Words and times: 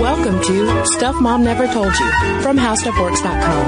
Welcome 0.00 0.40
to 0.42 0.86
Stuff 0.86 1.20
Mom 1.20 1.42
Never 1.42 1.66
Told 1.66 1.86
You 1.98 2.10
from 2.42 2.56
HowStuffWorks.com. 2.58 3.66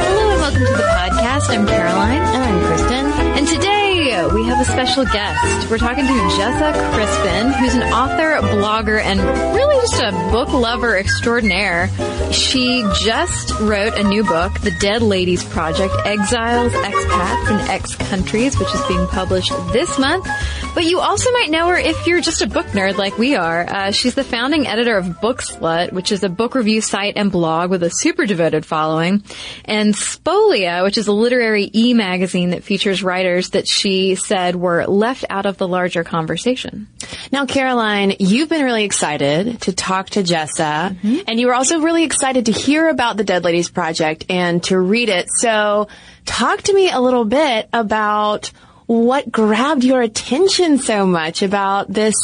Hello 0.00 0.30
and 0.32 0.40
welcome 0.40 0.60
to 0.64 0.72
the 0.72 0.88
podcast. 0.96 1.50
I'm 1.50 1.66
Caroline. 1.66 2.22
And 2.22 2.42
I'm 2.44 2.66
Cristen. 2.66 3.06
And 3.36 3.46
today 3.48 3.87
we 4.26 4.44
have 4.44 4.60
a 4.60 4.64
special 4.64 5.04
guest. 5.04 5.70
We're 5.70 5.78
talking 5.78 6.04
to 6.04 6.12
Jessa 6.12 6.72
Crispin, 6.92 7.52
who's 7.52 7.74
an 7.74 7.84
author, 7.84 8.40
blogger, 8.48 9.00
and 9.00 9.20
really 9.54 9.80
just 9.82 10.02
a 10.02 10.10
book 10.32 10.52
lover 10.52 10.96
extraordinaire. 10.96 11.88
She 12.32 12.84
just 13.00 13.58
wrote 13.60 13.94
a 13.94 14.02
new 14.02 14.24
book, 14.24 14.60
The 14.60 14.72
Dead 14.80 15.02
Ladies 15.02 15.44
Project, 15.44 15.94
Exiles, 16.04 16.72
Expats, 16.72 17.50
and 17.50 17.70
Ex-Countries, 17.70 18.58
which 18.58 18.74
is 18.74 18.84
being 18.86 19.06
published 19.06 19.52
this 19.72 19.98
month. 19.98 20.26
But 20.74 20.84
you 20.84 21.00
also 21.00 21.30
might 21.32 21.50
know 21.50 21.68
her 21.68 21.76
if 21.76 22.06
you're 22.06 22.20
just 22.20 22.42
a 22.42 22.46
book 22.46 22.66
nerd 22.66 22.98
like 22.98 23.18
we 23.18 23.36
are. 23.36 23.68
Uh, 23.68 23.90
she's 23.90 24.14
the 24.14 24.24
founding 24.24 24.66
editor 24.66 24.96
of 24.96 25.06
Bookslut, 25.06 25.92
which 25.92 26.12
is 26.12 26.22
a 26.22 26.28
book 26.28 26.54
review 26.54 26.80
site 26.80 27.14
and 27.16 27.32
blog 27.32 27.70
with 27.70 27.82
a 27.82 27.90
super 27.90 28.26
devoted 28.26 28.66
following, 28.66 29.22
and 29.64 29.94
Spolia, 29.94 30.82
which 30.82 30.98
is 30.98 31.06
a 31.06 31.12
literary 31.12 31.70
e-magazine 31.74 32.50
that 32.50 32.64
features 32.64 33.02
writers 33.02 33.50
that 33.50 33.66
she 33.66 34.07
said 34.14 34.56
were 34.56 34.86
left 34.86 35.24
out 35.30 35.46
of 35.46 35.56
the 35.58 35.68
larger 35.68 36.04
conversation. 36.04 36.88
Now, 37.32 37.46
Caroline, 37.46 38.14
you've 38.18 38.48
been 38.48 38.64
really 38.64 38.84
excited 38.84 39.60
to 39.62 39.72
talk 39.72 40.10
to 40.10 40.22
Jessa, 40.22 40.94
mm-hmm. 40.94 41.18
and 41.26 41.38
you 41.38 41.48
were 41.48 41.54
also 41.54 41.80
really 41.80 42.04
excited 42.04 42.46
to 42.46 42.52
hear 42.52 42.88
about 42.88 43.16
the 43.16 43.24
Dead 43.24 43.44
Ladies 43.44 43.70
Project 43.70 44.26
and 44.28 44.62
to 44.64 44.78
read 44.78 45.08
it. 45.08 45.26
So, 45.28 45.88
talk 46.24 46.62
to 46.62 46.72
me 46.72 46.90
a 46.90 47.00
little 47.00 47.24
bit 47.24 47.68
about 47.72 48.50
what 48.86 49.30
grabbed 49.30 49.84
your 49.84 50.00
attention 50.00 50.78
so 50.78 51.06
much 51.06 51.42
about 51.42 51.92
this 51.92 52.14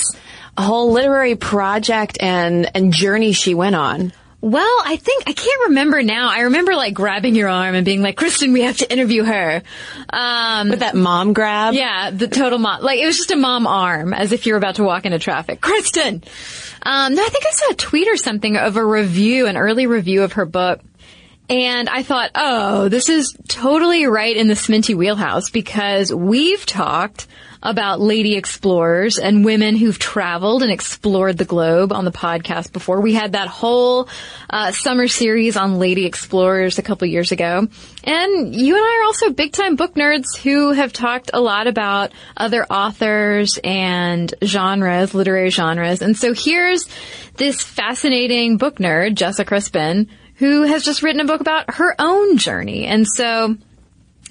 whole 0.56 0.92
literary 0.92 1.36
project 1.36 2.18
and, 2.20 2.70
and 2.74 2.92
journey 2.92 3.32
she 3.32 3.54
went 3.54 3.74
on. 3.74 4.12
Well, 4.44 4.82
I 4.84 4.96
think 4.96 5.24
I 5.26 5.32
can't 5.32 5.68
remember 5.68 6.02
now. 6.02 6.28
I 6.28 6.40
remember 6.40 6.74
like 6.74 6.92
grabbing 6.92 7.34
your 7.34 7.48
arm 7.48 7.74
and 7.74 7.82
being 7.82 8.02
like, 8.02 8.18
"Cristen, 8.18 8.52
we 8.52 8.60
have 8.60 8.76
to 8.76 8.92
interview 8.92 9.24
her." 9.24 9.62
Um, 10.10 10.68
With 10.68 10.80
that 10.80 10.94
mom 10.94 11.32
grab. 11.32 11.72
yeah, 11.72 12.10
the 12.10 12.28
total 12.28 12.58
mom. 12.58 12.82
Like 12.82 13.00
it 13.00 13.06
was 13.06 13.16
just 13.16 13.30
a 13.30 13.36
mom 13.36 13.66
arm, 13.66 14.12
as 14.12 14.32
if 14.32 14.44
you're 14.44 14.58
about 14.58 14.74
to 14.74 14.84
walk 14.84 15.06
into 15.06 15.18
traffic. 15.18 15.62
Cristen. 15.62 16.22
Um, 16.82 17.14
no, 17.14 17.24
I 17.24 17.28
think 17.30 17.46
I 17.46 17.50
saw 17.52 17.70
a 17.70 17.74
tweet 17.74 18.06
or 18.06 18.18
something 18.18 18.58
of 18.58 18.76
a 18.76 18.84
review, 18.84 19.46
an 19.46 19.56
early 19.56 19.86
review 19.86 20.24
of 20.24 20.34
her 20.34 20.44
book. 20.44 20.80
And 21.48 21.88
I 21.88 22.02
thought, 22.02 22.30
oh, 22.34 22.90
this 22.90 23.08
is 23.08 23.34
totally 23.48 24.04
right 24.04 24.36
in 24.36 24.48
the 24.48 24.54
Sminty 24.54 24.94
wheelhouse 24.94 25.48
because 25.48 26.12
we've 26.12 26.66
talked 26.66 27.26
about 27.64 28.00
lady 28.00 28.36
explorers 28.36 29.18
and 29.18 29.44
women 29.44 29.74
who've 29.74 29.98
traveled 29.98 30.62
and 30.62 30.70
explored 30.70 31.38
the 31.38 31.44
globe 31.46 31.92
on 31.92 32.04
the 32.04 32.12
podcast 32.12 32.72
before. 32.72 33.00
We 33.00 33.14
had 33.14 33.32
that 33.32 33.48
whole 33.48 34.08
uh, 34.50 34.70
summer 34.72 35.08
series 35.08 35.56
on 35.56 35.78
lady 35.78 36.04
explorers 36.04 36.78
a 36.78 36.82
couple 36.82 37.08
years 37.08 37.32
ago. 37.32 37.66
And 38.04 38.54
you 38.54 38.76
and 38.76 38.84
I 38.84 39.00
are 39.00 39.06
also 39.06 39.30
big 39.30 39.52
time 39.52 39.76
book 39.76 39.94
nerds 39.94 40.36
who 40.36 40.72
have 40.72 40.92
talked 40.92 41.30
a 41.32 41.40
lot 41.40 41.66
about 41.66 42.12
other 42.36 42.64
authors 42.66 43.58
and 43.64 44.32
genres, 44.44 45.14
literary 45.14 45.50
genres. 45.50 46.02
And 46.02 46.16
so 46.16 46.34
here's 46.34 46.86
this 47.36 47.62
fascinating 47.62 48.58
book 48.58 48.76
nerd, 48.76 49.14
Jessica 49.14 49.48
Crispin, 49.48 50.10
who 50.36 50.62
has 50.62 50.84
just 50.84 51.02
written 51.02 51.20
a 51.20 51.24
book 51.24 51.40
about 51.40 51.74
her 51.76 51.94
own 51.98 52.36
journey. 52.36 52.86
And 52.86 53.06
so 53.06 53.56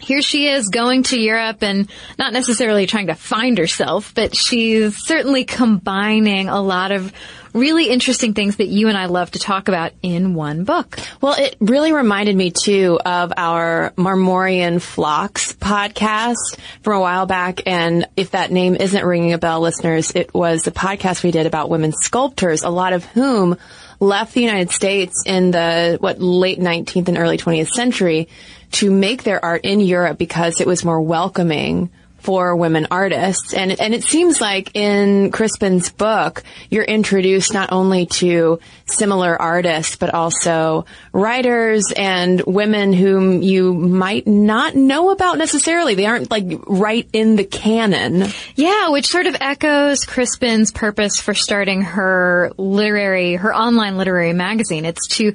here 0.03 0.21
she 0.21 0.47
is 0.47 0.67
going 0.69 1.03
to 1.03 1.19
Europe 1.19 1.63
and 1.63 1.89
not 2.19 2.33
necessarily 2.33 2.85
trying 2.85 3.07
to 3.07 3.15
find 3.15 3.57
herself, 3.57 4.13
but 4.13 4.35
she's 4.35 4.97
certainly 5.05 5.45
combining 5.45 6.49
a 6.49 6.61
lot 6.61 6.91
of 6.91 7.13
really 7.53 7.89
interesting 7.89 8.33
things 8.33 8.57
that 8.57 8.67
you 8.67 8.89
and 8.89 8.97
I 8.97 9.05
love 9.05 9.31
to 9.31 9.39
talk 9.39 9.67
about 9.67 9.93
in 10.01 10.33
one 10.33 10.63
book. 10.63 10.99
Well, 11.21 11.35
it 11.37 11.55
really 11.59 11.93
reminded 11.93 12.35
me 12.35 12.51
too 12.51 12.99
of 13.05 13.31
our 13.37 13.93
Marmorean 13.95 14.81
Flocks 14.81 15.53
podcast 15.53 16.57
from 16.81 16.97
a 16.97 16.99
while 16.99 17.25
back. 17.25 17.61
And 17.65 18.07
if 18.17 18.31
that 18.31 18.51
name 18.51 18.75
isn't 18.75 19.05
ringing 19.05 19.33
a 19.33 19.37
bell, 19.37 19.61
listeners, 19.61 20.11
it 20.15 20.33
was 20.33 20.63
the 20.63 20.71
podcast 20.71 21.23
we 21.23 21.31
did 21.31 21.45
about 21.45 21.69
women 21.69 21.91
sculptors, 21.91 22.63
a 22.63 22.69
lot 22.69 22.93
of 22.93 23.05
whom 23.05 23.57
left 23.99 24.33
the 24.33 24.41
United 24.41 24.71
States 24.71 25.23
in 25.25 25.51
the, 25.51 25.97
what, 25.99 26.19
late 26.19 26.59
19th 26.59 27.07
and 27.07 27.17
early 27.17 27.37
20th 27.37 27.69
century 27.69 28.27
to 28.73 28.91
make 28.91 29.23
their 29.23 29.43
art 29.43 29.61
in 29.63 29.79
Europe 29.79 30.17
because 30.17 30.61
it 30.61 30.67
was 30.67 30.83
more 30.85 31.01
welcoming 31.01 31.89
for 32.23 32.55
women 32.55 32.87
artists. 32.89 33.53
And, 33.53 33.77
and 33.79 33.93
it 33.93 34.03
seems 34.05 34.39
like 34.39 34.75
in 34.75 35.29
Crispin's 35.29 35.91
book, 35.91 36.43
you're 36.69 36.85
introduced 36.85 37.53
not 37.53 37.73
only 37.73 38.05
to 38.05 38.59
similar 38.85 39.39
artists, 39.39 39.97
but 39.97 40.13
also 40.13 40.85
writers 41.11 41.91
and 41.95 42.41
women 42.41 42.93
whom 42.93 43.41
you 43.41 43.73
might 43.73 44.25
not 44.25 44.73
know 44.73 45.11
about 45.11 45.37
necessarily. 45.37 45.95
They 45.95 46.05
aren't 46.05 46.31
like 46.31 46.45
right 46.65 47.07
in 47.11 47.35
the 47.35 47.43
canon. 47.43 48.27
Yeah, 48.55 48.89
which 48.89 49.07
sort 49.07 49.27
of 49.27 49.35
echoes 49.41 50.05
Crispin's 50.05 50.71
purpose 50.71 51.19
for 51.19 51.33
starting 51.33 51.81
her 51.81 52.53
literary, 52.57 53.35
her 53.35 53.53
online 53.53 53.97
literary 53.97 54.33
magazine. 54.33 54.85
It's 54.85 55.07
to 55.17 55.33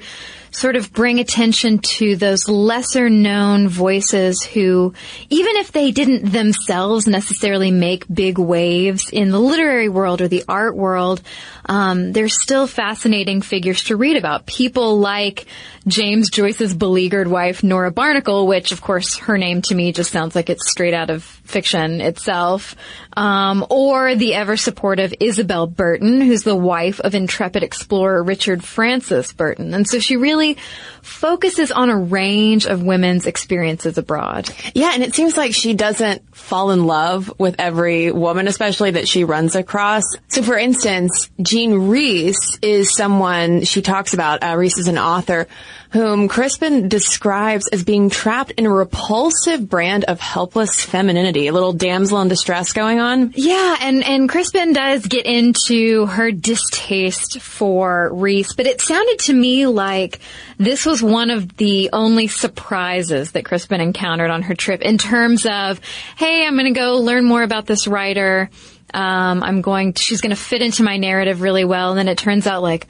sort 0.50 0.76
of 0.76 0.92
bring 0.92 1.18
attention 1.20 1.78
to 1.78 2.16
those 2.16 2.48
lesser 2.48 3.08
known 3.10 3.68
voices 3.68 4.42
who, 4.42 4.92
even 5.30 5.56
if 5.56 5.72
they 5.72 5.90
didn't 5.90 6.30
themselves 6.30 7.06
necessarily 7.06 7.70
make 7.70 8.04
big 8.12 8.38
waves 8.38 9.10
in 9.10 9.30
the 9.30 9.40
literary 9.40 9.88
world 9.88 10.20
or 10.20 10.28
the 10.28 10.44
art 10.48 10.76
world, 10.76 11.22
um, 11.68 12.12
they're 12.12 12.28
still 12.28 12.66
fascinating 12.66 13.42
figures 13.42 13.84
to 13.84 13.96
read 13.96 14.16
about. 14.16 14.46
People 14.46 14.98
like 14.98 15.46
James 15.86 16.30
Joyce's 16.30 16.74
beleaguered 16.74 17.28
wife, 17.28 17.62
Nora 17.62 17.90
Barnacle, 17.90 18.46
which 18.46 18.72
of 18.72 18.80
course 18.80 19.18
her 19.18 19.38
name 19.38 19.62
to 19.62 19.74
me 19.74 19.92
just 19.92 20.10
sounds 20.10 20.34
like 20.34 20.50
it's 20.50 20.70
straight 20.70 20.94
out 20.94 21.10
of 21.10 21.22
fiction 21.22 22.00
itself. 22.00 22.74
Um, 23.16 23.66
or 23.68 24.14
the 24.14 24.34
ever 24.34 24.56
supportive 24.56 25.12
Isabel 25.18 25.66
Burton, 25.66 26.20
who's 26.20 26.44
the 26.44 26.54
wife 26.54 27.00
of 27.00 27.14
intrepid 27.14 27.62
explorer 27.62 28.22
Richard 28.22 28.62
Francis 28.62 29.32
Burton. 29.32 29.74
And 29.74 29.88
so 29.88 29.98
she 29.98 30.16
really 30.16 30.56
focuses 31.02 31.72
on 31.72 31.90
a 31.90 31.98
range 31.98 32.66
of 32.66 32.82
women's 32.82 33.26
experiences 33.26 33.98
abroad. 33.98 34.48
Yeah, 34.74 34.92
and 34.94 35.02
it 35.02 35.14
seems 35.14 35.36
like 35.36 35.52
she 35.52 35.74
doesn't 35.74 36.36
fall 36.36 36.70
in 36.70 36.86
love 36.86 37.32
with 37.38 37.56
every 37.58 38.12
woman, 38.12 38.46
especially 38.46 38.92
that 38.92 39.08
she 39.08 39.24
runs 39.24 39.56
across. 39.56 40.04
So 40.28 40.42
for 40.42 40.56
instance, 40.56 41.30
Jean 41.58 41.88
Rhys 41.88 42.56
is 42.62 42.94
someone 42.94 43.64
she 43.64 43.82
talks 43.82 44.14
about. 44.14 44.44
Uh, 44.44 44.54
Rhys 44.56 44.78
is 44.78 44.86
an 44.86 44.96
author 44.96 45.48
whom 45.90 46.28
Crispin 46.28 46.88
describes 46.88 47.66
as 47.72 47.82
being 47.82 48.10
trapped 48.10 48.52
in 48.52 48.64
a 48.64 48.70
repulsive 48.70 49.68
brand 49.68 50.04
of 50.04 50.20
helpless 50.20 50.84
femininity, 50.84 51.48
a 51.48 51.52
little 51.52 51.72
damsel 51.72 52.20
in 52.20 52.28
distress 52.28 52.72
going 52.72 53.00
on. 53.00 53.32
Yeah, 53.34 53.76
and, 53.80 54.04
and 54.04 54.28
Crispin 54.28 54.72
does 54.72 55.04
get 55.06 55.26
into 55.26 56.06
her 56.06 56.30
distaste 56.30 57.40
for 57.40 58.10
Rhys, 58.12 58.52
but 58.52 58.66
it 58.66 58.80
sounded 58.80 59.18
to 59.20 59.32
me 59.32 59.66
like 59.66 60.20
this 60.58 60.86
was 60.86 61.02
one 61.02 61.30
of 61.30 61.56
the 61.56 61.90
only 61.92 62.28
surprises 62.28 63.32
that 63.32 63.44
Crispin 63.44 63.80
encountered 63.80 64.30
on 64.30 64.42
her 64.42 64.54
trip 64.54 64.80
in 64.82 64.96
terms 64.96 65.44
of, 65.44 65.80
hey, 66.16 66.46
I'm 66.46 66.56
gonna 66.56 66.70
go 66.70 66.98
learn 66.98 67.24
more 67.24 67.42
about 67.42 67.66
this 67.66 67.88
writer. 67.88 68.48
Um, 68.94 69.42
I'm 69.42 69.60
going, 69.60 69.92
to, 69.92 70.02
she's 70.02 70.20
going 70.20 70.30
to 70.30 70.36
fit 70.36 70.62
into 70.62 70.82
my 70.82 70.96
narrative 70.96 71.40
really 71.42 71.64
well. 71.64 71.90
And 71.90 71.98
then 71.98 72.08
it 72.08 72.18
turns 72.18 72.46
out 72.46 72.62
like, 72.62 72.86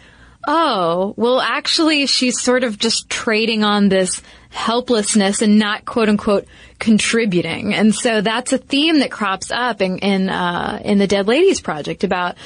oh, 0.47 1.15
well, 1.17 1.41
actually, 1.41 2.07
she's 2.07 2.41
sort 2.41 2.65
of 2.65 2.79
just 2.79 3.11
trading 3.11 3.65
on 3.65 3.89
this 3.89 4.23
helplessness 4.51 5.43
and 5.43 5.59
not 5.59 5.85
quote 5.85 6.09
unquote 6.09 6.47
contributing. 6.79 7.75
And 7.75 7.95
so 7.95 8.21
that's 8.21 8.53
a 8.53 8.59
theme 8.59 9.01
that 9.01 9.11
crops 9.11 9.51
up 9.51 9.83
in, 9.83 9.99
in, 9.99 10.29
uh, 10.31 10.81
in 10.85 10.99
the 10.99 11.07
Dead 11.07 11.27
Ladies 11.27 11.61
Project 11.61 12.05
about 12.05 12.37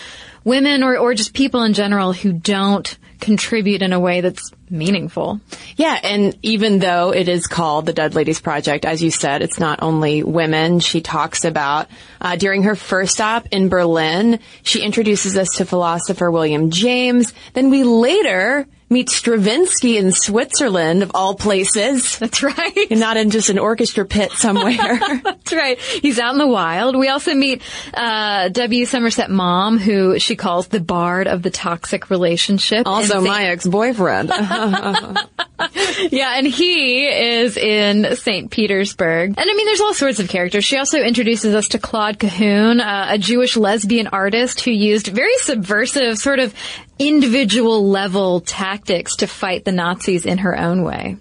women 0.45 0.83
or, 0.83 0.97
or 0.97 1.15
just 1.15 1.35
people 1.35 1.63
in 1.63 1.75
general 1.75 2.13
who 2.13 2.33
don't 2.33 2.97
contribute 3.23 3.83
in 3.83 3.93
a 3.93 4.01
way 4.01 4.21
that's 4.21 4.51
meaningful. 4.69 5.41
Yeah, 5.77 5.99
and 6.03 6.37
even 6.43 6.81
though 6.81 7.15
it 7.15 7.29
is 7.29 7.47
called 7.47 7.87
the 7.87 7.93
Dead 7.93 8.15
Ladies 8.15 8.41
Project, 8.41 8.85
as 8.85 9.03
you 9.03 9.11
said, 9.11 9.41
it's 9.43 9.61
not 9.61 9.81
only 9.81 10.23
women. 10.23 10.81
She 10.81 11.01
talks 11.01 11.45
about 11.45 11.89
uh, 12.21 12.37
during 12.37 12.65
her 12.65 12.75
first 12.75 13.15
stop 13.15 13.47
in 13.53 13.69
Berlin, 13.69 14.41
she 14.63 14.83
introduces 14.83 15.37
us 15.39 15.49
to 15.57 15.65
philosopher 15.65 16.31
William 16.31 16.71
James. 16.71 17.33
Then 17.55 17.71
we 17.71 17.85
later 17.85 18.67
meet 18.93 19.09
Stravinsky 19.09 19.97
in 19.97 20.13
Switzerland, 20.13 21.03
of 21.03 21.11
all 21.15 21.35
places. 21.35 22.19
That's 22.19 22.43
right. 22.43 22.87
And 22.91 23.01
not 23.01 23.17
in 23.17 23.31
just 23.31 23.49
an 23.49 23.59
orchestra 23.59 24.05
pit 24.05 24.33
somewhere. 24.33 25.01
That's 25.25 25.53
right. 25.53 25.79
He's 25.79 26.19
out 26.19 26.33
in 26.33 26.39
the 26.39 26.47
wild. 26.47 26.95
We 26.97 27.09
also 27.09 27.35
meet 27.35 27.63
uh, 27.95 28.51
W. 28.51 28.85
Somerset 28.85 29.31
Maugham, 29.31 29.79
who 29.79 30.19
she 30.19 30.37
calls 30.37 30.69
the 30.69 30.81
bard 30.81 31.27
of 31.27 31.43
the 31.43 31.51
toxic 31.51 32.11
relationship. 32.11 32.87
Also 32.87 33.12
my 33.21 33.45
ex-boyfriend. 33.47 34.33
yeah, 36.11 36.35
and 36.37 36.47
he 36.47 37.07
is 37.07 37.57
in 37.57 38.17
St. 38.17 38.51
Petersburg. 38.51 39.35
And 39.37 39.51
I 39.51 39.55
mean, 39.55 39.67
there's 39.67 39.81
all 39.81 39.95
sorts 39.95 40.19
of 40.19 40.29
characters. 40.29 40.65
She 40.65 40.77
also 40.77 40.99
introduces 40.99 41.55
us 41.55 41.69
to 41.69 41.79
Claude 41.79 42.19
Cahun, 42.19 42.81
uh, 42.81 43.15
a 43.15 43.19
Jewish 43.19 43.57
lesbian 43.57 44.09
artist 44.09 44.63
who 44.63 44.71
used 44.71 45.09
very 45.09 45.37
subversive, 45.39 46.19
sort 46.19 46.39
of 46.39 46.55
individual 46.99 47.89
level 47.89 48.41
tactics 48.41 49.17
to 49.17 49.27
fight 49.27 49.65
the 49.65 49.73
Nazis 49.73 50.27
in 50.27 50.39
her 50.39 50.59
own 50.59 50.83
way. 50.83 51.17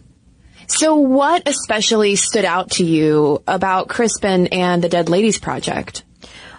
So 0.67 0.95
what 0.95 1.47
especially 1.47 2.15
stood 2.15 2.45
out 2.45 2.71
to 2.71 2.85
you 2.85 3.43
about 3.45 3.89
Crispin 3.89 4.47
and 4.47 4.81
the 4.81 4.89
Dead 4.89 5.09
Ladies 5.09 5.37
Project? 5.37 6.03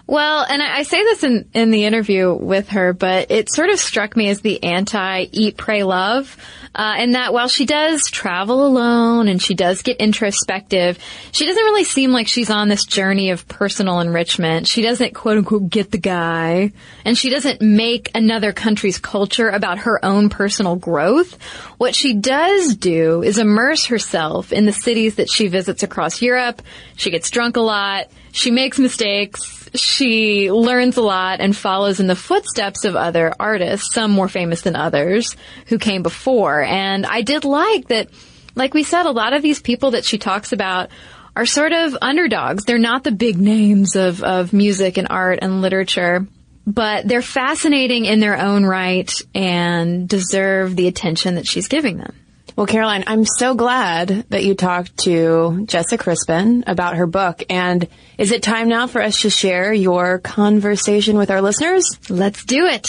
Well, 0.07 0.45
and 0.49 0.63
I, 0.63 0.79
I 0.79 0.83
say 0.83 1.03
this 1.05 1.23
in, 1.23 1.49
in 1.55 1.71
the 1.71 1.85
interview 1.85 2.35
with 2.35 2.71
her, 2.71 2.93
but 2.93 3.31
it 3.31 3.53
sort 3.53 3.71
of 3.71 3.79
struck 3.79 4.17
me 4.17 4.29
as 4.29 4.41
the 4.41 4.63
anti 4.63 5.27
eat, 5.31 5.57
pray, 5.57 5.85
love. 5.85 6.37
Uh, 6.75 6.95
and 6.97 7.15
that 7.15 7.35
while 7.35 7.49
she 7.49 7.67
does 7.67 8.11
travel 8.11 8.67
alone 8.67 9.29
and 9.29 9.43
she 9.43 9.55
does 9.55 9.83
get 9.83 9.99
introspective, 9.99 10.99
she 11.31 11.47
doesn't 11.47 11.63
really 11.63 11.85
seem 11.85 12.13
like 12.13 12.29
she's 12.29 12.49
on 12.49 12.69
this 12.69 12.85
journey 12.87 13.31
of 13.31 13.47
personal 13.47 14.01
enrichment. 14.01 14.67
She 14.67 14.81
doesn't 14.81 15.15
quote 15.15 15.37
unquote 15.37 15.69
get 15.69 15.91
the 15.91 15.99
guy 15.99 16.73
and 17.05 17.17
she 17.17 17.29
doesn't 17.29 17.61
make 17.61 18.11
another 18.15 18.53
country's 18.53 18.99
culture 18.99 19.51
about 19.51 19.81
her 19.81 20.03
own 20.03 20.31
personal 20.31 20.77
growth. 20.77 21.41
What 21.77 21.95
she 21.95 22.15
does 22.15 22.75
do 22.75 23.23
is 23.23 23.37
immerse 23.37 23.87
herself 23.87 24.51
in 24.51 24.65
the 24.65 24.73
cities 24.73 25.17
that 25.17 25.31
she 25.31 25.49
visits 25.49 25.83
across 25.83 26.23
Europe. 26.23 26.63
She 26.97 27.11
gets 27.11 27.31
drunk 27.31 27.57
a 27.57 27.61
lot. 27.61 28.09
She 28.33 28.51
makes 28.51 28.79
mistakes 28.79 29.62
she 29.75 30.51
learns 30.51 30.97
a 30.97 31.03
lot 31.03 31.41
and 31.41 31.57
follows 31.57 32.01
in 32.01 32.07
the 32.07 32.17
footsteps 32.17 32.85
of 32.85 32.97
other 32.97 33.33
artists, 33.41 33.95
some 33.95 34.11
more 34.11 34.29
famous 34.29 34.63
than 34.63 34.77
others, 34.77 35.37
who 35.67 35.79
came 35.79 36.03
before. 36.03 36.63
And 36.63 37.07
I 37.07 37.23
did 37.23 37.45
like 37.45 37.89
that, 37.89 38.09
like 38.55 38.75
we 38.75 38.83
said, 38.83 39.07
a 39.07 39.11
lot 39.11 39.33
of 39.33 39.43
these 39.43 39.61
people 39.61 39.93
that 39.93 40.05
she 40.05 40.19
talks 40.19 40.53
about 40.53 40.91
are 41.35 41.47
sort 41.47 41.73
of 41.73 41.97
underdogs. 42.03 42.65
They're 42.65 42.79
not 42.79 43.05
the 43.05 43.13
big 43.13 43.39
names 43.39 43.97
of, 43.97 44.23
of 44.23 44.53
music 44.53 44.99
and 44.99 45.09
art 45.09 45.39
and 45.41 45.63
literature, 45.63 46.27
but 46.67 47.09
they're 47.09 47.23
fascinating 47.23 48.05
in 48.05 48.21
their 48.21 48.39
own 48.39 48.65
right 48.65 49.11
and 49.35 50.09
deserve 50.09 50.77
the 50.77 50.89
attention 50.89 51.37
that 51.37 51.47
she's 51.47 51.69
giving 51.69 51.97
them. 51.97 52.15
Well, 52.55 52.67
Caroline, 52.67 53.05
I'm 53.07 53.25
so 53.25 53.55
glad 53.55 54.27
that 54.29 54.45
you 54.45 54.55
talked 54.55 54.99
to 55.05 55.65
Jessa 55.65 55.99
Crispin 55.99 56.65
about 56.67 56.97
her 56.97 57.07
book. 57.07 57.43
And 57.49 57.89
is 58.19 58.31
it 58.31 58.43
time 58.43 58.69
now 58.69 58.87
for 58.87 59.01
us 59.01 59.23
to 59.23 59.31
share 59.31 59.73
your 59.73 60.19
conversation 60.19 61.17
with 61.17 61.31
our 61.31 61.41
listeners? 61.41 61.99
Let's 62.11 62.45
do 62.45 62.67
it. 62.67 62.89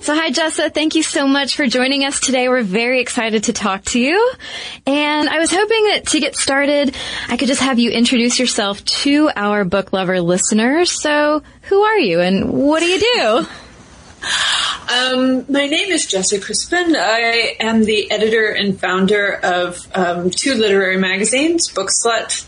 So 0.00 0.14
hi 0.14 0.30
Jessa, 0.30 0.72
thank 0.72 0.94
you 0.94 1.02
so 1.02 1.26
much 1.26 1.56
for 1.56 1.66
joining 1.66 2.04
us 2.04 2.20
today. 2.20 2.48
We're 2.48 2.62
very 2.62 3.00
excited 3.00 3.44
to 3.44 3.52
talk 3.52 3.84
to 3.86 4.00
you. 4.00 4.32
And 4.86 5.28
I 5.28 5.38
was 5.38 5.50
hoping 5.50 5.84
that 5.88 6.06
to 6.12 6.20
get 6.20 6.36
started, 6.36 6.96
I 7.28 7.36
could 7.36 7.48
just 7.48 7.60
have 7.60 7.78
you 7.80 7.90
introduce 7.90 8.38
yourself 8.38 8.82
to 8.84 9.28
our 9.34 9.64
book 9.64 9.92
lover 9.92 10.20
listeners. 10.20 10.92
So 10.92 11.42
who 11.62 11.82
are 11.82 11.98
you 11.98 12.20
and 12.20 12.52
what 12.52 12.80
do 12.80 12.86
you 12.86 13.00
do? 13.00 13.46
Um, 14.90 15.44
my 15.50 15.66
name 15.66 15.92
is 15.92 16.06
Jessica 16.06 16.44
Crispin. 16.44 16.96
I 16.96 17.56
am 17.60 17.84
the 17.84 18.10
editor 18.10 18.48
and 18.48 18.78
founder 18.80 19.34
of 19.34 19.86
um, 19.94 20.30
two 20.30 20.54
literary 20.54 20.98
magazines, 20.98 21.72
Bookslut 21.72 22.46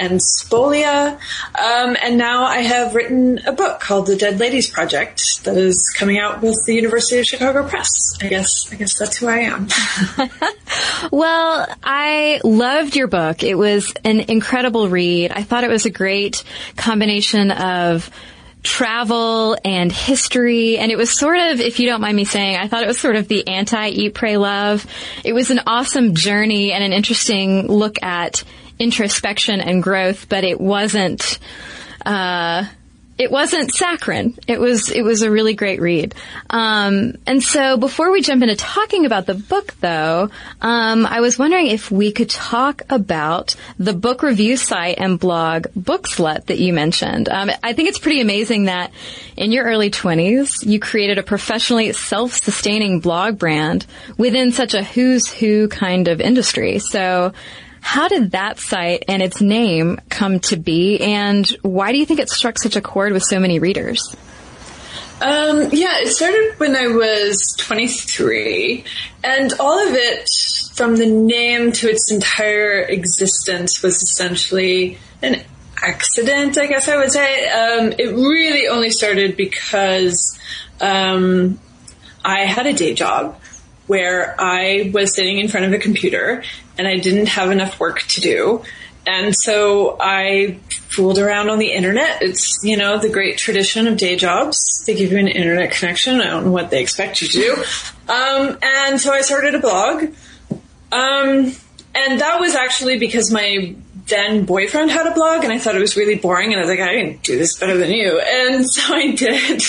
and 0.00 0.18
Spolia. 0.18 1.18
Um, 1.58 1.96
and 2.02 2.16
now 2.16 2.44
I 2.44 2.60
have 2.60 2.94
written 2.94 3.38
a 3.46 3.52
book 3.52 3.80
called 3.80 4.06
The 4.06 4.16
Dead 4.16 4.40
Ladies 4.40 4.68
Project 4.70 5.44
that 5.44 5.56
is 5.56 5.92
coming 5.96 6.18
out 6.18 6.40
with 6.40 6.58
the 6.66 6.74
University 6.74 7.18
of 7.18 7.26
Chicago 7.26 7.68
Press. 7.68 7.90
I 8.22 8.28
guess 8.28 8.72
I 8.72 8.76
guess 8.76 8.98
that's 8.98 9.18
who 9.18 9.28
I 9.28 9.40
am. 9.40 9.68
well, 11.12 11.66
I 11.82 12.40
loved 12.42 12.96
your 12.96 13.08
book. 13.08 13.42
It 13.42 13.56
was 13.56 13.92
an 14.04 14.20
incredible 14.20 14.88
read. 14.88 15.32
I 15.32 15.42
thought 15.42 15.64
it 15.64 15.70
was 15.70 15.84
a 15.84 15.90
great 15.90 16.44
combination 16.76 17.50
of 17.50 18.10
travel 18.62 19.56
and 19.64 19.90
history. 19.90 20.78
And 20.78 20.90
it 20.90 20.96
was 20.96 21.10
sort 21.10 21.38
of, 21.38 21.60
if 21.60 21.80
you 21.80 21.86
don't 21.86 22.00
mind 22.00 22.16
me 22.16 22.24
saying, 22.24 22.56
I 22.56 22.68
thought 22.68 22.82
it 22.82 22.86
was 22.86 23.00
sort 23.00 23.16
of 23.16 23.28
the 23.28 23.46
anti 23.48 23.88
Eat, 23.88 24.14
Pray, 24.14 24.36
Love. 24.36 24.86
It 25.24 25.32
was 25.32 25.50
an 25.50 25.60
awesome 25.66 26.14
journey 26.14 26.72
and 26.72 26.84
an 26.84 26.92
interesting 26.92 27.66
look 27.66 28.02
at 28.02 28.44
introspection 28.78 29.60
and 29.60 29.82
growth, 29.82 30.28
but 30.28 30.44
it 30.44 30.60
wasn't, 30.60 31.38
uh, 32.04 32.64
it 33.20 33.30
wasn't 33.30 33.70
saccharine. 33.70 34.38
It 34.46 34.58
was 34.58 34.90
it 34.90 35.02
was 35.02 35.20
a 35.20 35.30
really 35.30 35.52
great 35.52 35.78
read. 35.78 36.14
Um, 36.48 37.18
and 37.26 37.42
so 37.42 37.76
before 37.76 38.10
we 38.10 38.22
jump 38.22 38.42
into 38.42 38.56
talking 38.56 39.04
about 39.04 39.26
the 39.26 39.34
book, 39.34 39.74
though, 39.80 40.30
um, 40.62 41.04
I 41.04 41.20
was 41.20 41.38
wondering 41.38 41.66
if 41.66 41.90
we 41.90 42.12
could 42.12 42.30
talk 42.30 42.80
about 42.88 43.56
the 43.78 43.92
book 43.92 44.22
review 44.22 44.56
site 44.56 44.98
and 44.98 45.20
blog 45.20 45.66
Bookslut 45.78 46.46
that 46.46 46.58
you 46.58 46.72
mentioned. 46.72 47.28
Um, 47.28 47.50
I 47.62 47.74
think 47.74 47.90
it's 47.90 47.98
pretty 47.98 48.22
amazing 48.22 48.64
that 48.64 48.90
in 49.36 49.52
your 49.52 49.64
early 49.66 49.90
twenties 49.90 50.64
you 50.64 50.80
created 50.80 51.18
a 51.18 51.22
professionally 51.22 51.92
self-sustaining 51.92 53.00
blog 53.00 53.38
brand 53.38 53.84
within 54.16 54.50
such 54.52 54.72
a 54.72 54.82
who's 54.82 55.28
who 55.28 55.68
kind 55.68 56.08
of 56.08 56.22
industry. 56.22 56.78
So 56.78 57.34
how 57.80 58.08
did 58.08 58.32
that 58.32 58.58
site 58.58 59.04
and 59.08 59.22
its 59.22 59.40
name 59.40 59.98
come 60.08 60.40
to 60.40 60.56
be, 60.56 61.00
and 61.00 61.46
why 61.62 61.92
do 61.92 61.98
you 61.98 62.06
think 62.06 62.20
it 62.20 62.28
struck 62.28 62.58
such 62.58 62.76
a 62.76 62.80
chord 62.80 63.12
with 63.12 63.22
so 63.22 63.40
many 63.40 63.58
readers? 63.58 64.14
Um, 65.20 65.68
yeah, 65.72 65.98
it 65.98 66.08
started 66.08 66.54
when 66.58 66.74
I 66.74 66.88
was 66.88 67.54
23, 67.58 68.84
and 69.22 69.52
all 69.60 69.86
of 69.86 69.94
it, 69.94 70.28
from 70.74 70.96
the 70.96 71.06
name 71.06 71.72
to 71.72 71.90
its 71.90 72.10
entire 72.10 72.80
existence, 72.82 73.82
was 73.82 74.02
essentially 74.02 74.98
an 75.22 75.42
accident, 75.82 76.58
I 76.58 76.66
guess 76.66 76.88
I 76.88 76.96
would 76.96 77.12
say. 77.12 77.48
Um, 77.48 77.92
it 77.98 78.14
really 78.14 78.68
only 78.68 78.90
started 78.90 79.36
because 79.36 80.38
um, 80.80 81.58
I 82.24 82.40
had 82.40 82.66
a 82.66 82.72
day 82.72 82.94
job 82.94 83.39
where 83.90 84.36
I 84.38 84.92
was 84.94 85.16
sitting 85.16 85.38
in 85.38 85.48
front 85.48 85.66
of 85.66 85.72
a 85.72 85.78
computer 85.78 86.44
and 86.78 86.86
I 86.86 86.98
didn't 86.98 87.26
have 87.26 87.50
enough 87.50 87.80
work 87.80 88.02
to 88.02 88.20
do. 88.20 88.62
And 89.04 89.34
so 89.34 89.96
I 89.98 90.60
fooled 90.90 91.18
around 91.18 91.50
on 91.50 91.58
the 91.58 91.72
internet. 91.72 92.22
It's, 92.22 92.60
you 92.62 92.76
know, 92.76 92.98
the 92.98 93.08
great 93.08 93.36
tradition 93.36 93.88
of 93.88 93.96
day 93.96 94.14
jobs. 94.14 94.84
They 94.86 94.94
give 94.94 95.10
you 95.10 95.18
an 95.18 95.26
internet 95.26 95.72
connection. 95.72 96.20
I 96.20 96.30
don't 96.30 96.44
know 96.44 96.52
what 96.52 96.70
they 96.70 96.80
expect 96.80 97.20
you 97.20 97.26
to 97.26 97.36
do. 97.36 97.64
Um, 98.08 98.58
and 98.62 99.00
so 99.00 99.12
I 99.12 99.22
started 99.22 99.56
a 99.56 99.58
blog. 99.58 100.04
Um, 100.92 101.52
and 101.92 102.20
that 102.20 102.38
was 102.38 102.54
actually 102.54 102.96
because 102.96 103.32
my 103.32 103.74
then 104.06 104.44
boyfriend 104.44 104.92
had 104.92 105.08
a 105.08 105.14
blog 105.14 105.42
and 105.42 105.52
I 105.52 105.58
thought 105.58 105.74
it 105.74 105.80
was 105.80 105.96
really 105.96 106.14
boring 106.14 106.52
and 106.52 106.58
I 106.58 106.60
was 106.60 106.70
like, 106.70 106.78
I 106.78 106.94
can 106.94 107.16
do 107.24 107.36
this 107.36 107.58
better 107.58 107.76
than 107.76 107.90
you. 107.90 108.20
And 108.20 108.64
so 108.70 108.94
I 108.94 109.16
did. 109.16 109.62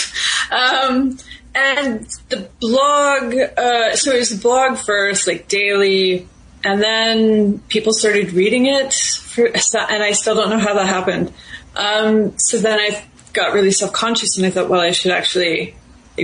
Um, 0.52 1.18
and 1.54 2.08
the 2.30 2.50
blog, 2.60 3.36
uh, 3.36 3.96
so 3.96 4.12
it 4.12 4.20
was 4.20 4.32
a 4.32 4.38
blog 4.38 4.78
first, 4.78 5.28
like 5.28 5.48
daily, 5.48 6.28
and 6.64 6.82
then 6.82 7.60
people 7.68 7.94
started 7.94 8.34
reading 8.34 8.68
it, 8.68 8.94
for, 8.94 9.46
and 9.46 10.04
I 10.04 10.12
still 10.14 10.36
don't 10.36 10.50
know 10.50 10.60
how 10.60 10.76
that 10.76 10.88
happened. 10.88 11.34
Um, 11.76 12.38
so 12.38 12.58
then 12.58 12.80
I 12.80 13.04
got 13.34 13.54
really 13.54 13.72
self 13.72 13.94
conscious, 13.94 14.38
and 14.38 14.46
I 14.46 14.50
thought, 14.50 14.70
well, 14.70 14.82
I 14.82 14.92
should 14.92 15.12
actually 15.12 15.76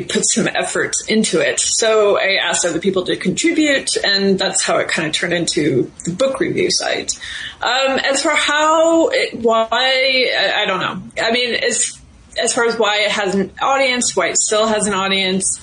put 0.02 0.24
some 0.28 0.48
effort 0.48 0.96
into 1.08 1.40
it. 1.40 1.60
So 1.60 2.18
I 2.18 2.36
asked 2.36 2.66
other 2.66 2.80
people 2.80 3.06
to 3.06 3.16
contribute, 3.16 3.96
and 3.98 4.38
that's 4.38 4.64
how 4.64 4.78
it 4.78 4.90
kind 4.90 5.08
of 5.08 5.14
turned 5.14 5.34
into 5.34 5.92
the 6.04 6.12
book 6.12 6.40
review 6.40 6.70
site. 6.70 7.14
Um, 7.62 7.98
as 8.00 8.22
for 8.22 8.32
how, 8.32 9.08
it, 9.08 9.40
why, 9.40 9.68
I, 9.72 10.54
I, 10.64 10.66
don't 10.66 10.80
know. 10.80 11.24
I 11.24 11.32
mean, 11.32 11.56
as 11.56 11.97
as 12.42 12.54
far 12.54 12.66
as 12.66 12.78
why 12.78 13.00
it 13.02 13.12
has 13.12 13.36
an 13.36 13.52
audience, 13.62 14.16
why 14.16 14.28
it 14.28 14.38
still 14.38 14.68
has 14.68 14.88
an 14.88 14.94
audience. 14.94 15.62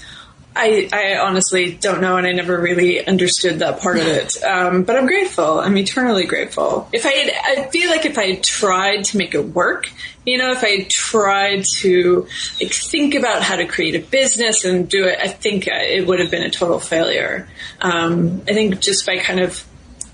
I, 0.57 0.89
I 0.93 1.17
honestly 1.19 1.73
don't 1.73 2.01
know, 2.01 2.17
and 2.17 2.27
I 2.27 2.33
never 2.33 2.57
really 2.61 3.05
understood 3.05 3.59
that 3.59 3.81
part 3.81 3.99
of 3.99 4.07
it. 4.07 4.37
Um, 4.45 4.85
but 4.85 4.97
I'm 4.97 5.07
grateful. 5.07 5.59
I'm 5.59 5.77
eternally 5.77 6.27
grateful. 6.27 6.89
If 6.93 7.07
I 7.07 7.11
had, 7.11 7.33
I 7.45 7.71
feel 7.71 7.91
like 7.91 8.07
if 8.07 8.19
I 8.19 8.35
had 8.35 8.45
tried 8.45 9.05
to 9.07 9.17
make 9.17 9.35
it 9.35 9.41
work, 9.41 9.91
you 10.25 10.39
know, 10.39 10.53
if 10.53 10.63
I 10.63 10.87
tried 10.89 11.65
to 11.81 12.27
like 12.61 12.73
think 12.73 13.15
about 13.15 13.43
how 13.43 13.57
to 13.57 13.67
create 13.67 13.95
a 13.95 13.99
business 13.99 14.65
and 14.65 14.89
do 14.89 15.07
it, 15.07 15.19
I 15.21 15.29
think 15.29 15.67
it 15.67 16.07
would 16.07 16.21
have 16.21 16.31
been 16.31 16.43
a 16.43 16.51
total 16.51 16.79
failure. 16.79 17.49
Um, 17.81 18.43
I 18.49 18.53
think 18.53 18.81
just 18.81 19.07
by 19.07 19.19
kind 19.19 19.41
of 19.41 19.65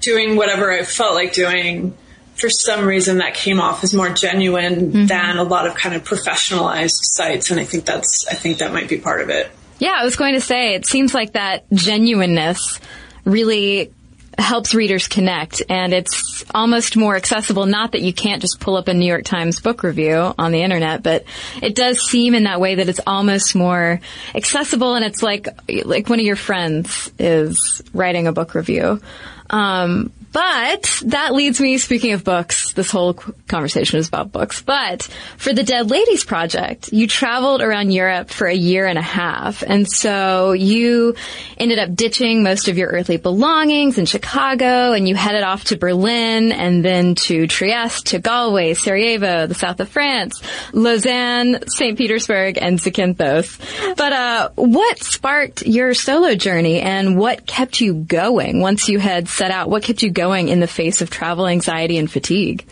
doing 0.01 0.37
whatever 0.37 0.73
I 0.73 0.83
felt 0.83 1.15
like 1.15 1.33
doing, 1.33 1.97
for 2.41 2.49
some 2.49 2.87
reason 2.87 3.19
that 3.19 3.35
came 3.35 3.61
off 3.61 3.85
as 3.85 3.95
more 3.95 4.11
genuine 4.11 4.75
mm-hmm. 4.75 5.07
than 5.07 5.37
a 5.37 5.45
lot 5.45 5.67
of 5.67 5.75
kind 5.75 5.95
of 5.95 6.05
professionalized 6.05 7.01
sites, 7.03 7.51
and 7.51 7.61
I 7.61 7.65
think 7.65 7.85
that's 7.85 8.27
I 8.31 8.35
think 8.35 8.59
that 8.59 8.73
might 8.73 8.89
be 8.89 8.99
part 8.99 9.21
of 9.21 9.29
it. 9.29 9.51
Yeah, 9.79 9.97
I 9.99 10.05
was 10.05 10.17
going 10.17 10.35
to 10.35 10.41
say, 10.41 10.75
it 10.75 10.85
seems 10.85 11.15
like 11.15 11.33
that 11.33 11.65
genuineness 11.73 12.81
really 13.25 13.93
helps 14.39 14.75
readers 14.75 15.09
connect 15.09 15.63
and 15.69 15.93
it's 15.93 16.45
almost 16.55 16.97
more 16.97 17.17
accessible. 17.17 17.67
Not 17.67 17.93
that 17.93 18.03
you 18.03 18.13
can't 18.13 18.41
just 18.41 18.61
pull 18.61 18.77
up 18.77 18.89
a 18.89 18.95
New 18.95 19.07
York 19.07 19.25
Times 19.25 19.61
book 19.61 19.83
review 19.83 20.35
on 20.39 20.53
the 20.53 20.63
internet, 20.63 21.03
but 21.03 21.25
it 21.63 21.75
does 21.75 22.01
seem 22.01 22.35
in 22.35 22.45
that 22.45 22.61
way 22.61 22.77
that 22.77 22.89
it's 22.89 23.01
almost 23.07 23.55
more 23.55 24.01
accessible 24.35 24.95
and 24.95 25.05
it's 25.05 25.23
like, 25.23 25.49
like 25.85 26.09
one 26.09 26.21
of 26.21 26.27
your 26.27 26.37
friends 26.37 27.11
is 27.19 27.83
writing 27.93 28.27
a 28.27 28.33
book 28.33 28.55
review. 28.55 29.01
Um, 29.49 30.13
but 30.33 31.03
that 31.07 31.35
leads 31.35 31.61
me, 31.61 31.79
speaking 31.79 32.13
of 32.13 32.23
books, 32.23 32.73
this 32.75 32.91
whole 32.91 33.15
conversation 33.15 33.99
is 33.99 34.07
about 34.07 34.31
books. 34.31 34.63
But 34.63 35.03
for 35.37 35.53
the 35.53 35.65
Dead 35.65 35.91
Ladies 35.91 36.25
Project, 36.25 36.93
you 36.93 37.09
traveled 37.09 37.63
around 37.63 37.91
Europe 37.91 38.31
for 38.31 38.47
a 38.47 38.55
year 38.55 38.87
and 38.87 38.99
a 38.99 39.03
half. 39.03 39.63
And 39.63 39.91
so 39.91 40.53
you 40.53 41.17
ended 41.59 41.81
up 41.81 41.95
ditching 41.97 42.45
most 42.45 42.69
of 42.69 42.79
your 42.79 42.91
earthly 42.91 43.17
belongings 43.17 43.99
in 43.99 44.07
Chicago 44.07 44.93
and 44.93 45.09
you 45.09 45.17
headed 45.17 45.43
off 45.43 45.65
to 45.65 45.77
Berlin 45.77 46.53
and 46.53 46.85
then 46.85 47.17
to 47.17 47.49
Trieste, 47.49 48.07
to 48.09 48.21
Galway, 48.21 48.75
Sarajevo, 48.75 49.49
the 49.49 49.55
south 49.55 49.81
of 49.81 49.89
France, 49.89 50.41
Lausanne, 50.73 51.65
St. 51.67 51.99
Petersburg, 51.99 52.57
and 52.61 52.79
Zakynthos. 52.79 53.59
But, 53.97 54.13
uh, 54.13 54.51
what 54.55 55.03
sparked 55.03 55.67
your 55.67 55.93
solo 55.95 56.37
journey 56.37 56.81
and 56.81 57.19
what 57.19 57.47
kept 57.47 57.81
you 57.81 57.95
going 57.95 58.61
once 58.61 58.89
you 58.89 59.01
had 59.01 59.29
set 59.29 59.51
out? 59.51 59.69
What 59.69 59.83
kept 59.83 60.03
you 60.03 60.11
going 60.11 60.20
in 60.49 60.61
the 60.61 60.67
face 60.67 61.01
of 61.01 61.11
travel 61.11 61.47
anxiety 61.47 61.99
and 61.99 62.11
fatigue? 62.11 62.67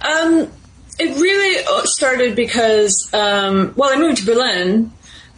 Um, 0.00 0.50
it 0.98 1.20
really 1.20 1.64
started 1.84 2.36
because, 2.36 3.10
um, 3.12 3.72
well, 3.76 3.90
I 3.92 3.98
moved 3.98 4.18
to 4.18 4.26
Berlin, 4.26 4.92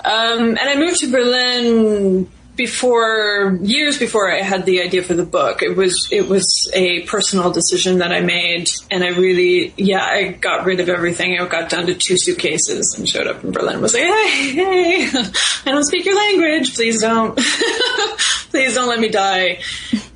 um, 0.05 0.49
and 0.49 0.59
I 0.59 0.77
moved 0.77 1.01
to 1.01 1.11
Berlin 1.11 2.29
before 2.61 3.59
years 3.63 3.99
before 3.99 4.31
I 4.31 4.43
had 4.43 4.67
the 4.67 4.83
idea 4.83 5.03
for 5.03 5.15
the 5.15 5.25
book. 5.25 5.63
It 5.63 5.79
was 5.79 6.09
it 6.11 6.29
was 6.29 6.71
a 6.75 7.01
personal 7.05 7.51
decision 7.51 8.01
that 8.01 8.13
I 8.13 8.21
made, 8.21 8.69
and 8.91 9.03
I 9.03 9.09
really 9.09 9.73
yeah 9.79 10.05
I 10.05 10.33
got 10.33 10.67
rid 10.67 10.79
of 10.79 10.91
everything. 10.91 11.41
I 11.41 11.47
got 11.47 11.71
down 11.71 11.87
to 11.87 11.95
two 11.95 12.19
suitcases 12.19 12.97
and 12.99 13.09
showed 13.09 13.27
up 13.27 13.43
in 13.43 13.53
Berlin. 13.53 13.77
and 13.77 13.83
Was 13.83 13.95
like 13.95 14.03
hey 14.03 14.53
hey 14.53 15.09
I 15.65 15.71
don't 15.71 15.85
speak 15.85 16.05
your 16.05 16.17
language. 16.17 16.75
Please 16.75 17.01
don't 17.01 17.35
please 18.51 18.75
don't 18.75 18.89
let 18.89 19.01
me 19.01 19.09
die 19.09 19.61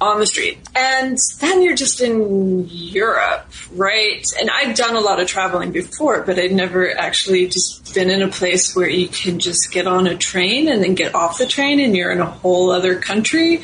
on 0.01 0.21
the 0.21 0.27
street. 0.27 0.59
And 0.75 1.17
then 1.41 1.63
you're 1.63 1.77
just 1.77 2.01
in 2.01 2.67
Europe, 2.69 3.47
right? 3.73 4.27
And 4.39 4.51
I'd 4.51 4.75
done 4.77 4.97
a 4.97 5.01
lot 5.01 5.21
of 5.21 5.27
traveling 5.29 5.73
before, 5.73 6.23
but 6.23 6.39
I'd 6.39 6.53
never 6.53 6.95
actually 6.97 7.47
just 7.47 7.95
been 7.95 8.11
in 8.11 8.23
a 8.23 8.29
place 8.29 8.75
where 8.75 8.89
you 8.89 9.09
can 9.09 9.39
just 9.39 9.73
get 9.73 9.87
on 9.87 10.07
a 10.07 10.17
train 10.17 10.69
and 10.69 10.83
then 10.83 10.95
get 10.95 11.15
off 11.15 11.39
the 11.39 11.47
train 11.47 11.81
and 11.81 11.97
you're 11.97 12.11
in 12.11 12.21
a 12.21 12.34
whole 12.35 12.71
other 12.71 12.97
country. 12.97 13.63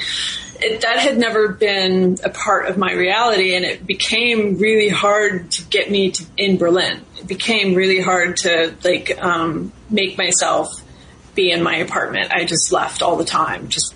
It, 0.62 0.82
that 0.82 0.98
had 0.98 1.16
never 1.16 1.48
been 1.48 2.18
a 2.22 2.30
part 2.30 2.66
of 2.68 2.76
my 2.76 2.92
reality, 2.92 3.54
and 3.54 3.64
it 3.64 3.86
became 3.86 4.58
really 4.58 4.88
hard 4.88 5.50
to 5.52 5.62
get 5.64 5.90
me 5.90 6.10
to, 6.10 6.24
in 6.36 6.58
Berlin. 6.58 7.04
It 7.18 7.26
became 7.26 7.74
really 7.74 8.00
hard 8.00 8.38
to 8.38 8.74
like 8.84 9.22
um, 9.22 9.72
make 9.88 10.18
myself 10.18 10.82
be 11.34 11.50
in 11.50 11.62
my 11.62 11.76
apartment. 11.76 12.32
I 12.32 12.44
just 12.44 12.72
left 12.72 13.02
all 13.02 13.16
the 13.16 13.24
time, 13.24 13.68
just 13.68 13.94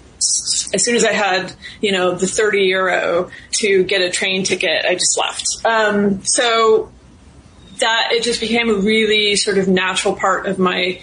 as 0.72 0.84
soon 0.84 0.96
as 0.96 1.04
I 1.04 1.12
had, 1.12 1.52
you 1.80 1.92
know, 1.92 2.14
the 2.14 2.26
30 2.26 2.62
euro 2.62 3.30
to 3.52 3.84
get 3.84 4.00
a 4.00 4.10
train 4.10 4.44
ticket, 4.44 4.84
I 4.84 4.94
just 4.94 5.18
left. 5.18 5.46
Um, 5.64 6.24
so 6.24 6.90
that 7.78 8.12
it 8.12 8.22
just 8.22 8.40
became 8.40 8.70
a 8.70 8.74
really 8.74 9.36
sort 9.36 9.58
of 9.58 9.68
natural 9.68 10.14
part 10.14 10.46
of 10.46 10.58
my 10.58 11.00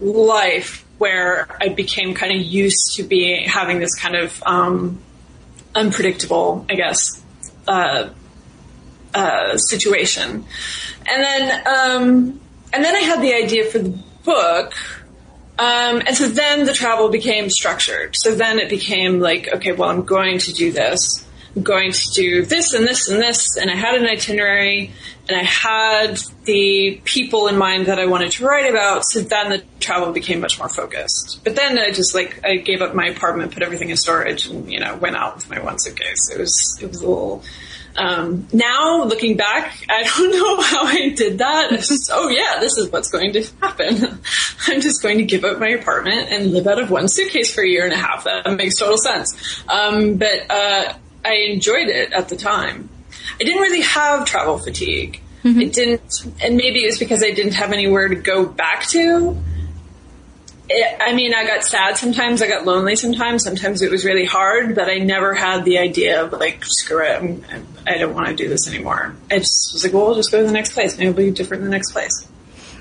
life 0.00 0.81
where 0.98 1.48
I 1.60 1.68
became 1.68 2.14
kind 2.14 2.32
of 2.32 2.40
used 2.40 2.96
to 2.96 3.02
being 3.02 3.48
having 3.48 3.80
this 3.80 3.94
kind 3.94 4.16
of 4.16 4.42
um, 4.44 5.00
unpredictable, 5.74 6.64
I 6.68 6.74
guess, 6.74 7.22
uh, 7.66 8.10
uh, 9.14 9.56
situation. 9.56 10.44
And 11.06 11.24
then, 11.24 11.66
um, 11.66 12.40
and 12.72 12.84
then 12.84 12.94
I 12.94 13.00
had 13.00 13.20
the 13.20 13.34
idea 13.34 13.64
for 13.64 13.78
the 13.78 13.98
book. 14.24 14.74
Um, 15.58 16.02
and 16.06 16.16
so 16.16 16.28
then 16.28 16.64
the 16.64 16.72
travel 16.72 17.08
became 17.08 17.50
structured. 17.50 18.16
So 18.16 18.34
then 18.34 18.58
it 18.58 18.70
became 18.70 19.20
like, 19.20 19.48
okay, 19.52 19.72
well, 19.72 19.90
I'm 19.90 20.04
going 20.04 20.38
to 20.38 20.52
do 20.52 20.72
this. 20.72 21.26
I'm 21.54 21.62
going 21.62 21.92
to 21.92 22.10
do 22.14 22.44
this 22.44 22.72
and 22.72 22.86
this 22.86 23.08
and 23.08 23.20
this. 23.20 23.56
And 23.56 23.70
I 23.70 23.74
had 23.74 23.94
an 23.94 24.06
itinerary 24.06 24.92
and 25.28 25.38
I 25.38 25.44
had 25.44 26.20
the 26.44 27.00
people 27.04 27.46
in 27.46 27.56
mind 27.56 27.86
that 27.86 27.98
I 27.98 28.06
wanted 28.06 28.32
to 28.32 28.44
write 28.44 28.68
about. 28.68 29.04
So 29.04 29.20
then 29.20 29.50
the 29.50 29.64
travel 29.78 30.12
became 30.12 30.40
much 30.40 30.58
more 30.58 30.68
focused. 30.68 31.40
But 31.44 31.54
then 31.54 31.78
I 31.78 31.92
just 31.92 32.14
like 32.14 32.44
I 32.44 32.56
gave 32.56 32.82
up 32.82 32.94
my 32.94 33.06
apartment, 33.06 33.52
put 33.52 33.62
everything 33.62 33.90
in 33.90 33.96
storage, 33.96 34.46
and 34.46 34.70
you 34.70 34.80
know 34.80 34.96
went 34.96 35.16
out 35.16 35.36
with 35.36 35.48
my 35.48 35.60
one 35.60 35.78
suitcase. 35.78 36.30
It 36.34 36.38
was 36.38 36.78
it 36.80 36.88
was 36.88 37.02
a 37.02 37.08
little. 37.08 37.44
Um, 37.94 38.48
now 38.54 39.04
looking 39.04 39.36
back, 39.36 39.84
I 39.88 40.02
don't 40.16 40.30
know 40.30 40.60
how 40.62 40.86
I 40.86 41.10
did 41.10 41.38
that. 41.38 41.72
It's 41.72 41.88
just, 41.88 42.10
oh 42.10 42.30
yeah, 42.30 42.58
this 42.58 42.78
is 42.78 42.90
what's 42.90 43.10
going 43.10 43.34
to 43.34 43.42
happen. 43.60 44.18
I'm 44.66 44.80
just 44.80 45.02
going 45.02 45.18
to 45.18 45.24
give 45.24 45.44
up 45.44 45.58
my 45.58 45.68
apartment 45.68 46.30
and 46.30 46.52
live 46.52 46.66
out 46.66 46.80
of 46.80 46.90
one 46.90 47.06
suitcase 47.06 47.54
for 47.54 47.62
a 47.62 47.68
year 47.68 47.84
and 47.84 47.92
a 47.92 47.98
half. 47.98 48.24
That 48.24 48.50
makes 48.56 48.76
total 48.78 48.96
sense. 48.96 49.62
Um, 49.68 50.16
but 50.16 50.50
uh, 50.50 50.94
I 51.22 51.34
enjoyed 51.50 51.88
it 51.88 52.14
at 52.14 52.30
the 52.30 52.36
time. 52.36 52.88
I 53.40 53.44
didn't 53.44 53.62
really 53.62 53.82
have 53.82 54.26
travel 54.26 54.58
fatigue. 54.58 55.20
Mm-hmm. 55.44 55.60
It 55.60 55.72
didn't, 55.72 56.24
and 56.40 56.56
maybe 56.56 56.84
it 56.84 56.86
was 56.86 56.98
because 56.98 57.22
I 57.22 57.32
didn't 57.32 57.54
have 57.54 57.72
anywhere 57.72 58.08
to 58.08 58.14
go 58.14 58.46
back 58.46 58.86
to. 58.88 59.36
It, 60.68 60.96
I 61.00 61.12
mean, 61.14 61.34
I 61.34 61.44
got 61.44 61.64
sad 61.64 61.96
sometimes. 61.96 62.42
I 62.42 62.48
got 62.48 62.64
lonely 62.64 62.94
sometimes. 62.94 63.42
Sometimes 63.42 63.82
it 63.82 63.90
was 63.90 64.04
really 64.04 64.24
hard, 64.24 64.76
but 64.76 64.88
I 64.88 64.98
never 64.98 65.34
had 65.34 65.64
the 65.64 65.78
idea 65.78 66.24
of 66.24 66.32
like, 66.32 66.64
screw 66.64 67.04
it, 67.04 67.16
I'm, 67.20 67.66
I 67.86 67.98
don't 67.98 68.14
want 68.14 68.28
to 68.28 68.34
do 68.34 68.48
this 68.48 68.68
anymore. 68.68 69.16
I 69.30 69.38
just 69.40 69.72
was 69.72 69.82
like, 69.82 69.92
well, 69.92 70.06
we'll 70.06 70.14
just 70.14 70.30
go 70.30 70.40
to 70.40 70.46
the 70.46 70.52
next 70.52 70.72
place. 70.72 70.96
Maybe 70.96 71.10
it'll 71.10 71.16
be 71.16 71.30
different 71.32 71.64
in 71.64 71.70
the 71.70 71.76
next 71.76 71.90
place. 71.90 72.28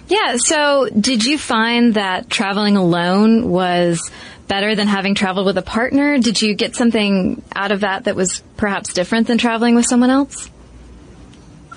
Yeah. 0.07 0.35
So, 0.37 0.87
did 0.89 1.25
you 1.25 1.39
find 1.39 1.95
that 1.95 2.29
traveling 2.29 2.77
alone 2.77 3.49
was 3.49 4.11
better 4.51 4.75
than 4.75 4.85
having 4.85 5.15
traveled 5.15 5.45
with 5.45 5.57
a 5.57 5.61
partner? 5.61 6.17
Did 6.17 6.41
you 6.41 6.53
get 6.55 6.75
something 6.75 7.41
out 7.55 7.71
of 7.71 7.79
that 7.79 8.03
that 8.03 8.17
was 8.17 8.43
perhaps 8.57 8.91
different 8.91 9.27
than 9.27 9.37
traveling 9.37 9.75
with 9.75 9.85
someone 9.85 10.09
else? 10.09 10.49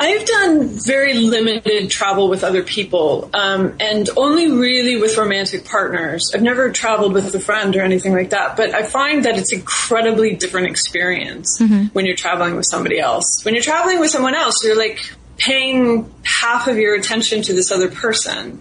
I've 0.01 0.27
done 0.27 0.71
very 0.85 1.15
limited 1.15 1.89
travel 1.89 2.29
with 2.29 2.43
other 2.43 2.65
people, 2.65 3.31
um, 3.33 3.77
and 3.79 4.11
only 4.17 4.51
really 4.51 5.01
with 5.01 5.17
romantic 5.17 5.65
partners. 5.65 6.33
I've 6.35 6.43
never 6.43 6.73
traveled 6.73 7.13
with 7.13 7.33
a 7.33 7.39
friend 7.39 7.77
or 7.77 7.83
anything 7.83 8.13
like 8.13 8.31
that, 8.31 8.57
but 8.57 8.75
I 8.75 8.83
find 8.83 9.25
that 9.25 9.39
it's 9.39 9.53
an 9.53 9.61
incredibly 9.61 10.35
different 10.35 10.67
experience 10.67 11.61
mm-hmm. 11.61 11.85
when 11.93 12.07
you're 12.07 12.17
traveling 12.17 12.57
with 12.57 12.67
somebody 12.67 12.99
else. 12.99 13.45
When 13.45 13.55
you're 13.55 13.63
traveling 13.63 14.01
with 14.01 14.11
someone 14.11 14.35
else, 14.35 14.65
you're 14.65 14.77
like 14.77 14.99
paying 15.37 16.13
half 16.25 16.67
of 16.67 16.77
your 16.77 16.97
attention 16.97 17.43
to 17.43 17.53
this 17.53 17.71
other 17.71 17.89
person. 17.89 18.61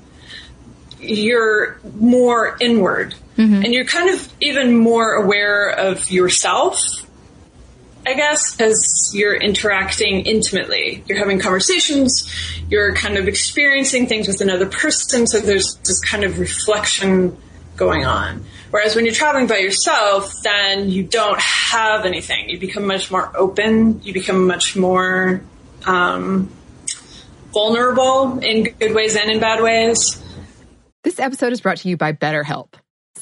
You're 0.99 1.79
more 1.95 2.55
inward, 2.61 3.15
mm-hmm. 3.37 3.63
and 3.63 3.73
you're 3.73 3.85
kind 3.85 4.09
of 4.09 4.33
even 4.41 4.75
more 4.75 5.13
aware 5.13 5.69
of 5.69 6.09
yourself 6.11 6.79
I 8.05 8.15
guess, 8.15 8.51
because 8.51 9.11
you're 9.13 9.35
interacting 9.35 10.25
intimately. 10.25 11.03
You're 11.07 11.19
having 11.19 11.39
conversations, 11.39 12.29
you're 12.69 12.93
kind 12.95 13.17
of 13.17 13.27
experiencing 13.27 14.07
things 14.07 14.27
with 14.27 14.41
another 14.41 14.65
person, 14.65 15.25
so 15.25 15.39
there's 15.39 15.75
this 15.85 16.01
kind 16.01 16.23
of 16.23 16.39
reflection 16.39 17.37
going 17.77 18.05
on. 18.05 18.43
Whereas 18.71 18.95
when 18.95 19.05
you're 19.05 19.13
traveling 19.13 19.47
by 19.47 19.57
yourself, 19.57 20.33
then 20.43 20.89
you 20.89 21.03
don't 21.03 21.39
have 21.39 22.05
anything. 22.05 22.49
You 22.49 22.59
become 22.59 22.85
much 22.85 23.09
more 23.09 23.31
open, 23.37 24.01
you 24.03 24.13
become 24.13 24.47
much 24.47 24.75
more 24.75 25.41
um, 25.85 26.49
vulnerable 27.53 28.39
in 28.39 28.63
good 28.63 28.93
ways 28.93 29.15
and 29.15 29.31
in 29.31 29.39
bad 29.39 29.61
ways. 29.63 30.21
This 31.03 31.19
episode 31.19 31.53
is 31.53 31.61
brought 31.61 31.77
to 31.77 31.89
you 31.89 31.97
by 31.97 32.13
BetterHelp. 32.13 32.73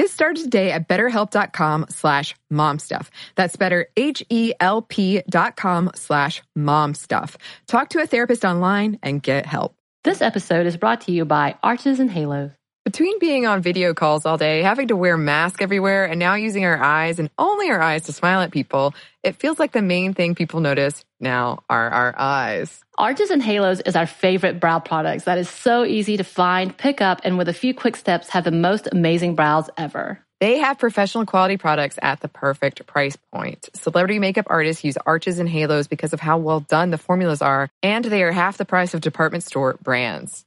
Get 0.00 0.08
started 0.08 0.42
today 0.42 0.70
at 0.70 0.88
betterhelp.com 0.88 1.84
slash 1.90 2.34
momstuff. 2.50 3.08
That's 3.34 3.56
better, 3.56 3.88
H-E-L-P 3.98 5.22
dot 5.28 5.56
com 5.56 5.90
slash 5.94 6.42
momstuff. 6.56 7.36
Talk 7.66 7.90
to 7.90 8.00
a 8.00 8.06
therapist 8.06 8.46
online 8.46 8.98
and 9.02 9.22
get 9.22 9.44
help. 9.44 9.76
This 10.02 10.22
episode 10.22 10.66
is 10.66 10.78
brought 10.78 11.02
to 11.02 11.12
you 11.12 11.26
by 11.26 11.56
Arches 11.62 12.00
and 12.00 12.10
Halos. 12.10 12.52
Between 12.86 13.18
being 13.18 13.46
on 13.46 13.60
video 13.60 13.92
calls 13.92 14.24
all 14.24 14.38
day, 14.38 14.62
having 14.62 14.88
to 14.88 14.96
wear 14.96 15.18
masks 15.18 15.60
everywhere, 15.60 16.06
and 16.06 16.18
now 16.18 16.34
using 16.34 16.64
our 16.64 16.82
eyes 16.82 17.18
and 17.18 17.28
only 17.38 17.68
our 17.68 17.82
eyes 17.82 18.04
to 18.04 18.14
smile 18.14 18.40
at 18.40 18.52
people, 18.52 18.94
it 19.22 19.36
feels 19.36 19.58
like 19.58 19.72
the 19.72 19.82
main 19.82 20.14
thing 20.14 20.34
people 20.34 20.60
notice 20.60 21.04
now 21.20 21.62
are 21.68 21.90
our 21.90 22.14
eyes. 22.16 22.82
Arches 22.98 23.30
and 23.30 23.42
Halos 23.42 23.80
is 23.80 23.96
our 23.96 24.06
favorite 24.06 24.60
brow 24.60 24.78
products 24.78 25.24
that 25.24 25.38
is 25.38 25.48
so 25.48 25.84
easy 25.84 26.16
to 26.16 26.24
find, 26.24 26.76
pick 26.76 27.00
up, 27.00 27.20
and 27.24 27.38
with 27.38 27.48
a 27.48 27.54
few 27.54 27.74
quick 27.74 27.96
steps 27.96 28.30
have 28.30 28.44
the 28.44 28.50
most 28.50 28.88
amazing 28.90 29.34
brows 29.34 29.70
ever. 29.76 30.24
They 30.40 30.58
have 30.58 30.78
professional 30.78 31.26
quality 31.26 31.58
products 31.58 31.98
at 32.00 32.20
the 32.20 32.28
perfect 32.28 32.86
price 32.86 33.16
point. 33.32 33.68
Celebrity 33.74 34.18
makeup 34.18 34.46
artists 34.48 34.82
use 34.82 34.96
arches 35.04 35.38
and 35.38 35.48
halos 35.48 35.86
because 35.86 36.14
of 36.14 36.20
how 36.20 36.38
well 36.38 36.60
done 36.60 36.90
the 36.90 36.98
formulas 36.98 37.42
are, 37.42 37.68
and 37.82 38.04
they 38.04 38.22
are 38.22 38.32
half 38.32 38.56
the 38.56 38.64
price 38.64 38.94
of 38.94 39.02
department 39.02 39.44
store 39.44 39.76
brands. 39.82 40.46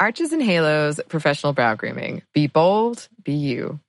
Arches 0.00 0.32
and 0.32 0.42
Halos 0.42 0.98
Professional 1.08 1.52
Brow 1.52 1.74
Grooming. 1.74 2.22
Be 2.32 2.46
bold, 2.46 3.06
be 3.22 3.34
you. 3.34 3.80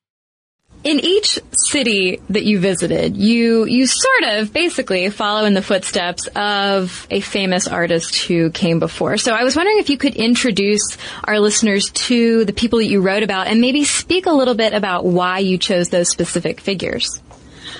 In 0.83 0.99
each 0.99 1.39
city 1.53 2.21
that 2.31 2.43
you 2.43 2.59
visited, 2.59 3.15
you 3.15 3.65
you 3.65 3.85
sort 3.85 4.23
of 4.33 4.51
basically 4.51 5.09
follow 5.09 5.45
in 5.45 5.53
the 5.53 5.61
footsteps 5.61 6.27
of 6.35 7.07
a 7.09 7.21
famous 7.21 7.67
artist 7.67 8.15
who 8.15 8.49
came 8.49 8.79
before. 8.79 9.17
So 9.17 9.33
I 9.33 9.43
was 9.43 9.55
wondering 9.55 9.77
if 9.77 9.89
you 9.89 9.97
could 9.97 10.15
introduce 10.15 10.97
our 11.23 11.39
listeners 11.39 11.91
to 11.91 12.43
the 12.45 12.53
people 12.53 12.79
that 12.79 12.87
you 12.87 12.99
wrote 12.99 13.23
about 13.23 13.47
and 13.47 13.61
maybe 13.61 13.83
speak 13.85 14.25
a 14.25 14.31
little 14.31 14.55
bit 14.55 14.73
about 14.73 15.05
why 15.05 15.39
you 15.39 15.57
chose 15.57 15.89
those 15.89 16.09
specific 16.09 16.59
figures. 16.59 17.21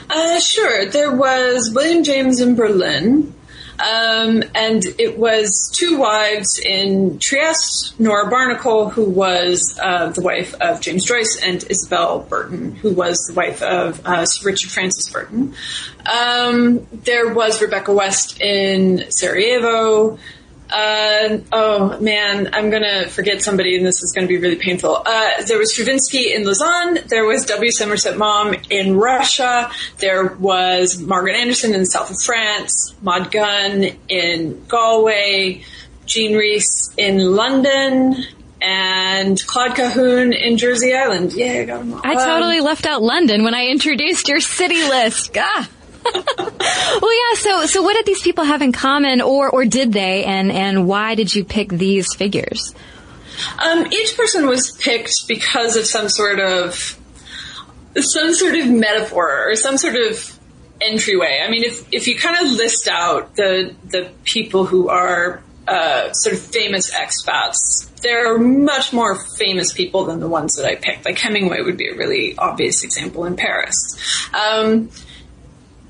Uh, 0.09 0.39
sure. 0.39 0.89
There 0.89 1.15
was 1.15 1.71
William 1.73 2.03
James 2.03 2.39
in 2.39 2.55
Berlin, 2.55 3.33
um, 3.81 4.43
and 4.53 4.83
it 4.99 5.17
was 5.17 5.71
two 5.73 5.97
wives 5.97 6.59
in 6.63 7.17
Trieste, 7.19 7.99
Nora 7.99 8.29
Barnacle, 8.29 8.89
who 8.89 9.09
was 9.09 9.77
uh, 9.81 10.09
the 10.09 10.21
wife 10.21 10.53
of 10.61 10.81
James 10.81 11.03
Joyce, 11.03 11.39
and 11.41 11.63
Isabel 11.69 12.19
Burton, 12.19 12.75
who 12.75 12.93
was 12.93 13.17
the 13.27 13.33
wife 13.33 13.61
of 13.63 14.01
uh, 14.05 14.25
Richard 14.43 14.71
Francis 14.71 15.09
Burton. 15.09 15.55
Um, 16.05 16.85
there 16.91 17.33
was 17.33 17.61
Rebecca 17.61 17.93
West 17.93 18.39
in 18.39 19.05
Sarajevo. 19.09 20.19
Uh, 20.71 21.39
oh 21.51 21.99
man, 21.99 22.49
I'm 22.53 22.69
gonna 22.69 23.07
forget 23.09 23.41
somebody, 23.41 23.75
and 23.75 23.85
this 23.85 24.01
is 24.01 24.13
gonna 24.13 24.27
be 24.27 24.37
really 24.37 24.55
painful. 24.55 25.03
Uh, 25.05 25.43
there 25.45 25.57
was 25.57 25.73
Stravinsky 25.73 26.33
in 26.33 26.45
Lausanne. 26.45 26.99
There 27.07 27.25
was 27.25 27.45
W. 27.45 27.71
Somerset 27.71 28.17
Maugham 28.17 28.55
in 28.69 28.95
Russia. 28.95 29.69
There 29.97 30.27
was 30.27 30.99
Margaret 30.99 31.35
Anderson 31.35 31.73
in 31.73 31.81
the 31.81 31.85
south 31.85 32.09
of 32.09 32.17
France. 32.23 32.95
Maud 33.01 33.31
Gonne 33.31 33.97
in 34.07 34.65
Galway. 34.67 35.63
Jean 36.05 36.35
Rhys 36.35 36.93
in 36.97 37.19
London. 37.19 38.15
And 38.63 39.41
Claude 39.47 39.71
Cahun 39.71 40.39
in 40.39 40.57
Jersey 40.57 40.93
Island. 40.93 41.33
Yeah, 41.33 41.53
I 41.53 41.65
got 41.65 41.79
them 41.79 41.93
all. 41.95 42.01
I 42.03 42.13
totally 42.13 42.59
um, 42.59 42.65
left 42.65 42.85
out 42.85 43.01
London 43.01 43.43
when 43.43 43.55
I 43.55 43.65
introduced 43.65 44.29
your 44.29 44.39
city 44.39 44.83
list. 44.83 45.35
Ah. 45.35 45.67
Well, 46.03 47.31
yeah. 47.31 47.37
So, 47.37 47.65
so 47.65 47.81
what 47.81 47.95
did 47.95 48.05
these 48.05 48.21
people 48.21 48.43
have 48.43 48.61
in 48.61 48.71
common, 48.71 49.21
or 49.21 49.49
or 49.49 49.65
did 49.65 49.93
they, 49.93 50.23
and 50.23 50.51
and 50.51 50.87
why 50.87 51.15
did 51.15 51.33
you 51.33 51.43
pick 51.43 51.69
these 51.69 52.13
figures? 52.15 52.73
Um, 53.63 53.87
each 53.91 54.17
person 54.17 54.47
was 54.47 54.71
picked 54.71 55.27
because 55.27 55.75
of 55.75 55.85
some 55.85 56.09
sort 56.09 56.39
of 56.39 56.97
some 57.97 58.33
sort 58.33 58.55
of 58.55 58.69
metaphor 58.69 59.49
or 59.49 59.55
some 59.55 59.77
sort 59.77 59.95
of 59.95 60.39
entryway. 60.81 61.41
I 61.45 61.49
mean, 61.49 61.63
if 61.63 61.87
if 61.91 62.07
you 62.07 62.17
kind 62.17 62.45
of 62.45 62.51
list 62.51 62.87
out 62.87 63.35
the 63.35 63.75
the 63.85 64.11
people 64.23 64.65
who 64.65 64.89
are 64.89 65.43
uh, 65.67 66.11
sort 66.13 66.35
of 66.35 66.41
famous 66.41 66.91
expats, 66.91 67.89
there 68.01 68.33
are 68.33 68.37
much 68.37 68.91
more 68.91 69.15
famous 69.37 69.73
people 69.73 70.05
than 70.05 70.19
the 70.19 70.27
ones 70.27 70.55
that 70.55 70.65
I 70.65 70.75
picked. 70.75 71.05
Like 71.05 71.17
Hemingway 71.17 71.61
would 71.61 71.77
be 71.77 71.89
a 71.89 71.95
really 71.95 72.37
obvious 72.37 72.83
example 72.83 73.25
in 73.25 73.35
Paris. 73.35 73.75
Um, 74.33 74.89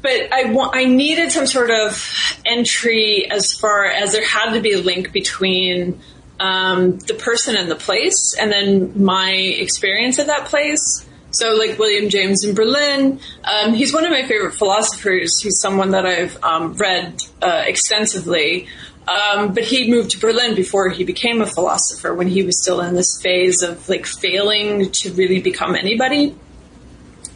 but 0.01 0.33
I 0.33 0.53
I 0.73 0.85
needed 0.85 1.31
some 1.31 1.47
sort 1.47 1.71
of 1.71 2.03
entry 2.45 3.29
as 3.29 3.53
far 3.53 3.85
as 3.85 4.13
there 4.13 4.25
had 4.25 4.53
to 4.53 4.61
be 4.61 4.73
a 4.73 4.79
link 4.79 5.11
between 5.11 5.99
um, 6.39 6.97
the 6.99 7.13
person 7.13 7.55
and 7.55 7.69
the 7.69 7.75
place, 7.75 8.35
and 8.39 8.51
then 8.51 9.03
my 9.03 9.31
experience 9.31 10.19
at 10.19 10.27
that 10.27 10.45
place. 10.45 11.07
So, 11.33 11.53
like 11.53 11.79
William 11.79 12.09
James 12.09 12.43
in 12.43 12.55
Berlin, 12.55 13.19
um, 13.45 13.73
he's 13.73 13.93
one 13.93 14.03
of 14.03 14.11
my 14.11 14.23
favorite 14.23 14.55
philosophers. 14.55 15.39
He's 15.39 15.59
someone 15.61 15.91
that 15.91 16.05
I've 16.05 16.37
um, 16.43 16.73
read 16.73 17.21
uh, 17.41 17.63
extensively. 17.65 18.67
Um, 19.07 19.53
but 19.53 19.63
he 19.63 19.89
moved 19.89 20.11
to 20.11 20.19
Berlin 20.19 20.55
before 20.55 20.89
he 20.89 21.03
became 21.03 21.41
a 21.41 21.47
philosopher 21.47 22.13
when 22.13 22.27
he 22.27 22.43
was 22.43 22.61
still 22.61 22.81
in 22.81 22.95
this 22.95 23.19
phase 23.21 23.61
of 23.61 23.89
like 23.89 24.05
failing 24.05 24.91
to 24.91 25.13
really 25.13 25.41
become 25.41 25.75
anybody. 25.75 26.35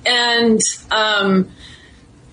And 0.05 0.59
um, 0.91 1.51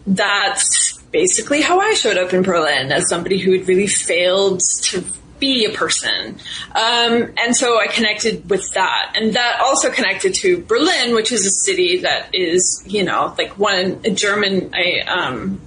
that's 0.07 0.99
basically 1.11 1.61
how 1.61 1.81
I 1.81 1.95
showed 1.95 2.17
up 2.17 2.33
in 2.33 2.43
Berlin 2.43 2.91
as 2.93 3.09
somebody 3.09 3.39
who 3.39 3.53
had 3.53 3.69
really 3.69 3.87
failed 3.87 4.61
to 4.83 5.05
be 5.39 5.65
a 5.65 5.71
person. 5.71 6.39
Um, 6.75 7.33
and 7.37 7.55
so 7.55 7.79
I 7.79 7.89
connected 7.89 8.49
with 8.49 8.71
that. 8.75 9.15
And 9.17 9.35
that 9.35 9.61
also 9.61 9.91
connected 9.91 10.35
to 10.37 10.63
Berlin, 10.65 11.15
which 11.15 11.33
is 11.33 11.45
a 11.45 11.51
city 11.51 11.99
that 11.99 12.33
is, 12.33 12.83
you 12.87 13.03
know, 13.03 13.35
like 13.37 13.59
one, 13.59 14.01
a 14.05 14.11
German, 14.11 14.71
I, 14.73 15.01
um, 15.01 15.61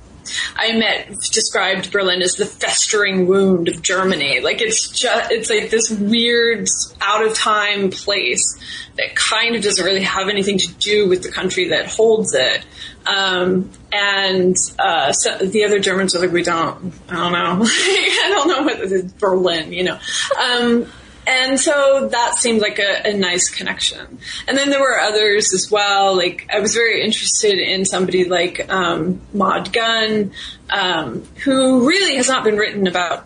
I 0.55 0.71
met 0.73 1.09
described 1.31 1.91
Berlin 1.91 2.21
as 2.21 2.33
the 2.33 2.45
festering 2.45 3.27
wound 3.27 3.67
of 3.67 3.81
Germany. 3.81 4.39
Like 4.39 4.61
it's 4.61 4.89
just 4.89 5.31
it's 5.31 5.49
like 5.49 5.69
this 5.69 5.91
weird 5.91 6.67
out 7.01 7.25
of 7.25 7.33
time 7.33 7.91
place 7.91 8.59
that 8.97 9.15
kind 9.15 9.55
of 9.55 9.61
doesn't 9.61 9.83
really 9.83 10.03
have 10.03 10.29
anything 10.29 10.57
to 10.57 10.73
do 10.73 11.07
with 11.07 11.23
the 11.23 11.31
country 11.31 11.69
that 11.69 11.87
holds 11.87 12.33
it. 12.33 12.65
Um, 13.05 13.71
and 13.91 14.55
uh, 14.79 15.11
so 15.11 15.37
the 15.37 15.65
other 15.65 15.79
Germans 15.79 16.15
are 16.15 16.19
like, 16.19 16.31
we 16.31 16.43
don't, 16.43 16.93
I 17.09 17.15
don't 17.15 17.31
know, 17.31 17.65
I 17.67 18.27
don't 18.29 18.47
know 18.47 18.63
what 18.63 18.79
is 18.79 19.13
Berlin, 19.13 19.73
you 19.73 19.83
know. 19.83 19.99
Um, 20.39 20.87
and 21.27 21.59
so 21.59 22.07
that 22.11 22.35
seemed 22.35 22.61
like 22.61 22.79
a, 22.79 23.09
a, 23.09 23.13
nice 23.13 23.49
connection. 23.49 24.19
And 24.47 24.57
then 24.57 24.69
there 24.69 24.79
were 24.79 24.99
others 24.99 25.53
as 25.53 25.71
well. 25.71 26.15
Like 26.15 26.47
I 26.53 26.59
was 26.59 26.75
very 26.75 27.03
interested 27.03 27.57
in 27.57 27.85
somebody 27.85 28.25
like 28.25 28.71
um, 28.71 29.21
Maud 29.33 29.73
Gonne, 29.73 30.31
um, 30.69 31.23
who 31.43 31.87
really 31.87 32.17
has 32.17 32.27
not 32.27 32.43
been 32.43 32.57
written 32.57 32.85
about 32.85 33.25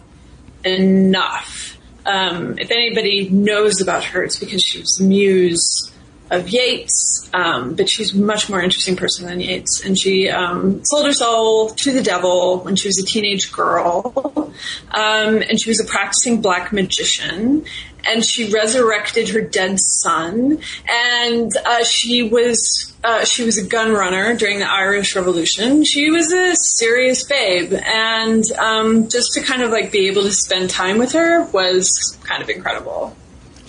enough. 0.63 1.78
Um, 2.06 2.58
if 2.58 2.72
anybody 2.72 3.30
knows 3.30 3.82
about 3.82 4.06
her, 4.06 4.24
it's 4.24 4.39
because 4.39 4.63
she 4.63 4.80
was 4.80 5.02
muse 5.02 5.92
of 6.32 6.50
Yeats, 6.50 7.30
um, 7.34 7.76
but 7.76 7.89
she's 7.89 8.13
a 8.13 8.18
much 8.18 8.50
more 8.50 8.62
interesting 8.62 8.96
person 8.96 9.26
than 9.26 9.39
Yeats. 9.39 9.84
And 9.84 10.00
she 10.00 10.30
um, 10.30 10.84
sold 10.86 11.06
her 11.06 11.13
soul 11.13 11.70
to 11.70 11.92
the 11.92 12.04
devil 12.04 12.60
when 12.60 12.76
she 12.76 12.88
was 12.88 13.00
a 13.00 13.06
teenage 13.06 13.52
girl, 13.52 14.54
um, 14.92 15.42
and 15.42 15.60
she 15.60 15.70
was 15.70 15.80
a 15.80 15.86
practicing 15.86 16.42
black 16.42 16.72
magician. 16.72 17.65
And 18.06 18.24
she 18.24 18.50
resurrected 18.50 19.28
her 19.30 19.42
dead 19.42 19.78
son, 19.78 20.60
and 20.88 21.52
uh, 21.65 21.84
she 21.84 22.24
was 22.24 22.94
uh, 23.04 23.26
she 23.26 23.44
was 23.44 23.58
a 23.58 23.68
gun 23.68 23.92
runner 23.92 24.36
during 24.38 24.60
the 24.60 24.72
Irish 24.72 25.18
Revolution. 25.18 25.84
She 25.84 26.10
was 26.10 26.32
a 26.32 26.56
serious 26.56 27.26
babe, 27.26 27.74
and 27.74 28.44
um, 28.54 29.10
just 29.10 29.34
to 29.34 29.42
kind 29.42 29.62
of 29.62 29.72
like 29.72 29.92
be 29.92 30.08
able 30.08 30.22
to 30.24 30.32
spend 30.32 30.70
time 30.70 30.98
with 30.98 31.12
her 31.12 31.44
was 31.52 32.18
kind 32.24 32.42
of 32.42 32.50
incredible. 32.50 33.15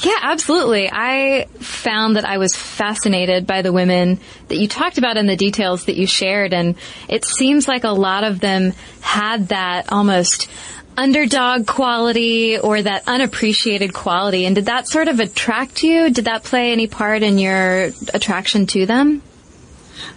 Yeah, 0.02 0.16
absolutely. 0.22 0.88
I 0.90 1.46
found 1.58 2.16
that 2.16 2.24
I 2.24 2.38
was 2.38 2.56
fascinated 2.56 3.46
by 3.46 3.60
the 3.60 3.72
women 3.72 4.18
that 4.48 4.56
you 4.56 4.66
talked 4.66 4.96
about 4.96 5.18
and 5.18 5.28
the 5.28 5.36
details 5.36 5.84
that 5.84 5.96
you 5.96 6.06
shared. 6.06 6.54
And 6.54 6.76
it 7.08 7.26
seems 7.26 7.68
like 7.68 7.84
a 7.84 7.90
lot 7.90 8.24
of 8.24 8.40
them 8.40 8.72
had 9.02 9.48
that 9.48 9.92
almost 9.92 10.48
underdog 10.96 11.66
quality 11.66 12.58
or 12.58 12.80
that 12.80 13.04
unappreciated 13.06 13.92
quality. 13.92 14.46
And 14.46 14.54
did 14.54 14.66
that 14.66 14.88
sort 14.88 15.08
of 15.08 15.20
attract 15.20 15.82
you? 15.82 16.10
Did 16.10 16.24
that 16.24 16.44
play 16.44 16.72
any 16.72 16.86
part 16.86 17.22
in 17.22 17.38
your 17.38 17.90
attraction 18.14 18.66
to 18.68 18.86
them? 18.86 19.22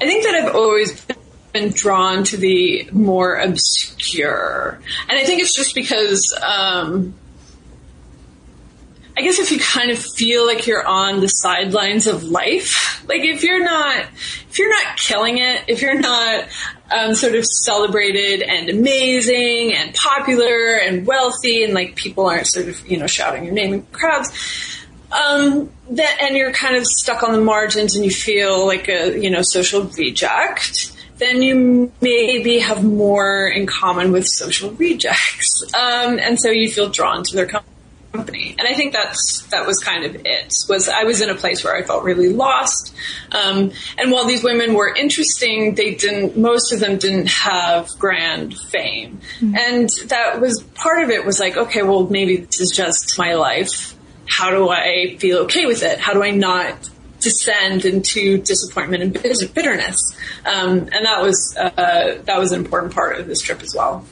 I 0.02 0.06
think 0.06 0.24
that 0.24 0.34
I've 0.34 0.56
always 0.56 1.06
been 1.52 1.72
drawn 1.72 2.24
to 2.26 2.38
the 2.38 2.90
more 2.92 3.36
obscure. 3.36 4.80
And 5.10 5.20
I 5.20 5.24
think 5.24 5.42
it's 5.42 5.56
just 5.56 5.76
because, 5.76 6.34
um, 6.42 7.14
I 9.16 9.22
guess 9.22 9.38
if 9.38 9.52
you 9.52 9.60
kind 9.60 9.92
of 9.92 10.00
feel 10.00 10.46
like 10.46 10.66
you're 10.66 10.86
on 10.86 11.20
the 11.20 11.28
sidelines 11.28 12.08
of 12.08 12.24
life, 12.24 13.04
like 13.08 13.22
if 13.22 13.44
you're 13.44 13.64
not, 13.64 14.06
if 14.50 14.58
you're 14.58 14.72
not 14.72 14.98
killing 14.98 15.38
it, 15.38 15.66
if 15.68 15.84
you're 15.84 16.00
not 16.00 16.48
um, 16.92 17.14
sort 17.14 17.36
of 17.36 17.46
celebrated 17.46 18.42
and 18.42 18.70
amazing 18.70 19.74
and 19.74 19.94
popular 19.94 20.78
and 20.78 21.06
wealthy, 21.06 21.64
and 21.64 21.76
like 21.76 21.96
people 21.96 22.26
aren't 22.26 22.48
sort 22.48 22.68
of 22.68 22.88
you 22.88 22.98
know 22.98 23.06
shouting 23.06 23.44
your 23.44 23.54
name 23.54 23.74
in 23.74 23.84
crowds, 23.92 24.32
um, 25.12 25.70
that 25.92 26.18
and 26.20 26.36
you're 26.36 26.52
kind 26.52 26.76
of 26.76 26.84
stuck 26.86 27.22
on 27.22 27.34
the 27.34 27.42
margins 27.42 27.96
and 27.96 28.04
you 28.04 28.12
feel 28.12 28.66
like 28.66 28.90
a 28.90 29.20
you 29.20 29.30
know 29.30 29.44
social 29.44 29.84
reject 29.84 30.92
then 31.18 31.44
you 31.44 31.92
maybe 32.02 32.58
have 32.58 32.84
more 32.84 33.48
in 33.48 33.68
common 33.68 34.12
with 34.12 34.28
social 34.28 34.72
rejects. 34.72 35.64
Um, 35.74 36.20
and 36.20 36.40
so 36.40 36.50
you 36.50 36.70
feel 36.70 36.90
drawn 36.90 37.24
to 37.24 37.36
their 37.36 37.46
company 37.46 37.73
company. 38.14 38.56
And 38.58 38.68
I 38.68 38.74
think 38.74 38.94
that's 38.94 39.44
that 39.48 39.66
was 39.66 39.80
kind 39.80 40.06
of 40.06 40.16
it. 40.26 40.54
Was 40.70 40.88
I 40.88 41.04
was 41.04 41.22
in 41.22 41.30
a 41.30 41.36
place 41.36 41.64
where 41.64 41.76
I 41.76 41.84
felt 41.84 42.04
really 42.04 42.30
lost. 42.30 42.96
Um, 43.32 43.72
and 43.98 44.12
while 44.12 44.26
these 44.26 44.44
women 44.44 44.74
were 44.74 44.94
interesting, 44.94 45.76
they 45.76 45.96
didn't. 45.96 46.38
Most 46.38 46.72
of 46.72 46.80
them 46.80 46.98
didn't 46.98 47.28
have 47.30 47.90
grand 47.98 48.58
fame, 48.58 49.20
mm-hmm. 49.40 49.56
and 49.56 49.90
that 50.08 50.40
was 50.40 50.64
part 50.76 51.04
of 51.04 51.10
it. 51.10 51.26
Was 51.26 51.40
like, 51.40 51.58
okay, 51.58 51.82
well, 51.82 52.08
maybe 52.08 52.38
this 52.38 52.62
is 52.62 52.72
just 52.72 53.18
my 53.18 53.34
life. 53.34 53.96
How 54.26 54.52
do 54.52 54.70
I 54.70 55.18
feel 55.20 55.40
okay 55.40 55.66
with 55.66 55.84
it? 55.84 56.00
How 56.00 56.14
do 56.14 56.24
I 56.24 56.32
not 56.32 56.90
descend 57.20 57.86
into 57.86 58.38
disappointment 58.38 59.04
and 59.04 59.14
bitterness? 59.54 59.98
Um, 60.46 60.90
and 60.92 61.06
that 61.06 61.22
was 61.22 61.56
uh, 61.60 62.22
that 62.26 62.38
was 62.38 62.52
an 62.52 62.64
important 62.64 62.94
part 62.94 63.20
of 63.20 63.28
this 63.28 63.42
trip 63.42 63.62
as 63.62 63.74
well. 63.76 64.06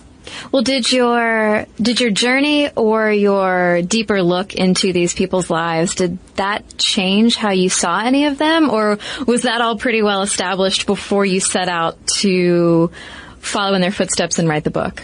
Well, 0.52 0.64
did 0.64 0.92
your 0.92 1.66
did 1.82 2.00
your 2.00 2.12
journey 2.12 2.70
or 2.76 3.12
your 3.12 3.82
deeper 3.82 4.22
look 4.22 4.54
into 4.54 4.94
these 4.94 5.14
people's 5.14 5.50
lives 5.50 5.96
did 5.96 6.18
that 6.36 6.78
change 6.78 7.36
how 7.36 7.52
you 7.52 7.70
saw 7.70 8.02
any 8.02 8.26
of 8.26 8.38
them, 8.38 8.70
or 8.70 9.00
was 9.26 9.44
that 9.44 9.62
all 9.62 9.78
pretty 9.78 10.02
well 10.02 10.22
established 10.22 10.86
before 10.86 11.26
you 11.26 11.40
set 11.40 11.70
out 11.70 11.98
to 12.20 12.92
follow 13.40 13.74
in 13.74 13.82
their 13.82 13.92
footsteps 13.92 14.40
and 14.40 14.48
write 14.48 14.64
the 14.64 14.72
book? 14.72 15.04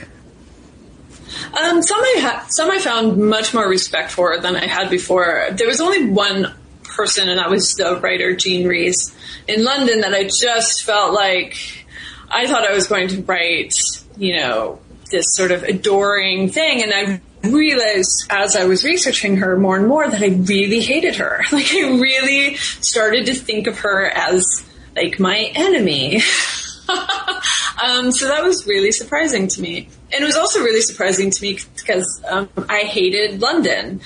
Um, 1.53 1.81
some 1.81 1.99
I 1.99 2.15
ha- 2.19 2.45
some 2.49 2.71
I 2.71 2.79
found 2.79 3.17
much 3.17 3.53
more 3.53 3.67
respect 3.67 4.11
for 4.11 4.39
than 4.39 4.55
I 4.55 4.65
had 4.65 4.89
before. 4.89 5.47
There 5.51 5.67
was 5.67 5.81
only 5.81 6.09
one 6.09 6.53
person, 6.83 7.29
and 7.29 7.37
that 7.39 7.49
was 7.49 7.73
the 7.73 7.99
writer 7.99 8.35
Jean 8.35 8.67
Rhys 8.67 9.15
in 9.47 9.63
London. 9.63 10.01
That 10.01 10.13
I 10.13 10.23
just 10.23 10.83
felt 10.83 11.13
like 11.13 11.85
I 12.29 12.47
thought 12.47 12.67
I 12.67 12.73
was 12.73 12.87
going 12.87 13.07
to 13.09 13.21
write, 13.21 13.73
you 14.17 14.37
know, 14.37 14.79
this 15.11 15.35
sort 15.35 15.51
of 15.51 15.63
adoring 15.63 16.49
thing. 16.49 16.83
And 16.83 16.93
I 16.93 17.21
realized 17.47 18.27
as 18.29 18.55
I 18.55 18.65
was 18.65 18.83
researching 18.83 19.37
her 19.37 19.57
more 19.57 19.77
and 19.77 19.87
more 19.87 20.07
that 20.09 20.21
I 20.21 20.27
really 20.27 20.81
hated 20.81 21.15
her. 21.15 21.43
Like 21.51 21.73
I 21.73 21.89
really 21.97 22.55
started 22.55 23.25
to 23.27 23.33
think 23.33 23.67
of 23.67 23.79
her 23.79 24.05
as 24.05 24.45
like 24.95 25.19
my 25.19 25.51
enemy. 25.55 26.17
um, 27.83 28.11
so 28.11 28.27
that 28.27 28.43
was 28.43 28.65
really 28.67 28.91
surprising 28.91 29.47
to 29.49 29.61
me. 29.61 29.89
And 30.11 30.23
it 30.23 30.25
was 30.25 30.35
also 30.35 30.59
really 30.59 30.81
surprising 30.81 31.31
to 31.31 31.41
me 31.41 31.59
because 31.75 32.23
um, 32.27 32.49
I 32.69 32.79
hated 32.79 33.41
London. 33.41 34.01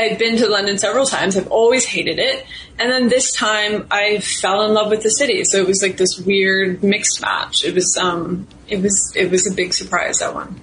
I'd 0.00 0.18
been 0.18 0.36
to 0.38 0.48
London 0.48 0.78
several 0.78 1.04
times. 1.04 1.36
I've 1.36 1.48
always 1.48 1.84
hated 1.84 2.18
it. 2.18 2.46
And 2.78 2.90
then 2.90 3.08
this 3.08 3.32
time 3.32 3.86
I 3.90 4.18
fell 4.18 4.62
in 4.62 4.72
love 4.72 4.88
with 4.90 5.02
the 5.02 5.10
city. 5.10 5.44
So 5.44 5.58
it 5.58 5.66
was 5.66 5.82
like 5.82 5.98
this 5.98 6.18
weird 6.18 6.82
mixed 6.82 7.20
match. 7.20 7.64
It 7.64 7.74
was, 7.74 7.98
um, 8.00 8.46
it 8.66 8.80
was, 8.80 9.12
it 9.14 9.30
was 9.30 9.50
a 9.50 9.54
big 9.54 9.74
surprise, 9.74 10.20
that 10.20 10.34
one. 10.34 10.58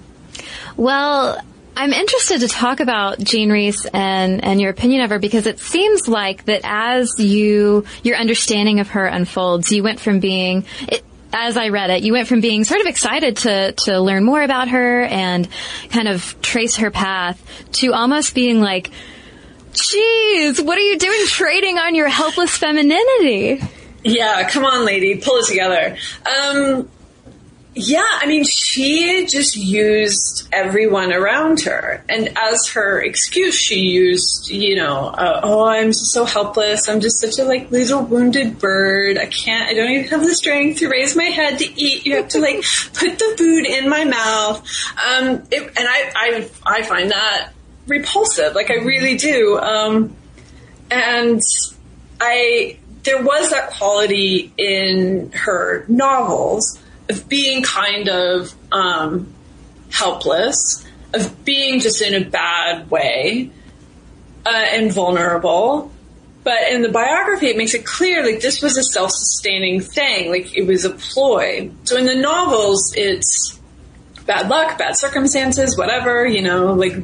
Well, 0.76 1.40
I'm 1.76 1.92
interested 1.92 2.40
to 2.40 2.48
talk 2.48 2.80
about 2.80 3.20
Jean 3.20 3.52
Rhys 3.52 3.86
and, 3.86 4.42
and 4.42 4.60
your 4.60 4.70
opinion 4.70 5.02
of 5.02 5.10
her 5.10 5.20
because 5.20 5.46
it 5.46 5.60
seems 5.60 6.08
like 6.08 6.44
that 6.46 6.62
as 6.64 7.14
you, 7.18 7.84
your 8.02 8.16
understanding 8.16 8.80
of 8.80 8.88
her 8.88 9.06
unfolds, 9.06 9.70
you 9.70 9.84
went 9.84 10.00
from 10.00 10.18
being, 10.18 10.64
it, 10.88 11.04
as 11.32 11.56
I 11.56 11.68
read 11.68 11.90
it, 11.90 12.02
you 12.02 12.12
went 12.12 12.26
from 12.26 12.40
being 12.40 12.64
sort 12.64 12.80
of 12.80 12.88
excited 12.88 13.36
to, 13.38 13.72
to 13.84 14.00
learn 14.00 14.24
more 14.24 14.42
about 14.42 14.68
her 14.68 15.02
and 15.02 15.48
kind 15.90 16.08
of 16.08 16.34
trace 16.42 16.76
her 16.78 16.90
path 16.90 17.40
to 17.74 17.92
almost 17.92 18.34
being 18.34 18.60
like, 18.60 18.90
Jeez, 19.78 20.64
what 20.64 20.76
are 20.76 20.82
you 20.82 20.98
doing 20.98 21.26
trading 21.26 21.78
on 21.78 21.94
your 21.94 22.08
helpless 22.08 22.56
femininity? 22.56 23.62
Yeah, 24.02 24.48
come 24.48 24.64
on, 24.64 24.84
lady, 24.84 25.16
pull 25.16 25.36
it 25.36 25.46
together. 25.46 25.96
Um, 26.26 26.88
yeah, 27.74 28.06
I 28.10 28.26
mean, 28.26 28.44
she 28.44 29.26
just 29.26 29.56
used 29.56 30.48
everyone 30.52 31.12
around 31.12 31.60
her. 31.60 32.02
And 32.08 32.36
as 32.36 32.66
her 32.74 33.00
excuse, 33.00 33.56
she 33.56 33.78
used, 33.78 34.48
you 34.48 34.74
know, 34.74 35.08
uh, 35.08 35.40
oh, 35.44 35.64
I'm 35.64 35.88
just 35.88 36.12
so 36.12 36.24
helpless. 36.24 36.88
I'm 36.88 36.98
just 36.98 37.20
such 37.20 37.38
a 37.38 37.44
like 37.44 37.70
little 37.70 38.02
wounded 38.02 38.58
bird. 38.58 39.16
I 39.16 39.26
can't, 39.26 39.68
I 39.68 39.74
don't 39.74 39.90
even 39.90 40.08
have 40.08 40.22
the 40.22 40.34
strength 40.34 40.80
to 40.80 40.88
raise 40.88 41.14
my 41.14 41.24
head 41.24 41.60
to 41.60 41.80
eat. 41.80 42.04
You 42.04 42.16
have 42.16 42.28
to 42.30 42.40
like 42.40 42.64
put 42.94 43.16
the 43.16 43.34
food 43.38 43.64
in 43.66 43.88
my 43.88 44.04
mouth. 44.04 44.58
Um, 44.96 45.42
it, 45.52 45.62
and 45.62 45.88
I, 45.88 46.12
I, 46.16 46.50
I 46.66 46.82
find 46.82 47.12
that 47.12 47.52
repulsive. 47.88 48.54
Like 48.54 48.70
I 48.70 48.76
really 48.76 49.16
do. 49.16 49.58
Um, 49.58 50.14
and 50.90 51.40
I, 52.20 52.78
there 53.02 53.22
was 53.22 53.50
that 53.50 53.70
quality 53.70 54.52
in 54.56 55.32
her 55.32 55.84
novels 55.88 56.78
of 57.08 57.28
being 57.28 57.62
kind 57.62 58.08
of 58.08 58.54
um, 58.70 59.32
helpless, 59.90 60.84
of 61.14 61.44
being 61.44 61.80
just 61.80 62.02
in 62.02 62.14
a 62.14 62.24
bad 62.24 62.90
way 62.90 63.50
uh, 64.44 64.50
and 64.50 64.92
vulnerable. 64.92 65.90
But 66.44 66.70
in 66.70 66.82
the 66.82 66.88
biography, 66.88 67.48
it 67.48 67.56
makes 67.56 67.74
it 67.74 67.84
clear 67.84 68.24
like 68.24 68.40
this 68.40 68.62
was 68.62 68.76
a 68.78 68.82
self-sustaining 68.82 69.80
thing, 69.80 70.30
like 70.30 70.56
it 70.56 70.66
was 70.66 70.84
a 70.84 70.90
ploy. 70.90 71.70
So 71.84 71.96
in 71.96 72.06
the 72.06 72.14
novels, 72.14 72.94
it's 72.96 73.58
bad 74.24 74.48
luck, 74.48 74.78
bad 74.78 74.96
circumstances, 74.96 75.76
whatever, 75.76 76.26
you 76.26 76.42
know, 76.42 76.74
like 76.74 76.94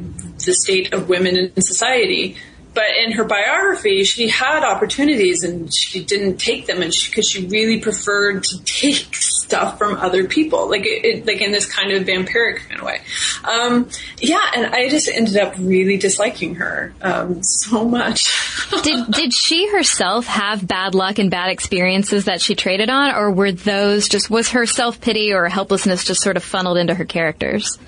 the 0.43 0.53
state 0.53 0.93
of 0.93 1.09
women 1.09 1.35
in 1.37 1.61
society. 1.61 2.37
But 2.75 2.97
in 3.01 3.13
her 3.13 3.23
biography, 3.23 4.03
she 4.03 4.27
had 4.27 4.65
opportunities 4.65 5.45
and 5.45 5.73
she 5.73 6.03
didn't 6.03 6.37
take 6.37 6.65
them, 6.65 6.81
and 6.81 6.91
because 6.91 7.27
she, 7.29 7.41
she, 7.41 7.47
really 7.47 7.79
preferred 7.79 8.43
to 8.43 8.63
take 8.65 9.15
stuff 9.15 9.77
from 9.77 9.95
other 9.95 10.27
people, 10.27 10.69
like 10.69 10.85
it, 10.85 11.05
it, 11.05 11.25
like 11.25 11.39
in 11.39 11.53
this 11.53 11.71
kind 11.71 11.93
of 11.93 12.03
vampiric 12.03 12.67
kind 12.67 12.81
of 12.81 12.85
way. 12.85 12.99
Um, 13.45 13.89
yeah, 14.19 14.41
and 14.53 14.75
I 14.75 14.89
just 14.89 15.07
ended 15.07 15.37
up 15.37 15.53
really 15.57 15.95
disliking 15.95 16.55
her 16.55 16.93
um, 17.01 17.41
so 17.43 17.85
much. 17.85 18.29
did 18.83 19.09
did 19.09 19.33
she 19.33 19.69
herself 19.69 20.25
have 20.25 20.67
bad 20.67 20.95
luck 20.95 21.17
and 21.17 21.31
bad 21.31 21.51
experiences 21.51 22.25
that 22.25 22.41
she 22.41 22.55
traded 22.55 22.89
on, 22.89 23.15
or 23.15 23.31
were 23.31 23.53
those 23.53 24.09
just 24.09 24.29
was 24.29 24.49
her 24.49 24.65
self 24.65 24.99
pity 24.99 25.31
or 25.31 25.47
helplessness 25.47 26.03
just 26.03 26.21
sort 26.21 26.35
of 26.35 26.43
funneled 26.43 26.77
into 26.77 26.93
her 26.93 27.05
characters? 27.05 27.79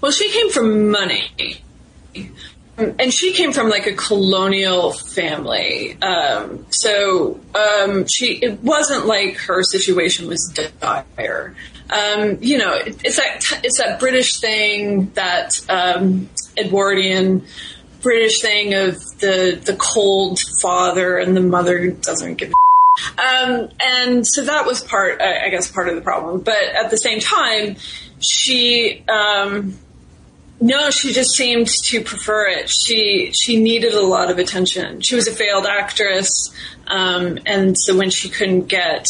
Well, 0.00 0.12
she 0.12 0.30
came 0.30 0.50
from 0.50 0.90
money. 0.90 1.60
And 2.76 3.12
she 3.12 3.32
came 3.32 3.52
from 3.52 3.68
like 3.68 3.86
a 3.86 3.94
colonial 3.94 4.92
family, 4.92 5.96
um, 6.02 6.66
so 6.70 7.38
um, 7.54 8.04
she 8.06 8.32
it 8.34 8.64
wasn't 8.64 9.06
like 9.06 9.36
her 9.36 9.62
situation 9.62 10.26
was 10.26 10.52
dire. 10.80 11.54
Um, 11.88 12.38
you 12.40 12.58
know, 12.58 12.74
it, 12.74 13.00
it's 13.04 13.16
that 13.16 13.60
it's 13.62 13.78
that 13.78 14.00
British 14.00 14.40
thing 14.40 15.12
that 15.14 15.60
um, 15.68 16.28
Edwardian 16.58 17.44
British 18.02 18.40
thing 18.40 18.74
of 18.74 18.94
the 19.20 19.60
the 19.64 19.76
cold 19.78 20.40
father 20.60 21.16
and 21.16 21.36
the 21.36 21.42
mother 21.42 21.90
doesn't 21.90 22.34
give. 22.34 22.52
Um, 23.18 23.68
and 23.80 24.26
so 24.26 24.42
that 24.42 24.66
was 24.66 24.80
part, 24.80 25.20
I 25.20 25.48
guess, 25.48 25.70
part 25.70 25.88
of 25.88 25.94
the 25.96 26.00
problem. 26.00 26.40
But 26.40 26.58
at 26.58 26.90
the 26.90 26.96
same 26.96 27.20
time, 27.20 27.76
she, 28.24 29.04
um, 29.08 29.78
no, 30.60 30.90
she 30.90 31.12
just 31.12 31.30
seemed 31.30 31.68
to 31.68 32.02
prefer 32.02 32.48
it. 32.48 32.70
She 32.70 33.32
she 33.32 33.56
needed 33.56 33.94
a 33.94 34.04
lot 34.04 34.30
of 34.30 34.38
attention. 34.38 35.00
She 35.00 35.14
was 35.14 35.28
a 35.28 35.32
failed 35.32 35.66
actress, 35.66 36.54
um, 36.86 37.38
and 37.46 37.76
so 37.78 37.96
when 37.96 38.10
she 38.10 38.28
couldn't 38.28 38.68
get 38.68 39.06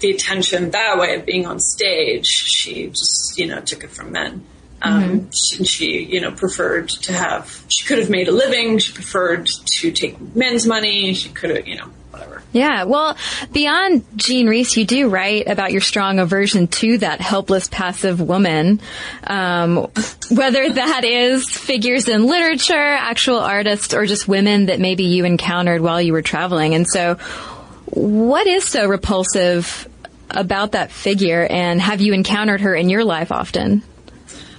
the 0.00 0.10
attention 0.10 0.70
that 0.70 0.98
way 0.98 1.14
of 1.14 1.24
being 1.24 1.46
on 1.46 1.60
stage, 1.60 2.26
she 2.26 2.88
just 2.88 3.38
you 3.38 3.46
know 3.46 3.60
took 3.60 3.84
it 3.84 3.90
from 3.90 4.12
men. 4.12 4.44
Um, 4.82 5.02
mm-hmm. 5.02 5.30
she, 5.30 5.64
she, 5.64 6.04
you 6.04 6.20
know, 6.20 6.32
preferred 6.32 6.90
to 6.90 7.12
have. 7.12 7.64
She 7.68 7.86
could 7.86 7.98
have 7.98 8.10
made 8.10 8.28
a 8.28 8.32
living. 8.32 8.78
She 8.78 8.92
preferred 8.92 9.46
to 9.46 9.90
take 9.90 10.20
men's 10.36 10.66
money. 10.66 11.14
She 11.14 11.30
could 11.30 11.50
have, 11.50 11.66
you 11.66 11.76
know, 11.76 11.90
whatever. 12.14 12.42
Yeah. 12.52 12.84
Well, 12.84 13.16
beyond 13.52 14.04
Jean 14.16 14.48
Rhys, 14.48 14.76
you 14.76 14.84
do 14.84 15.08
write 15.08 15.48
about 15.48 15.72
your 15.72 15.80
strong 15.80 16.18
aversion 16.18 16.68
to 16.68 16.98
that 16.98 17.20
helpless, 17.20 17.68
passive 17.68 18.20
woman. 18.20 18.80
Um, 19.24 19.88
whether 20.30 20.70
that 20.70 21.04
is 21.04 21.48
figures 21.50 22.08
in 22.08 22.26
literature, 22.26 22.74
actual 22.74 23.38
artists, 23.38 23.92
or 23.92 24.06
just 24.06 24.28
women 24.28 24.66
that 24.66 24.80
maybe 24.80 25.04
you 25.04 25.24
encountered 25.24 25.80
while 25.80 26.00
you 26.00 26.12
were 26.12 26.22
traveling. 26.22 26.74
And 26.74 26.86
so, 26.86 27.16
what 27.86 28.46
is 28.46 28.64
so 28.64 28.86
repulsive 28.86 29.88
about 30.30 30.72
that 30.72 30.90
figure, 30.90 31.46
and 31.48 31.80
have 31.80 32.00
you 32.00 32.12
encountered 32.12 32.60
her 32.60 32.74
in 32.74 32.88
your 32.88 33.04
life 33.04 33.30
often? 33.32 33.82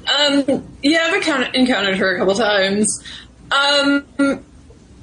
Um, 0.05 0.67
yeah, 0.83 1.07
I've 1.07 1.15
encountered, 1.15 1.55
encountered 1.55 1.97
her 1.97 2.15
a 2.15 2.19
couple 2.19 2.35
times. 2.35 3.03
Um, 3.51 4.45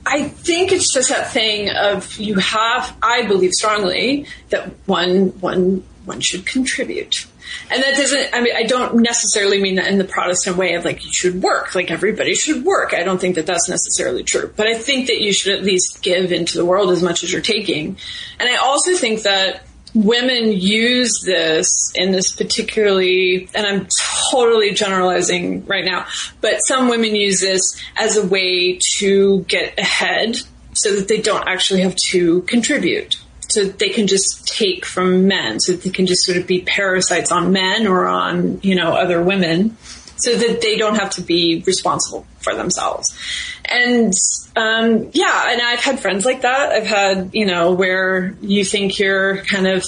I 0.05 0.25
think 0.25 0.73
it's 0.73 0.93
just 0.93 1.11
that 1.11 1.33
thing 1.33 1.71
of 1.71 2.17
you 2.19 2.35
have. 2.37 2.97
I 3.03 3.27
believe 3.27 3.53
strongly 3.53 4.27
that 4.51 4.73
one 4.87 5.29
one 5.41 5.85
one 6.05 6.21
should 6.21 6.45
contribute, 6.45 7.27
and 7.71 7.83
that 7.83 7.95
doesn't. 7.95 8.35
I 8.35 8.41
mean, 8.41 8.55
I 8.57 8.65
don't 8.65 8.97
necessarily 8.97 9.61
mean 9.61 9.77
that 9.77 9.87
in 9.87 9.99
the 9.99 10.05
Protestant 10.05 10.57
way 10.57 10.75
of 10.75 10.85
like 10.85 11.05
you 11.05 11.13
should 11.13 11.41
work, 11.43 11.75
like 11.75 11.91
everybody 11.91 12.35
should 12.35 12.65
work. 12.65 12.95
I 12.95 13.05
don't 13.05 13.21
think 13.21 13.37
that 13.37 13.47
that's 13.47 13.69
necessarily 13.69 14.25
true, 14.25 14.53
but 14.57 14.67
I 14.67 14.75
think 14.75 15.07
that 15.07 15.21
you 15.21 15.33
should 15.33 15.55
at 15.55 15.63
least 15.63 16.03
give 16.03 16.33
into 16.33 16.59
the 16.59 16.65
world 16.65 16.91
as 16.91 17.03
much 17.03 17.23
as 17.23 17.33
you're 17.33 17.41
taking, 17.41 17.97
and 18.41 18.49
I 18.49 18.57
also 18.57 18.97
think 18.97 19.23
that 19.23 19.65
women 19.95 20.53
use 20.53 21.23
this 21.25 21.93
in 21.95 22.13
this 22.13 22.33
particularly, 22.33 23.49
and 23.55 23.67
I'm 23.67 23.89
totally 24.31 24.73
generalizing 24.73 25.67
right 25.67 25.85
now, 25.85 26.07
but 26.41 26.59
some 26.61 26.89
women 26.89 27.15
use 27.15 27.41
this 27.41 27.81
as 27.97 28.17
a 28.17 28.27
way 28.27 28.79
to 28.97 29.43
get 29.43 29.79
ahead 29.79 30.41
so 30.75 30.95
that 30.97 31.09
they 31.09 31.21
don't 31.21 31.47
actually 31.47 31.83
have 31.83 31.95
to 31.97 32.43
contribute. 32.43 33.17
So 33.49 33.65
they 33.65 33.91
can 33.91 34.07
just 34.07 34.49
take 34.49 34.87
from 34.87 35.29
men, 35.29 35.61
so 35.61 35.73
they 35.73 35.91
can 35.91 36.07
just 36.07 36.25
sort 36.25 36.39
of 36.39 36.47
be 36.47 36.63
parasites 36.63 37.31
on 37.31 37.53
men 37.53 37.87
or 37.87 38.07
on, 38.07 38.61
you 38.63 38.75
know, 38.75 38.93
other 38.93 39.23
women 39.23 39.77
so 40.23 40.37
that 40.37 40.61
they 40.61 40.77
don't 40.77 40.95
have 40.95 41.11
to 41.11 41.21
be 41.21 41.63
responsible 41.67 42.25
for 42.39 42.55
themselves. 42.55 43.17
And 43.65 44.13
um, 44.55 45.11
yeah, 45.13 45.51
and 45.51 45.61
I've 45.61 45.81
had 45.81 45.99
friends 45.99 46.25
like 46.25 46.43
that. 46.43 46.73
I've 46.73 46.87
had, 46.87 47.31
you 47.33 47.47
know, 47.47 47.73
where 47.73 48.37
you 48.41 48.65
think 48.65 48.99
you're 48.99 49.39
kind 49.45 49.67
of 49.67 49.85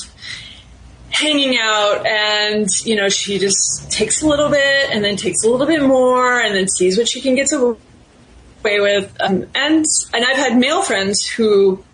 hanging 1.10 1.56
out 1.56 2.04
and, 2.04 2.68
you 2.84 2.96
know, 2.96 3.08
she 3.08 3.38
just 3.38 3.92
takes 3.92 4.22
a 4.22 4.26
little 4.26 4.50
bit 4.50 4.90
and 4.90 5.04
then 5.04 5.16
takes 5.16 5.44
a 5.44 5.48
little 5.48 5.66
bit 5.66 5.82
more 5.82 6.40
and 6.40 6.54
then 6.54 6.66
sees 6.66 6.98
what 6.98 7.08
she 7.08 7.20
can 7.20 7.36
get 7.36 7.52
away 7.52 7.76
with. 8.64 9.16
Um, 9.20 9.46
and, 9.54 9.84
and 10.12 10.24
I've 10.24 10.36
had 10.36 10.58
male 10.58 10.82
friends 10.82 11.24
who 11.24 11.84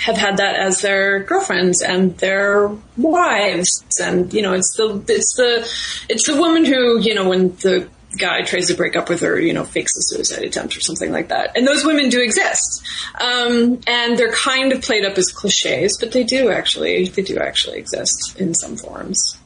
have 0.00 0.16
had 0.16 0.38
that 0.38 0.56
as 0.56 0.80
their 0.80 1.20
girlfriends 1.24 1.82
and 1.82 2.16
their 2.18 2.70
wives. 2.96 3.84
And, 4.00 4.32
you 4.32 4.40
know, 4.40 4.54
it's 4.54 4.74
the, 4.76 5.04
it's 5.08 5.36
the, 5.36 5.68
it's 6.08 6.26
the 6.26 6.36
woman 6.36 6.64
who, 6.64 6.98
you 7.00 7.14
know, 7.14 7.28
when 7.28 7.48
the 7.56 7.86
guy 8.18 8.42
tries 8.42 8.66
to 8.68 8.74
break 8.74 8.96
up 8.96 9.08
with 9.08 9.20
her, 9.20 9.38
you 9.38 9.52
know, 9.52 9.64
fakes 9.64 9.96
a 9.96 10.02
suicide 10.02 10.42
attempt 10.42 10.76
or 10.76 10.80
something 10.80 11.12
like 11.12 11.28
that. 11.28 11.56
And 11.56 11.66
those 11.66 11.84
women 11.84 12.08
do 12.08 12.20
exist. 12.20 12.82
Um, 13.20 13.80
and 13.86 14.18
they're 14.18 14.32
kind 14.32 14.72
of 14.72 14.82
played 14.82 15.04
up 15.04 15.18
as 15.18 15.30
cliches, 15.30 15.98
but 15.98 16.12
they 16.12 16.24
do 16.24 16.50
actually, 16.50 17.08
they 17.08 17.22
do 17.22 17.38
actually 17.38 17.78
exist 17.78 18.36
in 18.38 18.54
some 18.54 18.76
forms. 18.76 19.36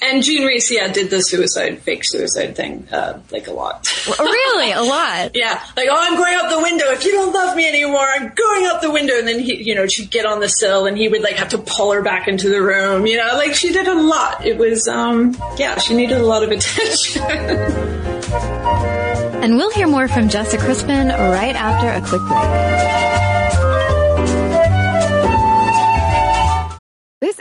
And 0.00 0.22
Jean 0.22 0.46
Rhys, 0.46 0.70
yeah, 0.70 0.92
did 0.92 1.10
the 1.10 1.20
suicide, 1.20 1.80
fake 1.80 2.02
suicide 2.04 2.54
thing, 2.54 2.86
uh, 2.92 3.20
like 3.32 3.48
a 3.48 3.52
lot. 3.52 3.84
really? 4.18 4.70
A 4.70 4.82
lot? 4.82 5.30
yeah. 5.34 5.60
Like, 5.76 5.88
oh, 5.90 5.96
I'm 5.98 6.16
going 6.16 6.34
out 6.34 6.50
the 6.50 6.62
window. 6.62 6.86
If 6.90 7.04
you 7.04 7.12
don't 7.12 7.32
love 7.32 7.56
me 7.56 7.68
anymore, 7.68 8.06
I'm 8.08 8.32
going 8.32 8.66
out 8.66 8.80
the 8.80 8.92
window. 8.92 9.18
And 9.18 9.26
then 9.26 9.40
he, 9.40 9.62
you 9.62 9.74
know, 9.74 9.86
she'd 9.86 10.10
get 10.10 10.24
on 10.24 10.40
the 10.40 10.48
sill 10.48 10.86
and 10.86 10.96
he 10.96 11.08
would 11.08 11.22
like 11.22 11.34
have 11.34 11.48
to 11.50 11.58
pull 11.58 11.92
her 11.92 12.02
back 12.02 12.28
into 12.28 12.48
the 12.48 12.62
room. 12.62 13.06
You 13.06 13.16
know, 13.16 13.34
like 13.34 13.54
she 13.54 13.72
did 13.72 13.88
a 13.88 13.94
lot. 13.94 14.46
It 14.46 14.56
was, 14.56 14.86
um, 14.86 15.36
yeah, 15.56 15.78
she 15.78 15.96
needed 15.96 16.18
a 16.18 16.26
lot 16.26 16.44
of 16.44 16.50
attention. 16.50 17.22
and 19.42 19.56
we'll 19.56 19.72
hear 19.72 19.88
more 19.88 20.06
from 20.06 20.28
Jessica 20.28 20.62
Crispin 20.62 21.08
right 21.08 21.56
after 21.56 21.88
a 21.88 22.08
quick 22.08 22.22
break. 22.28 23.07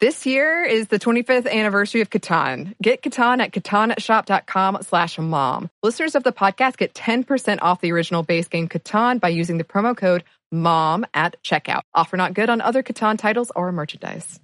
This 0.00 0.26
year 0.26 0.64
is 0.64 0.88
the 0.88 0.98
25th 0.98 1.48
anniversary 1.48 2.00
of 2.00 2.10
Catan. 2.10 2.74
Get 2.82 3.02
Catan 3.02 3.40
at 3.40 3.52
catanshop.com 3.52 4.78
slash 4.82 5.18
mom. 5.18 5.70
Listeners 5.84 6.16
of 6.16 6.24
the 6.24 6.32
podcast 6.32 6.76
get 6.76 6.94
10% 6.94 7.60
off 7.62 7.80
the 7.80 7.92
original 7.92 8.24
base 8.24 8.48
game 8.48 8.68
Catan 8.68 9.20
by 9.20 9.28
using 9.28 9.56
the 9.56 9.64
promo 9.64 9.96
code 9.96 10.24
MOM 10.50 11.06
at 11.14 11.36
checkout. 11.44 11.82
Offer 11.94 12.16
not 12.16 12.34
good 12.34 12.50
on 12.50 12.60
other 12.60 12.82
Catan 12.82 13.16
titles 13.16 13.52
or 13.54 13.70
merchandise. 13.70 14.40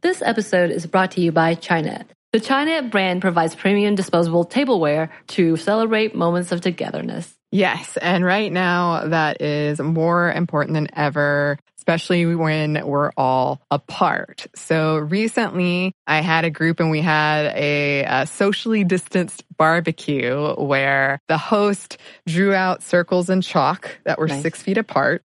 This 0.00 0.20
episode 0.20 0.70
is 0.70 0.86
brought 0.86 1.12
to 1.12 1.20
you 1.20 1.30
by 1.30 1.54
Chinet. 1.54 2.06
The 2.32 2.40
Chinet 2.40 2.90
brand 2.90 3.20
provides 3.22 3.54
premium 3.54 3.94
disposable 3.94 4.44
tableware 4.44 5.10
to 5.28 5.56
celebrate 5.56 6.14
moments 6.14 6.52
of 6.52 6.60
togetherness. 6.60 7.32
Yes, 7.50 7.96
and 7.96 8.24
right 8.24 8.52
now 8.52 9.08
that 9.08 9.40
is 9.40 9.80
more 9.80 10.30
important 10.30 10.74
than 10.74 10.88
ever 10.94 11.58
especially 11.88 12.34
when 12.34 12.86
we're 12.86 13.10
all 13.16 13.62
apart. 13.70 14.46
So 14.54 14.98
recently 14.98 15.94
I 16.06 16.20
had 16.20 16.44
a 16.44 16.50
group 16.50 16.80
and 16.80 16.90
we 16.90 17.00
had 17.00 17.46
a, 17.56 18.04
a, 18.04 18.26
socially 18.26 18.84
distanced 18.84 19.42
barbecue 19.56 20.52
where 20.56 21.18
the 21.28 21.38
host 21.38 21.96
drew 22.26 22.52
out 22.52 22.82
circles 22.82 23.30
and 23.30 23.42
chalk 23.42 23.98
that 24.04 24.18
were 24.18 24.28
nice. 24.28 24.42
six 24.42 24.60
feet 24.60 24.76
apart 24.76 25.22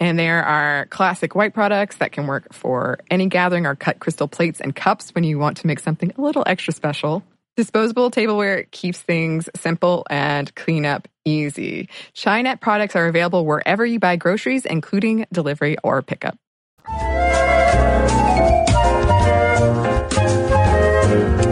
And 0.00 0.18
there 0.18 0.42
are 0.42 0.86
classic 0.86 1.34
white 1.34 1.52
products 1.52 1.98
that 1.98 2.12
can 2.12 2.26
work 2.26 2.52
for 2.52 2.98
any 3.10 3.26
gathering 3.26 3.66
or 3.66 3.76
cut 3.76 4.00
crystal 4.00 4.26
plates 4.26 4.60
and 4.60 4.74
cups 4.74 5.14
when 5.14 5.24
you 5.24 5.38
want 5.38 5.58
to 5.58 5.66
make 5.66 5.78
something 5.78 6.12
a 6.16 6.20
little 6.20 6.42
extra 6.46 6.72
special. 6.72 7.22
Disposable 7.56 8.10
tableware 8.10 8.64
keeps 8.70 8.98
things 9.00 9.50
simple 9.56 10.06
and 10.08 10.54
cleanup 10.54 11.06
easy. 11.26 11.90
Chinet 12.14 12.60
products 12.62 12.96
are 12.96 13.06
available 13.06 13.44
wherever 13.44 13.84
you 13.84 14.00
buy 14.00 14.16
groceries, 14.16 14.64
including 14.64 15.26
delivery 15.30 15.76
or 15.84 16.00
pickup. 16.00 16.38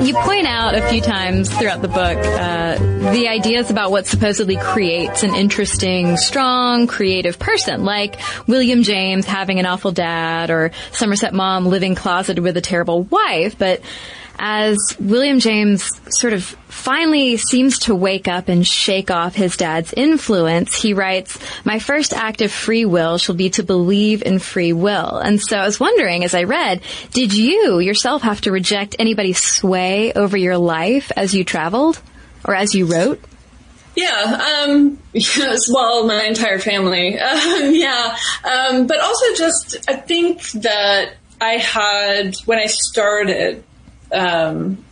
You 0.09 0.14
point 0.14 0.47
out 0.47 0.75
a 0.75 0.81
few 0.88 1.03
times 1.03 1.51
throughout 1.51 1.83
the 1.83 1.88
book 1.88 2.16
uh, 2.16 2.79
the 3.12 3.29
ideas 3.29 3.71
about 3.71 3.90
what 3.90 4.07
supposedly 4.07 4.57
creates 4.57 5.23
an 5.23 5.35
interesting, 5.35 6.16
strong, 6.16 6.87
creative 6.87 7.38
person, 7.38 7.85
like 7.85 8.18
William 8.47 8.85
James 8.85 9.27
having 9.27 9.59
an 9.59 9.66
awful 9.66 9.92
dad 9.92 10.49
or 10.49 10.71
Somerset 10.92 11.35
Maugham 11.35 11.66
living 11.66 11.94
closeted 11.94 12.42
with 12.42 12.57
a 12.57 12.62
terrible 12.62 13.03
wife. 13.03 13.59
But 13.59 13.83
as 14.38 14.79
William 15.01 15.40
James 15.40 15.90
sort 16.09 16.33
of 16.33 16.44
finally 16.44 17.37
seems 17.37 17.81
to 17.81 17.94
wake 17.94 18.29
up 18.29 18.48
and 18.48 18.66
shake 18.66 19.11
off 19.11 19.35
his 19.35 19.57
dad's 19.57 19.92
influence, 19.92 20.74
he 20.74 20.94
writes, 20.94 21.38
My 21.64 21.79
first 21.79 22.12
act 22.12 22.40
of 22.40 22.53
free 22.53 22.85
will 22.85 23.18
shall 23.18 23.35
be 23.35 23.51
to 23.51 23.62
believe 23.62 24.22
in 24.22 24.38
free 24.38 24.72
will. 24.72 25.18
And 25.18 25.40
so 25.40 25.57
I 25.59 25.64
was 25.64 25.81
wondering 25.81 26.24
as 26.24 26.35
I 26.35 26.44
read, 26.44 26.83
did 27.12 27.33
you 27.33 27.79
yourself 27.81 28.22
have 28.22 28.40
to 28.42 28.53
reject 28.53 28.96
anybody's 28.98 29.42
sway 29.42 30.12
over 30.12 30.37
your 30.37 30.59
life 30.59 31.11
as 31.16 31.35
you 31.35 31.44
traveled 31.44 32.01
or 32.44 32.55
as 32.55 32.74
you 32.74 32.87
wrote? 32.87 33.20
Yeah, 33.96 34.64
um, 34.68 34.98
yes, 35.12 35.68
well, 35.72 36.07
my 36.07 36.22
entire 36.22 36.61
family. 36.61 37.18
Um, 37.18 37.40
yeah, 37.74 38.16
um, 38.44 38.87
but 38.87 39.01
also 39.01 39.35
just, 39.35 39.85
I 39.88 39.94
think 39.96 40.48
that 40.53 41.14
I 41.40 41.55
had, 41.55 42.37
when 42.46 42.59
I 42.59 42.66
started, 42.66 43.64
um, 44.12 44.85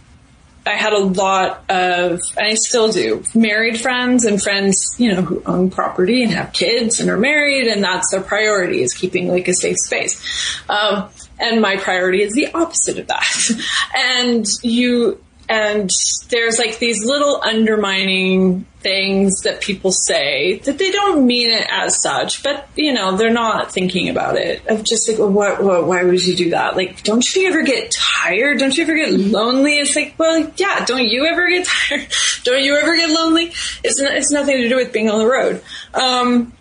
I 0.66 0.74
had 0.74 0.92
a 0.92 0.98
lot 0.98 1.64
of, 1.70 2.20
and 2.36 2.46
I 2.46 2.54
still 2.54 2.90
do, 2.90 3.22
married 3.34 3.80
friends 3.80 4.24
and 4.24 4.42
friends, 4.42 4.96
you 4.98 5.14
know, 5.14 5.22
who 5.22 5.42
own 5.46 5.70
property 5.70 6.24
and 6.24 6.32
have 6.32 6.52
kids 6.52 6.98
and 6.98 7.08
are 7.08 7.16
married, 7.16 7.68
and 7.68 7.84
that's 7.84 8.10
their 8.10 8.20
priority 8.20 8.82
is 8.82 8.92
keeping 8.92 9.28
like 9.28 9.46
a 9.46 9.54
safe 9.54 9.76
space. 9.78 10.60
Um, 10.68 11.08
and 11.38 11.60
my 11.60 11.76
priority 11.76 12.22
is 12.22 12.32
the 12.32 12.48
opposite 12.52 12.98
of 12.98 13.06
that. 13.06 13.50
and 13.94 14.44
you, 14.62 15.22
and 15.48 15.90
there's 16.28 16.58
like 16.58 16.78
these 16.78 17.04
little 17.04 17.40
undermining 17.42 18.66
things 18.80 19.42
that 19.42 19.60
people 19.60 19.92
say 19.92 20.58
that 20.64 20.78
they 20.78 20.90
don't 20.90 21.26
mean 21.26 21.50
it 21.50 21.66
as 21.70 22.00
such, 22.02 22.42
but 22.42 22.68
you 22.76 22.92
know, 22.92 23.16
they're 23.16 23.32
not 23.32 23.72
thinking 23.72 24.08
about 24.08 24.36
it 24.36 24.66
of 24.66 24.82
just 24.82 25.08
like, 25.08 25.18
well, 25.18 25.30
what, 25.30 25.62
what, 25.62 25.86
why 25.86 26.02
would 26.02 26.24
you 26.24 26.34
do 26.34 26.50
that? 26.50 26.76
Like, 26.76 27.02
don't 27.02 27.34
you 27.34 27.48
ever 27.48 27.62
get 27.62 27.92
tired? 27.92 28.58
Don't 28.58 28.76
you 28.76 28.84
ever 28.84 28.94
get 28.94 29.12
lonely? 29.12 29.78
It's 29.78 29.94
like, 29.94 30.14
well, 30.18 30.50
yeah, 30.56 30.84
don't 30.84 31.06
you 31.06 31.26
ever 31.26 31.48
get 31.48 31.66
tired? 31.88 32.08
don't 32.42 32.62
you 32.62 32.76
ever 32.76 32.96
get 32.96 33.10
lonely? 33.10 33.52
It's, 33.84 34.00
it's 34.00 34.32
nothing 34.32 34.56
to 34.58 34.68
do 34.68 34.76
with 34.76 34.92
being 34.92 35.10
on 35.10 35.20
the 35.20 35.26
road. 35.26 35.62
Um, 35.94 36.52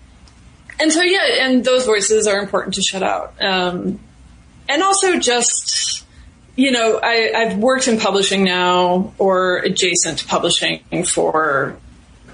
and 0.79 0.91
so, 0.91 1.01
yeah, 1.01 1.45
and 1.45 1.63
those 1.63 1.85
voices 1.85 2.27
are 2.27 2.39
important 2.39 2.75
to 2.75 2.81
shut 2.81 3.01
out. 3.01 3.41
Um, 3.41 3.99
and 4.67 4.83
also 4.83 5.19
just, 5.19 6.04
you 6.55 6.71
know, 6.71 6.99
I, 7.01 7.33
I've 7.35 7.57
worked 7.57 7.87
in 7.87 7.99
publishing 7.99 8.43
now 8.43 9.13
or 9.17 9.57
adjacent 9.57 10.19
to 10.19 10.27
publishing 10.27 10.81
for 11.05 11.77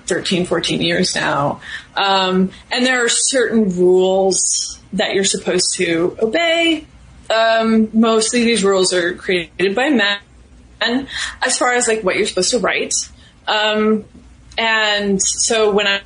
13, 0.05 0.45
14 0.45 0.81
years 0.81 1.15
now. 1.15 1.62
Um, 1.95 2.51
and 2.71 2.86
there 2.86 3.03
are 3.03 3.10
certain 3.10 3.69
rules 3.69 4.79
that 4.93 5.13
you're 5.15 5.23
supposed 5.23 5.75
to 5.75 6.17
obey. 6.21 6.86
Um, 7.34 7.89
mostly 7.93 8.43
these 8.43 8.63
rules 8.63 8.93
are 8.93 9.15
created 9.15 9.73
by 9.73 9.89
men 9.89 10.19
as 11.41 11.57
far 11.57 11.73
as 11.73 11.88
like 11.88 12.03
what 12.03 12.17
you're 12.17 12.27
supposed 12.27 12.51
to 12.51 12.60
write. 12.60 12.93
Um, 13.47 14.05
and 14.57 15.21
so 15.21 15.71
when 15.71 15.88
I, 15.88 16.01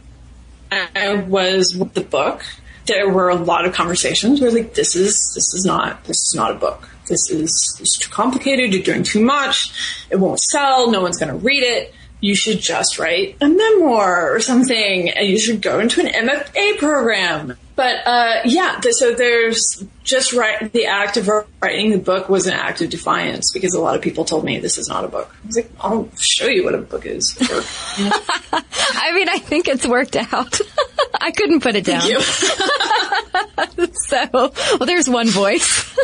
I 0.72 1.16
was 1.16 1.76
with 1.76 1.94
the 1.94 2.02
book, 2.02 2.46
there 2.86 3.10
were 3.10 3.30
a 3.30 3.36
lot 3.36 3.66
of 3.66 3.74
conversations 3.74 4.40
where 4.40 4.52
like, 4.52 4.76
this 4.76 4.96
is, 4.96 5.32
this 5.34 5.54
is 5.54 5.66
not, 5.66 6.04
this 6.06 6.18
is 6.18 6.36
not 6.36 6.52
a 6.52 6.56
book 6.56 6.88
this 7.08 7.30
is, 7.30 7.76
this 7.80 7.90
is 7.90 7.98
too 8.00 8.10
complicated, 8.10 8.74
you're 8.74 8.84
doing 8.84 9.04
too 9.04 9.24
much, 9.24 9.72
it 10.10 10.18
won't 10.18 10.40
sell, 10.40 10.92
no 10.92 11.02
one's 11.02 11.18
going 11.18 11.32
to 11.32 11.38
read 11.38 11.64
it. 11.64 11.94
You 12.22 12.36
should 12.36 12.60
just 12.60 12.98
write 12.98 13.38
a 13.42 13.48
memoir 13.48 14.34
or 14.34 14.40
something, 14.40 15.10
and 15.10 15.28
you 15.28 15.38
should 15.38 15.62
go 15.62 15.80
into 15.80 16.02
an 16.02 16.08
MFA 16.28 16.78
program. 16.80 17.58
But 17.76 18.08
uh, 18.08 18.42
yeah, 18.46 18.80
so 18.90 19.14
there's 19.14 19.84
just 20.04 20.32
write 20.32 20.72
the 20.72 20.86
act 20.86 21.18
of 21.18 21.30
writing 21.62 21.92
the 21.92 21.98
book 21.98 22.30
was 22.30 22.48
an 22.48 22.54
act 22.54 22.82
of 22.82 22.90
defiance 22.90 23.52
because 23.52 23.74
a 23.74 23.82
lot 23.82 23.96
of 23.96 24.02
people 24.02 24.24
told 24.24 24.46
me 24.46 24.60
this 24.60 24.78
is 24.78 24.88
not 24.88 25.04
a 25.04 25.10
book. 25.10 25.30
I 25.44 25.48
was 25.48 25.56
like, 25.58 25.72
I'll 25.82 26.10
show 26.18 26.48
you 26.48 26.64
what 26.64 26.74
a 26.74 26.78
book 26.78 27.06
is. 27.06 27.38
I 27.42 29.12
mean, 29.14 29.28
I 29.28 29.40
think 29.40 29.68
it's 29.68 29.86
worked 29.86 30.16
out. 30.16 30.60
I 31.22 31.32
couldn't 31.32 31.62
put 31.62 31.76
it 31.76 31.84
down. 31.84 32.02
so, 34.08 34.30
well, 34.32 34.86
there's 34.86 35.10
one 35.10 35.28
voice. 35.28 35.98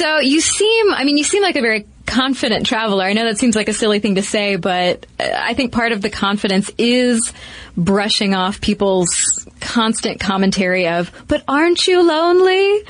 So 0.00 0.18
you 0.18 0.40
seem, 0.40 0.94
I 0.94 1.04
mean, 1.04 1.18
you 1.18 1.24
seem 1.24 1.42
like 1.42 1.56
a 1.56 1.60
very 1.60 1.86
confident 2.10 2.66
traveler. 2.66 3.04
I 3.04 3.12
know 3.12 3.24
that 3.24 3.38
seems 3.38 3.54
like 3.54 3.68
a 3.68 3.72
silly 3.72 4.00
thing 4.00 4.16
to 4.16 4.22
say, 4.22 4.56
but 4.56 5.06
I 5.18 5.54
think 5.54 5.72
part 5.72 5.92
of 5.92 6.02
the 6.02 6.10
confidence 6.10 6.70
is 6.76 7.32
brushing 7.76 8.34
off 8.34 8.60
people's 8.60 9.46
constant 9.60 10.18
commentary 10.18 10.88
of, 10.88 11.12
but 11.28 11.44
aren't 11.46 11.86
you 11.86 12.02
lonely? 12.02 12.82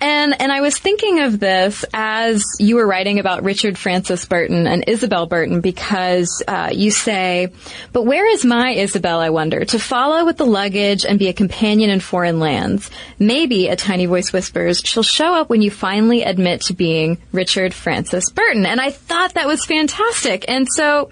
And, 0.00 0.40
and 0.40 0.50
I 0.50 0.62
was 0.62 0.78
thinking 0.78 1.20
of 1.20 1.38
this 1.38 1.84
as 1.92 2.42
you 2.58 2.76
were 2.76 2.86
writing 2.86 3.18
about 3.18 3.42
Richard 3.42 3.76
Francis 3.76 4.24
Burton 4.24 4.66
and 4.66 4.84
Isabel 4.86 5.26
Burton 5.26 5.60
because, 5.60 6.42
uh, 6.48 6.70
you 6.72 6.90
say, 6.90 7.52
but 7.92 8.04
where 8.04 8.26
is 8.26 8.44
my 8.44 8.70
Isabel, 8.70 9.20
I 9.20 9.30
wonder, 9.30 9.64
to 9.64 9.78
follow 9.78 10.24
with 10.24 10.38
the 10.38 10.46
luggage 10.46 11.04
and 11.04 11.18
be 11.18 11.28
a 11.28 11.32
companion 11.32 11.90
in 11.90 12.00
foreign 12.00 12.38
lands? 12.38 12.90
Maybe, 13.18 13.68
a 13.68 13.76
tiny 13.76 14.06
voice 14.06 14.32
whispers, 14.32 14.80
she'll 14.84 15.02
show 15.02 15.34
up 15.34 15.50
when 15.50 15.60
you 15.60 15.70
finally 15.70 16.22
admit 16.22 16.62
to 16.62 16.74
being 16.74 17.18
Richard 17.32 17.74
Francis 17.74 18.30
Burton. 18.30 18.61
And 18.66 18.80
I 18.80 18.90
thought 18.90 19.34
that 19.34 19.46
was 19.46 19.64
fantastic. 19.64 20.44
And 20.48 20.66
so, 20.70 21.10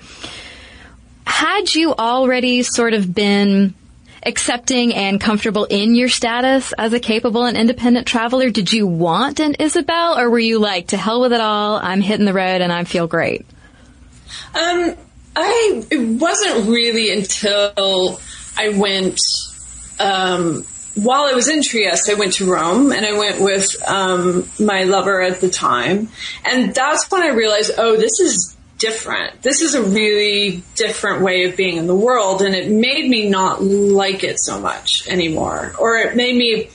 had 1.26 1.74
you 1.74 1.94
already 1.94 2.62
sort 2.62 2.94
of 2.94 3.14
been 3.14 3.74
accepting 4.22 4.94
and 4.94 5.20
comfortable 5.20 5.64
in 5.64 5.94
your 5.94 6.08
status 6.08 6.72
as 6.76 6.92
a 6.92 7.00
capable 7.00 7.44
and 7.44 7.56
independent 7.56 8.06
traveler? 8.06 8.50
Did 8.50 8.72
you 8.72 8.86
want 8.86 9.40
an 9.40 9.54
Isabel 9.58 10.18
or 10.18 10.28
were 10.28 10.38
you 10.38 10.58
like, 10.58 10.88
to 10.88 10.96
hell 10.96 11.20
with 11.20 11.32
it 11.32 11.40
all, 11.40 11.76
I'm 11.76 12.00
hitting 12.00 12.26
the 12.26 12.34
road 12.34 12.60
and 12.60 12.72
I 12.72 12.84
feel 12.84 13.06
great? 13.06 13.46
Um, 14.54 14.94
I, 15.36 15.84
it 15.90 16.20
wasn't 16.20 16.68
really 16.68 17.12
until 17.12 18.20
I 18.56 18.70
went, 18.70 19.20
um, 19.98 20.66
while 20.94 21.24
I 21.24 21.33
was 21.33 21.48
in 21.48 21.62
Trieste, 21.62 22.11
I 22.11 22.14
went 22.14 22.35
to 22.35 22.50
Rome 22.50 22.92
and 22.92 23.07
I 23.07 23.16
went 23.16 23.40
with 23.40 23.76
um, 23.88 24.48
my 24.59 24.85
lover 24.85 25.22
at 25.22 25.40
the 25.40 25.48
time. 25.48 26.09
And 26.44 26.74
that's 26.74 27.11
when 27.11 27.22
I 27.22 27.29
realized, 27.29 27.72
oh, 27.79 27.96
this 27.96 28.18
is 28.20 28.57
different. 28.81 29.42
This 29.42 29.61
is 29.61 29.74
a 29.74 29.83
really 29.83 30.62
different 30.74 31.22
way 31.22 31.44
of 31.44 31.57
being 31.57 31.76
in 31.76 31.87
the 31.87 31.94
world, 31.94 32.42
and 32.42 32.55
it 32.55 32.68
made 32.68 33.09
me 33.09 33.29
not 33.29 33.62
like 33.62 34.24
it 34.24 34.40
so 34.40 34.59
much 34.61 35.07
anymore. 35.07 35.72
Or 35.79 35.96
it 35.98 36.16
made 36.16 36.35
me, 36.35 36.70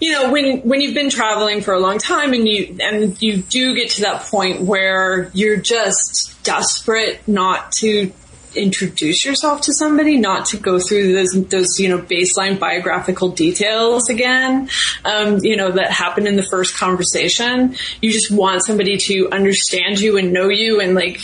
you 0.00 0.12
know, 0.12 0.32
when 0.32 0.62
when 0.62 0.80
you've 0.80 0.94
been 0.94 1.10
traveling 1.10 1.60
for 1.60 1.74
a 1.74 1.78
long 1.78 1.98
time 1.98 2.32
and 2.32 2.48
you 2.48 2.76
and 2.80 3.22
you 3.22 3.42
do 3.42 3.76
get 3.76 3.90
to 3.90 4.02
that 4.02 4.22
point 4.22 4.62
where 4.62 5.30
you're 5.34 5.58
just 5.58 6.42
desperate 6.42 7.20
not 7.28 7.70
to 7.72 8.10
introduce 8.56 9.24
yourself 9.24 9.62
to 9.62 9.72
somebody, 9.72 10.16
not 10.18 10.46
to 10.46 10.56
go 10.56 10.78
through 10.78 11.12
those, 11.12 11.32
those 11.48 11.78
you 11.78 11.88
know, 11.88 11.98
baseline 11.98 12.58
biographical 12.58 13.30
details 13.30 14.08
again, 14.08 14.68
um, 15.04 15.38
you 15.42 15.56
know, 15.56 15.72
that 15.72 15.90
happened 15.90 16.26
in 16.26 16.36
the 16.36 16.42
first 16.42 16.76
conversation. 16.76 17.76
You 18.00 18.10
just 18.10 18.30
want 18.30 18.64
somebody 18.64 18.96
to 18.98 19.30
understand 19.30 20.00
you 20.00 20.16
and 20.16 20.32
know 20.32 20.48
you 20.48 20.80
and 20.80 20.94
like, 20.94 21.20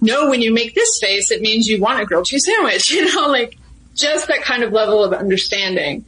know 0.00 0.28
when 0.28 0.40
you 0.40 0.52
make 0.52 0.74
this 0.74 0.98
face, 1.00 1.30
it 1.30 1.40
means 1.40 1.66
you 1.66 1.80
want 1.80 2.00
a 2.00 2.04
grilled 2.04 2.26
cheese 2.26 2.44
sandwich, 2.44 2.90
you 2.92 3.14
know, 3.14 3.28
like 3.28 3.56
just 3.94 4.28
that 4.28 4.42
kind 4.42 4.62
of 4.62 4.72
level 4.72 5.04
of 5.04 5.12
understanding. 5.12 6.04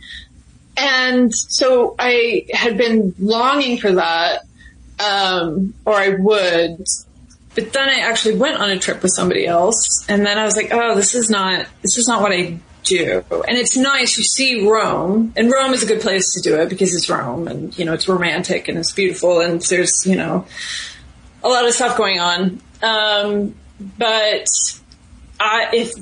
And 0.76 1.34
so 1.34 1.94
I 1.98 2.46
had 2.52 2.76
been 2.76 3.14
longing 3.18 3.78
for 3.78 3.92
that, 3.92 4.42
um, 4.98 5.74
or 5.84 5.94
I 5.94 6.10
would 6.10 6.84
but 7.56 7.72
then 7.72 7.88
I 7.88 8.00
actually 8.00 8.36
went 8.36 8.58
on 8.58 8.70
a 8.70 8.78
trip 8.78 9.02
with 9.02 9.12
somebody 9.16 9.46
else, 9.46 10.04
and 10.08 10.24
then 10.24 10.38
I 10.38 10.44
was 10.44 10.56
like, 10.56 10.68
oh, 10.72 10.94
this 10.94 11.14
is 11.14 11.28
not 11.30 11.66
this 11.82 11.98
is 11.98 12.06
not 12.06 12.20
what 12.22 12.30
I 12.32 12.58
do. 12.84 13.24
And 13.48 13.56
it's 13.58 13.76
nice. 13.76 14.16
You 14.16 14.24
see 14.24 14.68
Rome, 14.68 15.32
and 15.36 15.50
Rome 15.50 15.72
is 15.72 15.82
a 15.82 15.86
good 15.86 16.02
place 16.02 16.34
to 16.34 16.40
do 16.42 16.60
it 16.60 16.68
because 16.68 16.94
it's 16.94 17.08
Rome, 17.08 17.48
and 17.48 17.76
you 17.76 17.84
know 17.84 17.94
it's 17.94 18.06
romantic 18.06 18.68
and 18.68 18.78
it's 18.78 18.92
beautiful, 18.92 19.40
and 19.40 19.60
there's 19.62 20.04
you 20.06 20.16
know 20.16 20.46
a 21.42 21.48
lot 21.48 21.66
of 21.66 21.72
stuff 21.72 21.96
going 21.96 22.20
on. 22.20 22.60
Um, 22.82 23.54
but 23.98 24.46
I, 25.40 25.70
if 25.72 25.92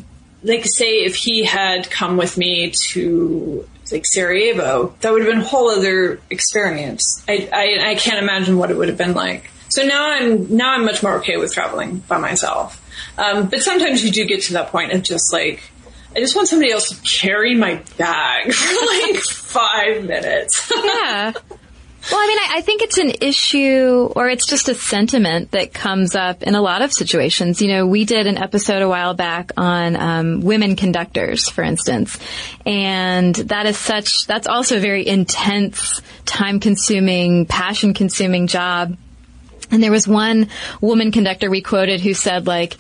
like 0.43 0.67
say 0.67 1.05
if 1.05 1.15
he 1.15 1.45
had 1.45 1.89
come 1.89 2.17
with 2.17 2.37
me 2.37 2.73
to 2.91 3.67
like 3.93 4.07
Sarajevo, 4.07 4.95
that 5.01 5.13
would 5.13 5.23
have 5.23 5.31
been 5.31 5.43
a 5.43 5.47
whole 5.47 5.71
other 5.71 6.21
experience. 6.31 7.25
I, 7.29 7.49
I, 7.53 7.91
I 7.91 7.95
can't 7.95 8.19
imagine 8.19 8.59
what 8.59 8.71
it 8.71 8.77
would 8.77 8.89
have 8.89 8.99
been 8.99 9.15
like. 9.15 9.51
So 9.75 9.83
now 9.85 10.09
I'm 10.09 10.57
now 10.57 10.73
I'm 10.73 10.85
much 10.85 11.03
more 11.03 11.17
okay 11.17 11.37
with 11.37 11.53
traveling 11.53 11.99
by 11.99 12.19
myself. 12.19 12.81
Um, 13.19 13.49
but 13.49 13.61
sometimes 13.61 14.05
you 14.05 14.13
do 14.13 14.25
get 14.25 14.43
to 14.43 14.53
that 14.53 14.69
point 14.69 14.93
of 14.93 15.03
just 15.03 15.33
like 15.33 15.69
I 16.15 16.21
just 16.21 16.37
want 16.37 16.47
somebody 16.47 16.71
else 16.71 16.91
to 16.91 16.97
carry 17.03 17.57
my 17.57 17.83
bag 17.99 18.53
for 18.55 18.87
like 18.87 19.17
five 19.17 20.05
minutes. 20.05 20.71
yeah. 20.85 21.33
Well, 22.11 22.21
I 22.21 22.27
mean, 22.27 22.39
I, 22.39 22.59
I, 22.59 22.61
think 22.61 22.83
it's 22.83 22.99
an 22.99 23.13
issue 23.23 24.13
or 24.15 24.29
it's 24.29 24.47
just 24.47 24.69
a 24.69 24.75
sentiment 24.75 25.53
that 25.53 25.73
comes 25.73 26.15
up 26.15 26.43
in 26.43 26.55
a 26.55 26.61
lot 26.61 26.83
of 26.83 26.93
situations. 26.93 27.63
You 27.63 27.69
know, 27.69 27.87
we 27.87 28.05
did 28.05 28.27
an 28.27 28.37
episode 28.37 28.83
a 28.83 28.89
while 28.89 29.15
back 29.15 29.53
on 29.57 29.97
um, 29.97 30.41
women 30.43 30.77
conductors, 30.77 31.49
for 31.49 31.65
instance, 31.65 32.19
and 32.67 33.35
that 33.35 33.65
is 33.65 33.79
such, 33.79 34.27
that's 34.27 34.47
also 34.47 34.77
a 34.77 34.81
very 34.81 35.07
intense, 35.07 36.03
time 36.27 36.61
consuming, 36.61 37.47
passion 37.47 37.95
consuming 37.95 38.49
job. 38.49 38.99
And 39.71 39.83
there 39.83 39.91
was 39.91 40.07
one 40.07 40.49
woman 40.81 41.13
conductor 41.13 41.51
we 41.51 41.63
quoted 41.63 42.01
who 42.01 42.15
said 42.15 42.47
like, 42.47 42.77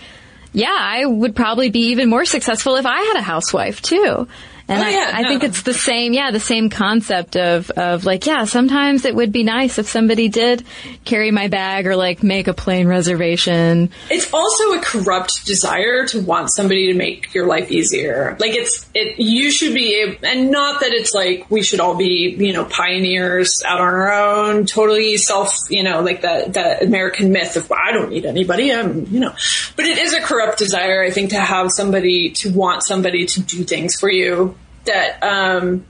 yeah, 0.53 0.76
I 0.78 1.05
would 1.05 1.35
probably 1.35 1.70
be 1.70 1.89
even 1.89 2.09
more 2.09 2.24
successful 2.24 2.76
if 2.76 2.87
I 2.87 3.01
had 3.01 3.16
a 3.16 3.22
housewife 3.22 3.82
too. 3.82 4.28
And 4.66 4.82
oh, 4.82 4.88
yeah, 4.88 5.10
I, 5.12 5.18
I 5.18 5.22
no. 5.22 5.28
think 5.28 5.44
it's 5.44 5.62
the 5.62 5.74
same, 5.74 6.14
yeah, 6.14 6.30
the 6.30 6.40
same 6.40 6.70
concept 6.70 7.36
of, 7.36 7.70
of 7.72 8.06
like, 8.06 8.26
yeah, 8.26 8.44
sometimes 8.44 9.04
it 9.04 9.14
would 9.14 9.30
be 9.30 9.42
nice 9.42 9.78
if 9.78 9.88
somebody 9.88 10.28
did 10.28 10.64
carry 11.04 11.30
my 11.30 11.48
bag 11.48 11.86
or 11.86 11.96
like 11.96 12.22
make 12.22 12.48
a 12.48 12.54
plane 12.54 12.86
reservation. 12.86 13.90
It's 14.10 14.32
also 14.32 14.72
a 14.72 14.80
corrupt 14.80 15.44
desire 15.44 16.06
to 16.06 16.22
want 16.22 16.50
somebody 16.50 16.90
to 16.90 16.94
make 16.94 17.34
your 17.34 17.46
life 17.46 17.70
easier. 17.70 18.38
Like 18.40 18.54
it's, 18.54 18.88
it, 18.94 19.18
you 19.18 19.50
should 19.50 19.74
be, 19.74 20.00
able, 20.00 20.26
and 20.26 20.50
not 20.50 20.80
that 20.80 20.94
it's 20.94 21.12
like 21.12 21.50
we 21.50 21.62
should 21.62 21.80
all 21.80 21.96
be, 21.96 22.34
you 22.38 22.54
know, 22.54 22.64
pioneers 22.64 23.62
out 23.66 23.80
on 23.80 23.86
our 23.86 24.12
own, 24.12 24.64
totally 24.64 25.18
self, 25.18 25.54
you 25.68 25.82
know, 25.82 26.00
like 26.00 26.22
the, 26.22 26.46
the 26.50 26.86
American 26.86 27.32
myth 27.32 27.56
of, 27.56 27.68
well, 27.68 27.80
I 27.82 27.92
don't 27.92 28.08
need 28.08 28.24
anybody, 28.24 28.72
I'm, 28.72 29.04
you 29.06 29.20
know, 29.20 29.34
but 29.76 29.84
it 29.84 29.98
is 29.98 30.14
a 30.14 30.22
corrupt 30.22 30.58
desire, 30.58 31.02
I 31.02 31.10
think, 31.10 31.30
to 31.30 31.40
have 31.40 31.70
somebody, 31.70 32.30
to 32.30 32.50
want 32.50 32.82
somebody 32.82 33.26
to 33.26 33.42
do 33.42 33.62
things 33.64 33.96
for 34.00 34.10
you 34.10 34.54
that 34.85 35.22
um, 35.22 35.85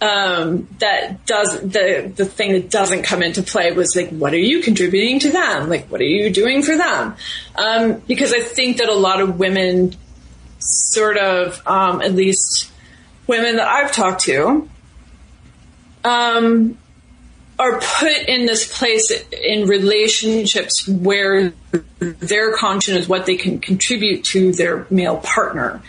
um, 0.00 0.68
that 0.78 1.26
does 1.26 1.60
the 1.60 2.10
the 2.14 2.24
thing 2.24 2.52
that 2.52 2.70
doesn't 2.70 3.02
come 3.02 3.22
into 3.22 3.42
play 3.42 3.70
was 3.72 3.94
like, 3.94 4.10
what 4.10 4.32
are 4.32 4.38
you 4.38 4.62
contributing 4.62 5.18
to 5.20 5.30
them? 5.30 5.68
Like, 5.68 5.86
what 5.88 6.00
are 6.00 6.04
you 6.04 6.30
doing 6.30 6.62
for 6.62 6.76
them? 6.76 7.16
Um, 7.54 8.02
because 8.06 8.32
I 8.32 8.40
think 8.40 8.78
that 8.78 8.88
a 8.88 8.94
lot 8.94 9.20
of 9.20 9.38
women, 9.38 9.94
sort 10.58 11.18
of, 11.18 11.60
um, 11.66 12.00
at 12.00 12.14
least 12.14 12.70
women 13.26 13.56
that 13.56 13.68
I've 13.68 13.92
talked 13.92 14.22
to, 14.22 14.68
um, 16.04 16.78
are 17.60 17.78
put 17.78 18.16
in 18.26 18.46
this 18.46 18.78
place 18.78 19.12
in 19.32 19.68
relationships 19.68 20.88
where 20.88 21.52
their 21.98 22.56
conscience 22.56 23.00
is 23.00 23.08
what 23.08 23.26
they 23.26 23.36
can 23.36 23.58
contribute 23.58 24.24
to 24.24 24.52
their 24.52 24.86
male 24.88 25.18
partner. 25.18 25.82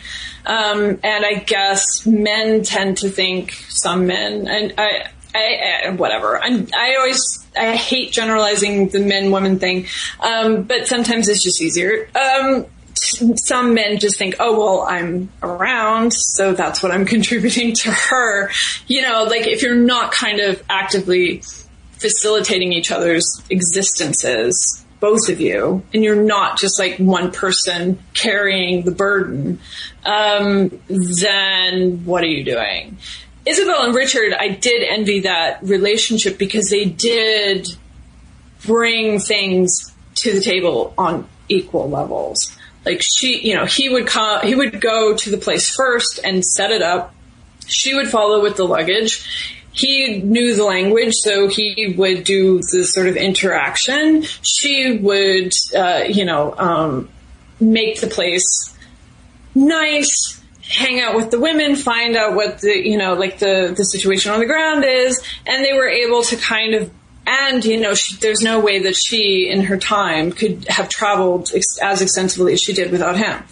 Um, 0.46 1.00
and 1.02 1.26
I 1.26 1.36
guess 1.36 2.06
men 2.06 2.64
tend 2.64 2.98
to 2.98 3.10
think 3.10 3.54
some 3.70 4.06
men, 4.06 4.50
and 4.50 4.74
I, 4.78 5.12
I, 5.34 5.84
I 5.86 5.90
whatever. 5.92 6.44
I'm, 6.44 6.68
I 6.76 6.96
always, 7.00 7.48
I 7.58 7.78
hate 7.78 8.12
generalizing 8.12 8.90
the 8.90 9.00
men 9.00 9.32
women 9.32 9.58
thing, 9.58 9.86
um, 10.20 10.64
but 10.64 10.90
sometimes 10.90 11.30
it's 11.30 11.42
just 11.42 11.62
easier. 11.62 12.10
Um, 12.16 12.66
some 12.96 13.74
men 13.74 13.98
just 13.98 14.18
think, 14.18 14.36
oh, 14.42 14.60
well, 14.60 14.82
I'm 14.82 15.30
around, 15.42 16.12
so 16.12 16.52
that's 16.54 16.84
what 16.84 16.92
I'm 16.92 17.06
contributing 17.16 17.74
to 17.76 17.92
her. 17.92 18.52
You 18.88 19.04
know, 19.04 19.24
like 19.24 19.48
if 19.48 19.62
you're 19.62 19.76
not 19.76 20.12
kind 20.12 20.42
of 20.42 20.62
actively 20.70 21.44
facilitating 22.02 22.74
each 22.74 22.92
other's 22.92 23.42
existences, 23.50 24.84
both 25.00 25.30
of 25.30 25.40
you, 25.40 25.84
and 25.94 26.04
you're 26.04 26.24
not 26.24 26.58
just 26.58 26.80
like 26.80 26.98
one 26.98 27.32
person 27.32 28.00
carrying 28.14 28.84
the 28.84 28.92
burden, 28.92 29.60
um, 30.04 30.82
then 30.90 32.04
what 32.06 32.24
are 32.24 32.28
you 32.28 32.44
doing? 32.44 32.98
Isabel 33.46 33.84
and 33.84 33.96
Richard, 33.96 34.34
I 34.34 34.50
did 34.50 34.84
envy 34.84 35.22
that 35.22 35.60
relationship 35.64 36.38
because 36.38 36.70
they 36.70 36.86
did 36.86 37.68
bring 38.66 39.20
things 39.20 39.94
to 40.16 40.34
the 40.34 40.42
table 40.42 40.94
on 40.98 41.28
equal 41.50 41.90
levels. 41.90 42.56
Like 42.86 43.02
she, 43.02 43.48
you 43.48 43.56
know, 43.56 43.66
he 43.66 43.90
would 43.90 44.08
come, 44.08 44.42
he 44.46 44.56
would 44.56 44.82
go 44.82 45.16
to 45.16 45.30
the 45.30 45.38
place 45.38 45.74
first 45.74 46.20
and 46.24 46.44
set 46.44 46.72
it 46.72 46.82
up. 46.82 47.14
She 47.68 47.94
would 47.94 48.08
follow 48.08 48.42
with 48.42 48.58
the 48.58 48.66
luggage 48.66 49.61
he 49.74 50.22
knew 50.22 50.56
the 50.56 50.66
language, 50.66 51.14
so 51.14 51.48
he 51.48 51.94
would 51.98 52.24
do 52.24 52.60
the 52.72 52.84
sort 52.84 53.08
of 53.08 53.16
interaction. 53.16 54.24
She 54.42 54.98
would, 54.98 55.54
uh, 55.76 56.04
you 56.08 56.26
know, 56.26 56.54
um, 56.58 57.10
make 57.60 58.02
the 58.02 58.08
place 58.08 58.76
nice, 59.56 60.42
hang 60.62 61.00
out 61.00 61.16
with 61.16 61.32
the 61.32 61.40
women, 61.40 61.76
find 61.76 62.18
out 62.18 62.36
what 62.36 62.60
the, 62.60 62.88
you 62.88 62.98
know, 62.98 63.14
like 63.14 63.40
the, 63.40 63.74
the 63.76 63.84
situation 63.86 64.32
on 64.32 64.40
the 64.40 64.46
ground 64.46 64.84
is, 64.86 65.22
and 65.48 65.64
they 65.64 65.74
were 65.74 65.88
able 65.88 66.24
to 66.24 66.36
kind 66.36 66.76
of 66.76 66.92
and 67.26 67.64
you 67.64 67.80
know 67.80 67.94
she, 67.94 68.16
there's 68.18 68.42
no 68.42 68.60
way 68.60 68.80
that 68.80 68.96
she 68.96 69.48
in 69.48 69.62
her 69.62 69.78
time 69.78 70.32
could 70.32 70.66
have 70.68 70.90
traveled 70.90 71.52
ex- 71.54 71.78
as 71.80 72.02
extensively 72.02 72.54
as 72.54 72.62
she 72.62 72.74
did 72.74 72.92
without 72.92 73.16
him. 73.16 73.44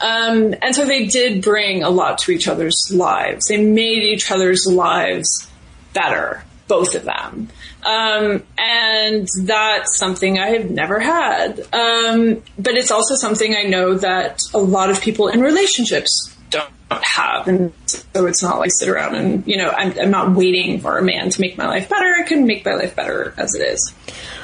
Um, 0.00 0.54
and 0.62 0.74
so 0.74 0.84
they 0.84 1.06
did 1.06 1.42
bring 1.42 1.82
a 1.82 1.90
lot 1.90 2.18
to 2.18 2.32
each 2.32 2.46
other's 2.46 2.92
lives. 2.92 3.46
They 3.46 3.64
made 3.64 4.02
each 4.02 4.30
other's 4.30 4.66
lives 4.66 5.47
better 5.92 6.44
both 6.66 6.94
of 6.94 7.04
them 7.04 7.48
um, 7.84 8.42
and 8.58 9.28
that's 9.40 9.98
something 9.98 10.38
i 10.38 10.48
have 10.48 10.70
never 10.70 11.00
had 11.00 11.60
um, 11.72 12.42
but 12.58 12.74
it's 12.74 12.90
also 12.90 13.14
something 13.14 13.54
i 13.56 13.62
know 13.62 13.94
that 13.94 14.42
a 14.54 14.58
lot 14.58 14.90
of 14.90 15.00
people 15.00 15.28
in 15.28 15.40
relationships 15.40 16.34
don't 16.50 16.70
have. 17.04 17.48
And 17.48 17.72
so 17.86 18.26
it's 18.26 18.42
not 18.42 18.58
like 18.58 18.70
sit 18.72 18.88
around 18.88 19.14
and, 19.14 19.46
you 19.46 19.56
know, 19.56 19.68
I'm, 19.68 19.98
I'm 19.98 20.10
not 20.10 20.34
waiting 20.34 20.80
for 20.80 20.98
a 20.98 21.02
man 21.02 21.30
to 21.30 21.40
make 21.40 21.58
my 21.58 21.66
life 21.66 21.88
better. 21.88 22.14
I 22.18 22.22
can 22.22 22.46
make 22.46 22.64
my 22.64 22.74
life 22.74 22.96
better 22.96 23.34
as 23.36 23.54
it 23.54 23.60
is. 23.60 23.94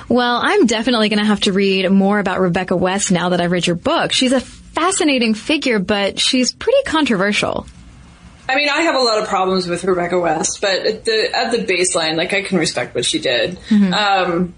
Well, 0.08 0.40
I'm 0.42 0.66
definitely 0.66 1.08
going 1.08 1.20
to 1.20 1.24
have 1.24 1.40
to 1.40 1.52
read 1.52 1.88
more 1.90 2.18
about 2.18 2.40
Rebecca 2.40 2.76
West 2.76 3.10
now 3.10 3.30
that 3.30 3.40
I've 3.40 3.50
read 3.50 3.66
your 3.66 3.76
book. 3.76 4.12
She's 4.12 4.32
a 4.32 4.40
fascinating 4.40 5.34
figure, 5.34 5.78
but 5.78 6.18
she's 6.18 6.52
pretty 6.52 6.82
controversial. 6.84 7.66
I 8.48 8.56
mean, 8.56 8.68
I 8.68 8.82
have 8.82 8.94
a 8.94 9.00
lot 9.00 9.22
of 9.22 9.28
problems 9.28 9.66
with 9.66 9.84
Rebecca 9.84 10.18
West, 10.18 10.60
but 10.60 10.86
at 10.86 11.04
the 11.04 11.30
at 11.34 11.50
the 11.50 11.58
baseline, 11.58 12.16
like 12.16 12.32
I 12.32 12.42
can 12.42 12.58
respect 12.58 12.94
what 12.94 13.04
she 13.04 13.18
did. 13.18 13.58
Mm-hmm. 13.68 13.92
Um, 13.94 14.54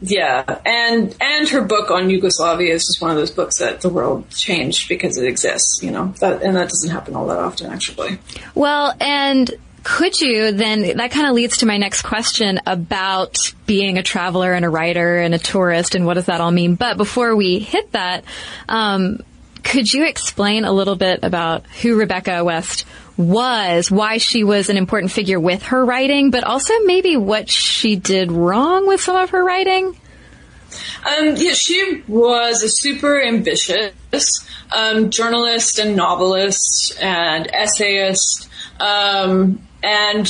yeah, 0.00 0.60
and 0.64 1.14
and 1.20 1.48
her 1.48 1.62
book 1.62 1.90
on 1.90 2.08
Yugoslavia 2.08 2.72
is 2.72 2.86
just 2.86 3.02
one 3.02 3.10
of 3.10 3.16
those 3.16 3.30
books 3.30 3.58
that 3.58 3.80
the 3.80 3.88
world 3.88 4.30
changed 4.30 4.88
because 4.88 5.18
it 5.18 5.26
exists, 5.26 5.82
you 5.82 5.90
know, 5.90 6.14
that, 6.20 6.42
and 6.42 6.56
that 6.56 6.68
doesn't 6.68 6.90
happen 6.90 7.16
all 7.16 7.26
that 7.26 7.38
often, 7.38 7.70
actually. 7.70 8.18
Well, 8.54 8.94
and 9.00 9.50
could 9.82 10.20
you 10.20 10.52
then 10.52 10.96
that 10.98 11.10
kind 11.10 11.26
of 11.26 11.34
leads 11.34 11.58
to 11.58 11.66
my 11.66 11.78
next 11.78 12.02
question 12.02 12.60
about 12.66 13.36
being 13.66 13.98
a 13.98 14.02
traveler 14.02 14.52
and 14.52 14.64
a 14.64 14.68
writer 14.68 15.18
and 15.18 15.34
a 15.34 15.38
tourist 15.38 15.94
and 15.94 16.04
what 16.04 16.14
does 16.14 16.26
that 16.26 16.40
all 16.40 16.50
mean 16.50 16.74
but 16.74 16.96
before 16.96 17.34
we 17.34 17.58
hit 17.58 17.92
that 17.92 18.24
um, 18.68 19.20
could 19.62 19.92
you 19.92 20.06
explain 20.06 20.64
a 20.64 20.72
little 20.72 20.96
bit 20.96 21.20
about 21.22 21.66
who 21.82 21.96
rebecca 21.96 22.44
west 22.44 22.84
was, 23.16 23.90
why 23.90 24.18
she 24.18 24.44
was 24.44 24.70
an 24.70 24.76
important 24.76 25.12
figure 25.12 25.40
with 25.40 25.64
her 25.64 25.84
writing, 25.84 26.30
but 26.30 26.44
also 26.44 26.72
maybe 26.84 27.16
what 27.16 27.50
she 27.50 27.96
did 27.96 28.30
wrong 28.30 28.86
with 28.86 29.00
some 29.00 29.16
of 29.16 29.30
her 29.30 29.44
writing? 29.44 29.96
Um, 31.04 31.34
yeah, 31.36 31.52
she 31.52 32.02
was 32.06 32.62
a 32.62 32.68
super 32.68 33.20
ambitious 33.20 33.92
um, 34.74 35.10
journalist 35.10 35.78
and 35.78 35.96
novelist 35.96 36.98
and 37.00 37.48
essayist. 37.52 38.48
Um, 38.78 39.66
and 39.82 40.28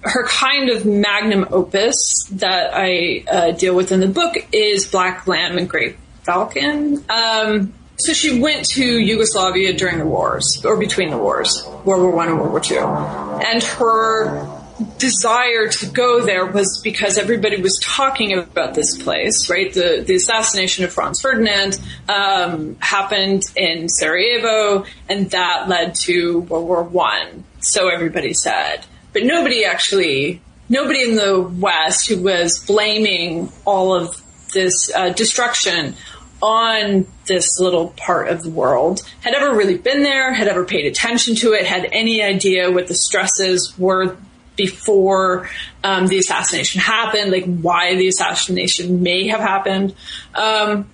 her 0.00 0.26
kind 0.26 0.70
of 0.70 0.86
magnum 0.86 1.46
opus 1.50 2.28
that 2.32 2.72
I 2.74 3.24
uh, 3.30 3.50
deal 3.52 3.74
with 3.74 3.92
in 3.92 4.00
the 4.00 4.08
book 4.08 4.36
is 4.52 4.86
Black 4.86 5.26
Lamb 5.26 5.58
and 5.58 5.68
Grey 5.68 5.96
Falcon. 6.22 7.04
Um, 7.08 7.74
so 7.98 8.12
she 8.12 8.40
went 8.40 8.64
to 8.70 8.84
Yugoslavia 8.84 9.72
during 9.72 9.98
the 9.98 10.06
wars, 10.06 10.62
or 10.64 10.76
between 10.76 11.10
the 11.10 11.18
wars, 11.18 11.64
World 11.84 12.02
War 12.02 12.10
One 12.10 12.28
and 12.28 12.38
World 12.38 12.50
War 12.52 12.60
Two, 12.60 12.78
and 12.78 13.62
her 13.62 14.58
desire 14.98 15.68
to 15.68 15.86
go 15.86 16.24
there 16.24 16.46
was 16.46 16.80
because 16.84 17.18
everybody 17.18 17.60
was 17.60 17.78
talking 17.82 18.38
about 18.38 18.74
this 18.74 19.00
place, 19.02 19.50
right? 19.50 19.72
The 19.72 20.04
the 20.06 20.14
assassination 20.14 20.84
of 20.84 20.92
Franz 20.92 21.20
Ferdinand 21.20 21.80
um, 22.08 22.76
happened 22.78 23.42
in 23.56 23.88
Sarajevo, 23.88 24.84
and 25.08 25.30
that 25.30 25.68
led 25.68 25.96
to 25.96 26.40
World 26.40 26.68
War 26.68 26.82
One. 26.84 27.44
So 27.60 27.88
everybody 27.88 28.34
said, 28.34 28.86
but 29.12 29.24
nobody 29.24 29.64
actually, 29.64 30.40
nobody 30.68 31.02
in 31.02 31.16
the 31.16 31.40
West 31.40 32.08
who 32.08 32.22
was 32.22 32.64
blaming 32.64 33.50
all 33.64 33.94
of 33.94 34.22
this 34.54 34.90
uh, 34.94 35.10
destruction 35.10 35.94
on 36.40 37.06
this 37.26 37.58
little 37.58 37.88
part 37.96 38.28
of 38.28 38.42
the 38.42 38.50
world, 38.50 39.00
had 39.20 39.34
ever 39.34 39.54
really 39.54 39.76
been 39.76 40.02
there, 40.02 40.32
had 40.32 40.48
ever 40.48 40.64
paid 40.64 40.86
attention 40.86 41.34
to 41.36 41.52
it, 41.52 41.66
had 41.66 41.88
any 41.92 42.22
idea 42.22 42.70
what 42.70 42.86
the 42.86 42.94
stresses 42.94 43.76
were 43.78 44.16
before 44.56 45.48
um, 45.84 46.06
the 46.06 46.18
assassination 46.18 46.80
happened, 46.80 47.30
like 47.30 47.44
why 47.44 47.94
the 47.94 48.08
assassination 48.08 49.02
may 49.02 49.28
have 49.28 49.40
happened. 49.40 49.94
Um, 50.34 50.88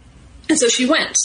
and 0.48 0.58
so 0.58 0.68
she 0.68 0.86
went 0.86 1.18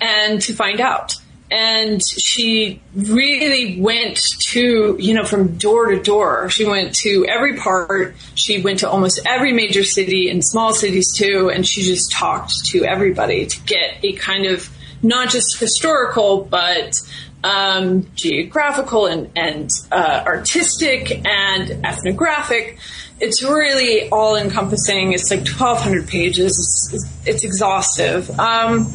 and 0.00 0.40
to 0.42 0.54
find 0.54 0.80
out 0.80 1.16
and 1.54 2.02
she 2.04 2.82
really 2.96 3.80
went 3.80 4.20
to 4.40 4.96
you 4.98 5.14
know 5.14 5.24
from 5.24 5.56
door 5.56 5.92
to 5.92 6.02
door. 6.02 6.50
She 6.50 6.64
went 6.64 6.96
to 6.96 7.24
every 7.26 7.56
part. 7.56 8.16
She 8.34 8.60
went 8.60 8.80
to 8.80 8.90
almost 8.90 9.20
every 9.24 9.52
major 9.52 9.84
city 9.84 10.28
and 10.30 10.44
small 10.44 10.74
cities 10.74 11.14
too. 11.16 11.50
And 11.54 11.64
she 11.64 11.82
just 11.82 12.10
talked 12.10 12.66
to 12.66 12.84
everybody 12.84 13.46
to 13.46 13.60
get 13.62 14.00
a 14.02 14.14
kind 14.14 14.46
of 14.46 14.68
not 15.00 15.30
just 15.30 15.58
historical 15.60 16.42
but 16.42 16.96
um, 17.44 18.10
geographical 18.16 19.06
and, 19.06 19.30
and 19.36 19.70
uh, 19.92 20.24
artistic 20.26 21.24
and 21.24 21.86
ethnographic. 21.86 22.78
It's 23.20 23.44
really 23.44 24.08
all 24.08 24.34
encompassing 24.34 25.12
it's 25.12 25.30
like 25.30 25.46
1200 25.46 26.08
pages. 26.08 26.90
It's, 26.92 27.28
it's 27.28 27.44
exhaustive. 27.44 28.28
Um, 28.40 28.88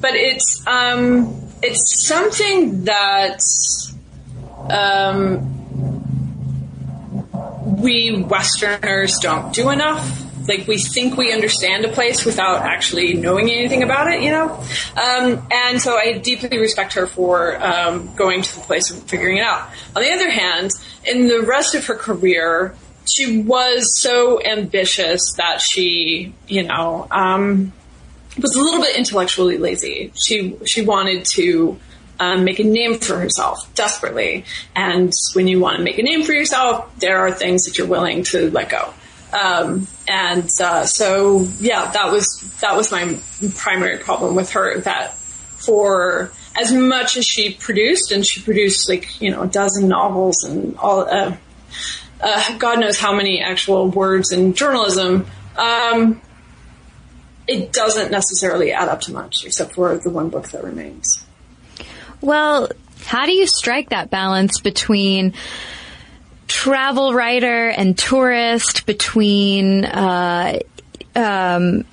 but 0.00 0.14
it's 0.14 0.66
um, 0.66 1.43
it's 1.64 2.06
something 2.06 2.84
that 2.84 3.40
um, 4.68 5.50
we 7.80 8.22
Westerners 8.22 9.18
don't 9.18 9.54
do 9.54 9.70
enough. 9.70 10.20
Like 10.46 10.66
we 10.68 10.76
think 10.76 11.16
we 11.16 11.32
understand 11.32 11.86
a 11.86 11.88
place 11.88 12.26
without 12.26 12.60
actually 12.60 13.14
knowing 13.14 13.50
anything 13.50 13.82
about 13.82 14.12
it, 14.12 14.20
you 14.22 14.30
know. 14.30 14.62
Um, 14.94 15.46
and 15.50 15.80
so 15.80 15.96
I 15.96 16.18
deeply 16.18 16.58
respect 16.58 16.92
her 16.94 17.06
for 17.06 17.56
um, 17.64 18.14
going 18.14 18.42
to 18.42 18.54
the 18.54 18.60
place 18.60 18.90
and 18.90 19.02
figuring 19.02 19.38
it 19.38 19.44
out. 19.44 19.70
On 19.96 20.02
the 20.02 20.12
other 20.12 20.28
hand, 20.28 20.70
in 21.06 21.28
the 21.28 21.40
rest 21.40 21.74
of 21.74 21.86
her 21.86 21.94
career, 21.94 22.76
she 23.10 23.38
was 23.38 23.98
so 24.02 24.42
ambitious 24.44 25.32
that 25.38 25.62
she, 25.62 26.34
you 26.46 26.64
know, 26.64 27.06
um, 27.10 27.72
was 28.38 28.54
a 28.56 28.60
little 28.60 28.80
bit 28.80 28.96
intellectually 28.96 29.58
lazy. 29.58 30.12
She 30.14 30.56
she 30.64 30.82
wanted 30.82 31.24
to 31.26 31.78
um, 32.20 32.44
make 32.44 32.58
a 32.58 32.64
name 32.64 32.98
for 32.98 33.18
herself 33.18 33.72
desperately, 33.74 34.44
and 34.74 35.12
when 35.34 35.48
you 35.48 35.60
want 35.60 35.78
to 35.78 35.82
make 35.82 35.98
a 35.98 36.02
name 36.02 36.22
for 36.22 36.32
yourself, 36.32 36.98
there 36.98 37.18
are 37.18 37.32
things 37.32 37.64
that 37.64 37.78
you're 37.78 37.86
willing 37.86 38.22
to 38.24 38.50
let 38.50 38.68
go. 38.68 38.94
Um, 39.34 39.88
and 40.06 40.48
uh, 40.60 40.86
so, 40.86 41.46
yeah, 41.58 41.90
that 41.90 42.12
was 42.12 42.40
that 42.60 42.76
was 42.76 42.92
my 42.92 43.18
primary 43.56 43.98
problem 43.98 44.36
with 44.36 44.52
her. 44.52 44.80
That 44.80 45.14
for 45.14 46.32
as 46.56 46.72
much 46.72 47.16
as 47.16 47.26
she 47.26 47.54
produced, 47.54 48.12
and 48.12 48.24
she 48.24 48.40
produced 48.40 48.88
like 48.88 49.20
you 49.20 49.30
know 49.30 49.42
a 49.42 49.48
dozen 49.48 49.88
novels 49.88 50.44
and 50.44 50.76
all, 50.78 51.00
uh, 51.00 51.36
uh, 52.20 52.58
God 52.58 52.78
knows 52.78 52.98
how 52.98 53.12
many 53.14 53.40
actual 53.40 53.88
words 53.88 54.30
in 54.30 54.54
journalism. 54.54 55.26
Um, 55.56 56.20
it 57.46 57.72
doesn't 57.72 58.10
necessarily 58.10 58.72
add 58.72 58.88
up 58.88 59.00
to 59.02 59.12
much, 59.12 59.44
except 59.44 59.74
for 59.74 59.96
the 59.96 60.10
one 60.10 60.30
book 60.30 60.48
that 60.50 60.64
remains. 60.64 61.24
Well, 62.20 62.70
how 63.04 63.26
do 63.26 63.32
you 63.32 63.46
strike 63.46 63.90
that 63.90 64.10
balance 64.10 64.60
between 64.60 65.34
travel 66.48 67.12
writer 67.12 67.68
and 67.68 67.96
tourist, 67.98 68.86
between 68.86 69.84
uh, 69.84 70.58
um, 71.14 71.84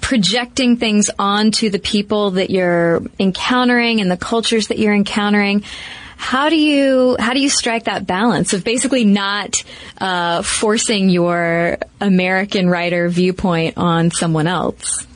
projecting 0.00 0.76
things 0.76 1.10
onto 1.18 1.70
the 1.70 1.78
people 1.78 2.32
that 2.32 2.50
you're 2.50 3.02
encountering 3.18 4.00
and 4.00 4.10
the 4.10 4.16
cultures 4.16 4.68
that 4.68 4.78
you're 4.78 4.94
encountering? 4.94 5.64
How 6.18 6.50
do 6.50 6.56
you 6.56 7.16
how 7.18 7.32
do 7.32 7.40
you 7.40 7.48
strike 7.48 7.84
that 7.84 8.06
balance 8.06 8.52
of 8.52 8.64
basically 8.64 9.04
not 9.04 9.62
uh, 9.98 10.42
forcing 10.42 11.08
your 11.08 11.78
American 12.00 12.68
writer 12.68 13.08
viewpoint 13.08 13.78
on 13.78 14.10
someone 14.10 14.46
else? 14.48 15.06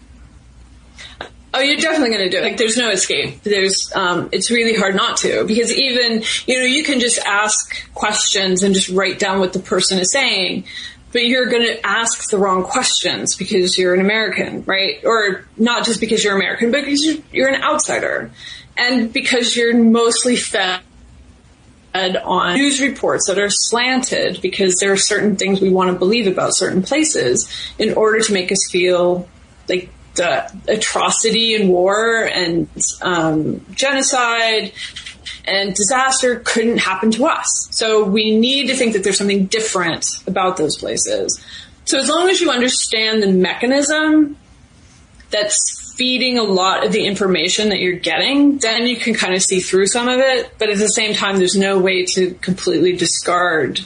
Oh, 1.54 1.60
you're 1.60 1.76
definitely 1.76 2.16
going 2.16 2.30
to 2.30 2.30
do 2.30 2.38
it. 2.38 2.44
Like, 2.44 2.56
there's 2.56 2.78
no 2.78 2.88
escape. 2.88 3.42
There's, 3.42 3.92
um, 3.94 4.30
it's 4.32 4.50
really 4.50 4.74
hard 4.74 4.94
not 4.94 5.18
to 5.18 5.44
because 5.44 5.70
even, 5.70 6.22
you 6.46 6.58
know, 6.58 6.64
you 6.64 6.82
can 6.82 6.98
just 6.98 7.18
ask 7.26 7.92
questions 7.92 8.62
and 8.62 8.74
just 8.74 8.88
write 8.88 9.18
down 9.18 9.38
what 9.38 9.52
the 9.52 9.58
person 9.58 9.98
is 9.98 10.10
saying, 10.12 10.64
but 11.12 11.26
you're 11.26 11.50
going 11.50 11.64
to 11.64 11.86
ask 11.86 12.30
the 12.30 12.38
wrong 12.38 12.62
questions 12.62 13.36
because 13.36 13.76
you're 13.76 13.92
an 13.92 14.00
American, 14.00 14.64
right? 14.64 15.04
Or 15.04 15.44
not 15.58 15.84
just 15.84 16.00
because 16.00 16.24
you're 16.24 16.36
American, 16.36 16.70
but 16.70 16.84
because 16.84 17.04
you're, 17.04 17.22
you're 17.32 17.48
an 17.48 17.62
outsider 17.62 18.30
and 18.78 19.12
because 19.12 19.54
you're 19.54 19.76
mostly 19.76 20.36
fed 20.36 20.80
on 21.94 22.54
news 22.54 22.80
reports 22.80 23.26
that 23.28 23.38
are 23.38 23.50
slanted 23.50 24.40
because 24.40 24.76
there 24.80 24.92
are 24.92 24.96
certain 24.96 25.36
things 25.36 25.60
we 25.60 25.70
want 25.70 25.90
to 25.90 25.98
believe 25.98 26.26
about 26.26 26.54
certain 26.54 26.82
places 26.82 27.48
in 27.78 27.94
order 27.94 28.20
to 28.20 28.32
make 28.32 28.50
us 28.50 28.68
feel 28.70 29.28
like 29.68 29.90
the 30.14 30.60
atrocity 30.68 31.54
and 31.54 31.68
war 31.68 32.24
and 32.24 32.68
um, 33.00 33.64
genocide 33.72 34.72
and 35.44 35.74
disaster 35.74 36.40
couldn't 36.44 36.78
happen 36.78 37.10
to 37.10 37.26
us. 37.26 37.68
So 37.72 38.04
we 38.04 38.36
need 38.36 38.68
to 38.68 38.74
think 38.74 38.92
that 38.92 39.04
there's 39.04 39.18
something 39.18 39.46
different 39.46 40.06
about 40.26 40.56
those 40.56 40.76
places. 40.76 41.42
So 41.84 41.98
as 41.98 42.08
long 42.08 42.28
as 42.28 42.40
you 42.40 42.50
understand 42.50 43.22
the 43.22 43.32
mechanism 43.32 44.36
that's 45.30 45.81
feeding 45.96 46.38
a 46.38 46.42
lot 46.42 46.86
of 46.86 46.92
the 46.92 47.04
information 47.04 47.68
that 47.68 47.80
you're 47.80 47.92
getting, 47.92 48.58
then 48.58 48.86
you 48.86 48.96
can 48.96 49.14
kind 49.14 49.34
of 49.34 49.42
see 49.42 49.60
through 49.60 49.86
some 49.86 50.08
of 50.08 50.18
it. 50.20 50.52
But 50.58 50.70
at 50.70 50.78
the 50.78 50.88
same 50.88 51.14
time, 51.14 51.38
there's 51.38 51.56
no 51.56 51.78
way 51.78 52.04
to 52.06 52.34
completely 52.34 52.96
discard 52.96 53.80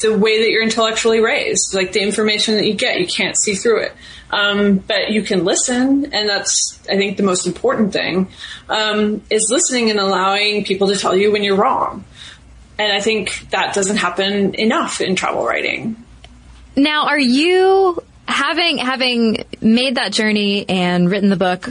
the 0.00 0.16
way 0.16 0.40
that 0.40 0.50
you're 0.50 0.62
intellectually 0.62 1.20
raised. 1.20 1.74
Like 1.74 1.92
the 1.92 2.00
information 2.00 2.56
that 2.56 2.66
you 2.66 2.74
get, 2.74 3.00
you 3.00 3.06
can't 3.06 3.36
see 3.36 3.54
through 3.54 3.82
it. 3.82 3.92
Um, 4.30 4.76
but 4.76 5.10
you 5.10 5.22
can 5.22 5.44
listen, 5.44 6.12
and 6.12 6.28
that's, 6.28 6.78
I 6.88 6.96
think, 6.96 7.16
the 7.16 7.22
most 7.22 7.46
important 7.46 7.94
thing, 7.94 8.28
um, 8.68 9.22
is 9.30 9.48
listening 9.50 9.90
and 9.90 9.98
allowing 9.98 10.64
people 10.64 10.88
to 10.88 10.96
tell 10.96 11.16
you 11.16 11.32
when 11.32 11.42
you're 11.42 11.56
wrong. 11.56 12.04
And 12.78 12.92
I 12.92 13.00
think 13.00 13.48
that 13.50 13.74
doesn't 13.74 13.96
happen 13.96 14.54
enough 14.54 15.00
in 15.00 15.16
travel 15.16 15.46
writing. 15.46 15.96
Now, 16.76 17.06
are 17.06 17.18
you 17.18 18.02
having 18.28 18.78
having 18.78 19.44
made 19.60 19.96
that 19.96 20.12
journey 20.12 20.68
and 20.68 21.10
written 21.10 21.30
the 21.30 21.36
book, 21.36 21.68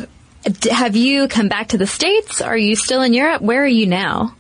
have 0.70 0.96
you 0.96 1.28
come 1.28 1.48
back 1.48 1.70
to 1.70 1.78
the 1.78 1.88
states? 1.88 2.42
Are 2.42 2.58
you 2.58 2.76
still 2.76 3.02
in 3.02 3.14
Europe? 3.14 3.42
Where 3.42 3.64
are 3.64 3.68
you 3.68 3.86
now? 3.86 4.36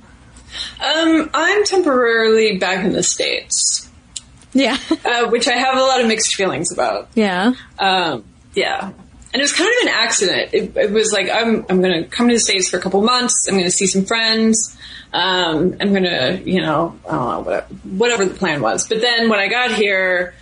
Um, 0.83 1.29
I'm 1.33 1.63
temporarily 1.65 2.57
back 2.57 2.83
in 2.83 2.93
the 2.93 3.03
states. 3.03 3.89
Yeah, 4.53 4.77
uh, 5.05 5.29
which 5.29 5.47
I 5.47 5.57
have 5.57 5.77
a 5.77 5.81
lot 5.81 6.01
of 6.01 6.07
mixed 6.07 6.35
feelings 6.35 6.71
about. 6.71 7.09
Yeah, 7.13 7.53
um, 7.79 8.25
yeah. 8.55 8.91
And 9.33 9.41
it 9.41 9.43
was 9.43 9.53
kind 9.53 9.69
of 9.69 9.87
an 9.87 9.93
accident. 9.93 10.53
It, 10.53 10.77
it 10.77 10.91
was 10.91 11.11
like 11.11 11.29
I'm 11.29 11.65
I'm 11.69 11.81
going 11.81 12.03
to 12.03 12.09
come 12.09 12.27
to 12.29 12.33
the 12.33 12.39
states 12.39 12.69
for 12.69 12.77
a 12.77 12.81
couple 12.81 13.01
months. 13.03 13.47
I'm 13.47 13.53
going 13.53 13.65
to 13.65 13.71
see 13.71 13.85
some 13.85 14.05
friends. 14.05 14.75
Um, 15.13 15.75
I'm 15.79 15.91
going 15.91 16.03
to 16.03 16.41
you 16.43 16.61
know 16.61 16.97
I 17.07 17.11
don't 17.11 17.29
know 17.29 17.39
whatever, 17.41 17.67
whatever 17.83 18.25
the 18.25 18.33
plan 18.33 18.61
was. 18.61 18.87
But 18.87 19.01
then 19.01 19.29
when 19.29 19.39
I 19.39 19.47
got 19.49 19.71
here, 19.71 20.33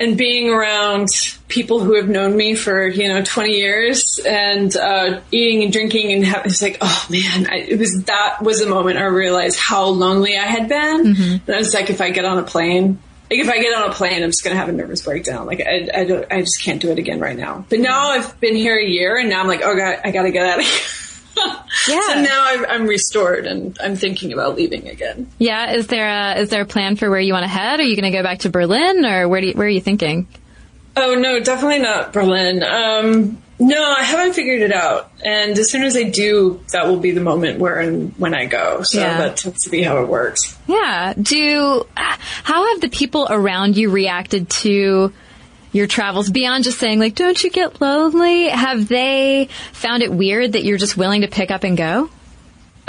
and 0.00 0.16
being 0.16 0.48
around 0.48 1.08
people 1.46 1.80
who 1.80 1.94
have 1.94 2.08
known 2.08 2.34
me 2.34 2.54
for 2.54 2.88
you 2.88 3.06
know 3.06 3.22
20 3.22 3.50
years 3.50 4.18
and 4.26 4.74
uh, 4.74 5.20
eating 5.30 5.62
and 5.62 5.72
drinking 5.72 6.12
and 6.12 6.24
it's 6.46 6.62
like 6.62 6.78
oh 6.80 7.06
man 7.10 7.46
I, 7.48 7.56
it 7.58 7.78
was 7.78 8.04
that 8.04 8.42
was 8.42 8.60
the 8.60 8.66
moment 8.66 8.98
I 8.98 9.04
realized 9.04 9.58
how 9.58 9.86
lonely 9.86 10.36
I 10.36 10.46
had 10.46 10.68
been. 10.68 11.14
Mm-hmm. 11.14 11.32
and 11.46 11.54
I 11.54 11.58
was 11.58 11.74
like 11.74 11.90
if 11.90 12.00
I 12.00 12.10
get 12.10 12.24
on 12.24 12.38
a 12.38 12.42
plane 12.42 12.98
like 13.30 13.40
if 13.40 13.48
I 13.48 13.60
get 13.60 13.74
on 13.74 13.90
a 13.90 13.92
plane 13.92 14.22
I'm 14.22 14.30
just 14.30 14.42
gonna 14.42 14.56
have 14.56 14.70
a 14.70 14.72
nervous 14.72 15.02
breakdown. 15.02 15.46
Like 15.46 15.60
I, 15.60 15.88
I 15.94 16.04
don't 16.04 16.26
I 16.32 16.40
just 16.40 16.62
can't 16.62 16.80
do 16.80 16.90
it 16.90 16.98
again 16.98 17.20
right 17.20 17.36
now. 17.36 17.64
But 17.68 17.80
now 17.80 18.10
I've 18.10 18.40
been 18.40 18.56
here 18.56 18.78
a 18.78 18.84
year 18.84 19.18
and 19.18 19.28
now 19.28 19.40
I'm 19.40 19.48
like 19.48 19.60
oh 19.62 19.76
god 19.76 20.00
I 20.02 20.10
gotta 20.10 20.30
get 20.30 20.46
out 20.46 20.60
of 20.60 20.64
here 20.64 20.80
yeah. 21.88 22.00
So 22.00 22.20
now 22.20 22.44
I'm, 22.46 22.66
I'm, 22.66 22.86
restored 22.86 23.46
and 23.46 23.76
I'm 23.80 23.96
thinking 23.96 24.32
about 24.32 24.56
leaving 24.56 24.88
again. 24.88 25.28
Yeah. 25.38 25.72
Is 25.72 25.86
there 25.86 26.08
a 26.08 26.40
is 26.40 26.50
there 26.50 26.62
a 26.62 26.66
plan 26.66 26.96
for 26.96 27.08
where 27.08 27.20
you 27.20 27.32
want 27.32 27.44
to 27.44 27.48
head? 27.48 27.80
Are 27.80 27.84
you 27.84 27.96
going 27.96 28.10
to 28.10 28.16
go 28.16 28.22
back 28.22 28.40
to 28.40 28.50
Berlin 28.50 29.04
or 29.04 29.28
where 29.28 29.40
do 29.40 29.48
you, 29.48 29.52
where 29.54 29.66
are 29.66 29.70
you 29.70 29.80
thinking? 29.80 30.26
Oh 30.96 31.14
no, 31.14 31.40
definitely 31.40 31.78
not 31.78 32.12
Berlin. 32.12 32.62
Um, 32.62 33.40
no, 33.60 33.94
I 33.96 34.02
haven't 34.02 34.32
figured 34.32 34.62
it 34.62 34.72
out. 34.72 35.12
And 35.24 35.56
as 35.58 35.70
soon 35.70 35.82
as 35.82 35.96
I 35.96 36.04
do, 36.04 36.64
that 36.72 36.86
will 36.86 36.98
be 36.98 37.10
the 37.10 37.20
moment 37.20 37.60
where 37.60 37.78
and 37.78 38.12
when 38.18 38.34
I 38.34 38.46
go. 38.46 38.82
So 38.82 38.98
yeah. 38.98 39.18
that 39.18 39.36
tends 39.36 39.64
to 39.64 39.70
be 39.70 39.82
how 39.82 40.02
it 40.02 40.08
works. 40.08 40.58
Yeah. 40.66 41.12
Do 41.20 41.86
how 41.94 42.68
have 42.72 42.80
the 42.80 42.88
people 42.88 43.26
around 43.30 43.76
you 43.76 43.90
reacted 43.90 44.48
to 44.50 45.12
your 45.72 45.86
travels 45.86 46.30
beyond 46.30 46.64
just 46.64 46.78
saying 46.78 46.98
like, 46.98 47.14
don't 47.14 47.42
you 47.42 47.50
get 47.50 47.80
lonely? 47.80 48.48
Have 48.48 48.88
they 48.88 49.48
found 49.72 50.02
it 50.02 50.12
weird 50.12 50.52
that 50.52 50.64
you're 50.64 50.78
just 50.78 50.96
willing 50.96 51.22
to 51.22 51.28
pick 51.28 51.50
up 51.50 51.64
and 51.64 51.76
go? 51.76 52.10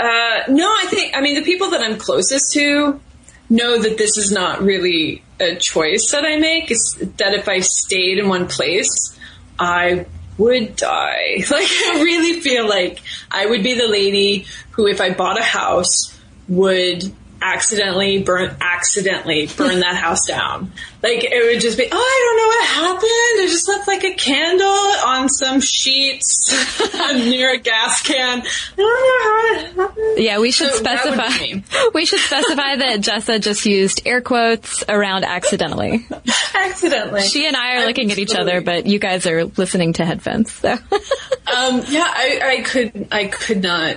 Uh, 0.00 0.40
no, 0.48 0.66
I 0.66 0.86
think, 0.88 1.16
I 1.16 1.20
mean, 1.20 1.36
the 1.36 1.42
people 1.42 1.70
that 1.70 1.80
I'm 1.80 1.96
closest 1.96 2.52
to 2.54 3.00
know 3.48 3.78
that 3.78 3.98
this 3.98 4.16
is 4.16 4.32
not 4.32 4.62
really 4.62 5.22
a 5.38 5.56
choice 5.56 6.10
that 6.12 6.24
I 6.24 6.38
make. 6.38 6.70
It's 6.70 6.96
that 7.18 7.34
if 7.34 7.48
I 7.48 7.60
stayed 7.60 8.18
in 8.18 8.28
one 8.28 8.48
place, 8.48 9.16
I 9.58 10.06
would 10.38 10.76
die. 10.76 11.44
Like, 11.50 11.68
I 11.68 12.00
really 12.02 12.40
feel 12.40 12.68
like 12.68 13.00
I 13.30 13.46
would 13.46 13.62
be 13.62 13.74
the 13.74 13.86
lady 13.86 14.46
who, 14.72 14.86
if 14.86 15.00
I 15.00 15.10
bought 15.10 15.38
a 15.38 15.44
house, 15.44 16.18
would 16.48 17.12
accidentally 17.42 18.22
burn 18.22 18.56
accidentally 18.60 19.46
burn 19.56 19.80
that 19.80 19.96
house 19.96 20.26
down. 20.26 20.72
Like 21.02 21.24
it 21.24 21.44
would 21.44 21.60
just 21.60 21.76
be, 21.76 21.88
oh, 21.90 21.96
I 21.96 22.24
don't 22.24 22.36
know 22.36 22.46
what 22.48 22.94
happened. 22.94 23.42
I 23.42 23.46
just 23.50 23.68
left 23.68 23.88
like 23.88 24.04
a 24.04 24.14
candle 24.14 24.66
on 24.66 25.28
some 25.28 25.60
sheets 25.60 26.52
near 27.14 27.54
a 27.54 27.58
gas 27.58 28.02
can. 28.02 28.42
I 28.42 28.76
don't 28.76 28.86
know 28.86 29.22
how 29.22 29.54
it 29.54 29.76
happened. 29.76 30.24
Yeah, 30.24 30.38
we 30.38 30.52
should 30.52 30.70
So 30.70 30.76
specify. 30.76 31.88
We 31.94 32.06
should 32.06 32.20
specify 32.20 32.76
that 32.76 33.00
Jessa 33.00 33.40
just 33.40 33.66
used 33.66 34.02
air 34.06 34.20
quotes 34.20 34.84
around 34.88 35.24
accidentally. 35.24 36.06
accidentally. 36.54 37.22
She 37.22 37.46
and 37.46 37.56
I 37.56 37.76
are 37.82 37.86
looking 37.86 38.12
at 38.12 38.18
each 38.18 38.34
other, 38.34 38.60
but 38.60 38.86
you 38.86 38.98
guys 38.98 39.26
are 39.26 39.44
listening 39.44 39.94
to 39.94 40.04
headphones. 40.04 40.52
So. 40.52 40.72
Um, 40.72 41.82
yeah, 41.88 42.06
I, 42.06 42.40
I 42.58 42.62
could, 42.62 43.08
I 43.10 43.26
could 43.26 43.62
not. 43.62 43.96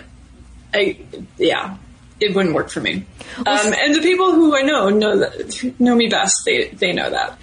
I, 0.73 0.97
yeah, 1.37 1.77
it 2.19 2.35
wouldn't 2.35 2.55
work 2.55 2.69
for 2.69 2.81
me. 2.81 3.05
Um, 3.37 3.73
and 3.73 3.93
the 3.93 4.01
people 4.01 4.31
who 4.31 4.55
I 4.55 4.61
know 4.61 4.89
know 4.89 5.19
that 5.19 5.75
know 5.79 5.95
me 5.95 6.07
best. 6.07 6.43
They 6.45 6.69
they 6.69 6.93
know 6.93 7.09
that. 7.09 7.37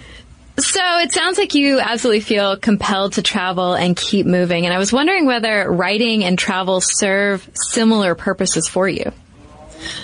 So 0.58 0.80
it 0.98 1.12
sounds 1.12 1.38
like 1.38 1.54
you 1.54 1.80
absolutely 1.80 2.20
feel 2.20 2.56
compelled 2.56 3.14
to 3.14 3.22
travel 3.22 3.74
and 3.74 3.96
keep 3.96 4.26
moving. 4.26 4.66
And 4.66 4.74
I 4.74 4.78
was 4.78 4.92
wondering 4.92 5.26
whether 5.26 5.70
writing 5.70 6.24
and 6.24 6.38
travel 6.38 6.80
serve 6.80 7.48
similar 7.54 8.14
purposes 8.14 8.68
for 8.68 8.88
you. 8.88 9.12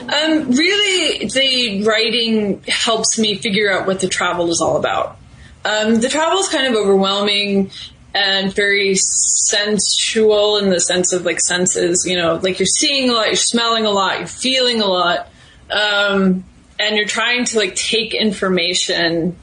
Um, 0.03 0.51
really, 0.51 1.27
the 1.27 1.85
writing 1.85 2.63
helps 2.67 3.19
me 3.19 3.37
figure 3.37 3.71
out 3.71 3.87
what 3.87 4.01
the 4.01 4.09
travel 4.09 4.51
is 4.51 4.61
all 4.61 4.77
about. 4.77 5.19
Um, 5.65 6.01
the 6.01 6.09
travel 6.09 6.39
is 6.39 6.49
kind 6.49 6.67
of 6.67 6.75
overwhelming 6.75 7.71
and 8.15 8.55
very 8.55 8.95
sensual 8.95 10.57
in 10.59 10.71
the 10.71 10.81
sense 10.81 11.13
of 11.13 11.25
like 11.25 11.41
senses. 11.41 12.07
You 12.07 12.17
know, 12.17 12.41
like 12.43 12.59
you're 12.59 12.67
seeing 12.67 13.11
a 13.11 13.13
lot, 13.13 13.27
you're 13.27 13.37
smelling 13.37 13.85
a 13.85 13.91
lot, 13.91 14.19
you're 14.19 14.27
feeling 14.27 14.81
a 14.81 14.87
lot, 14.87 15.29
um, 15.71 16.45
and 16.79 16.97
you're 16.97 17.07
trying 17.07 17.45
to 17.47 17.59
like 17.59 17.75
take 17.75 18.15
information 18.15 19.37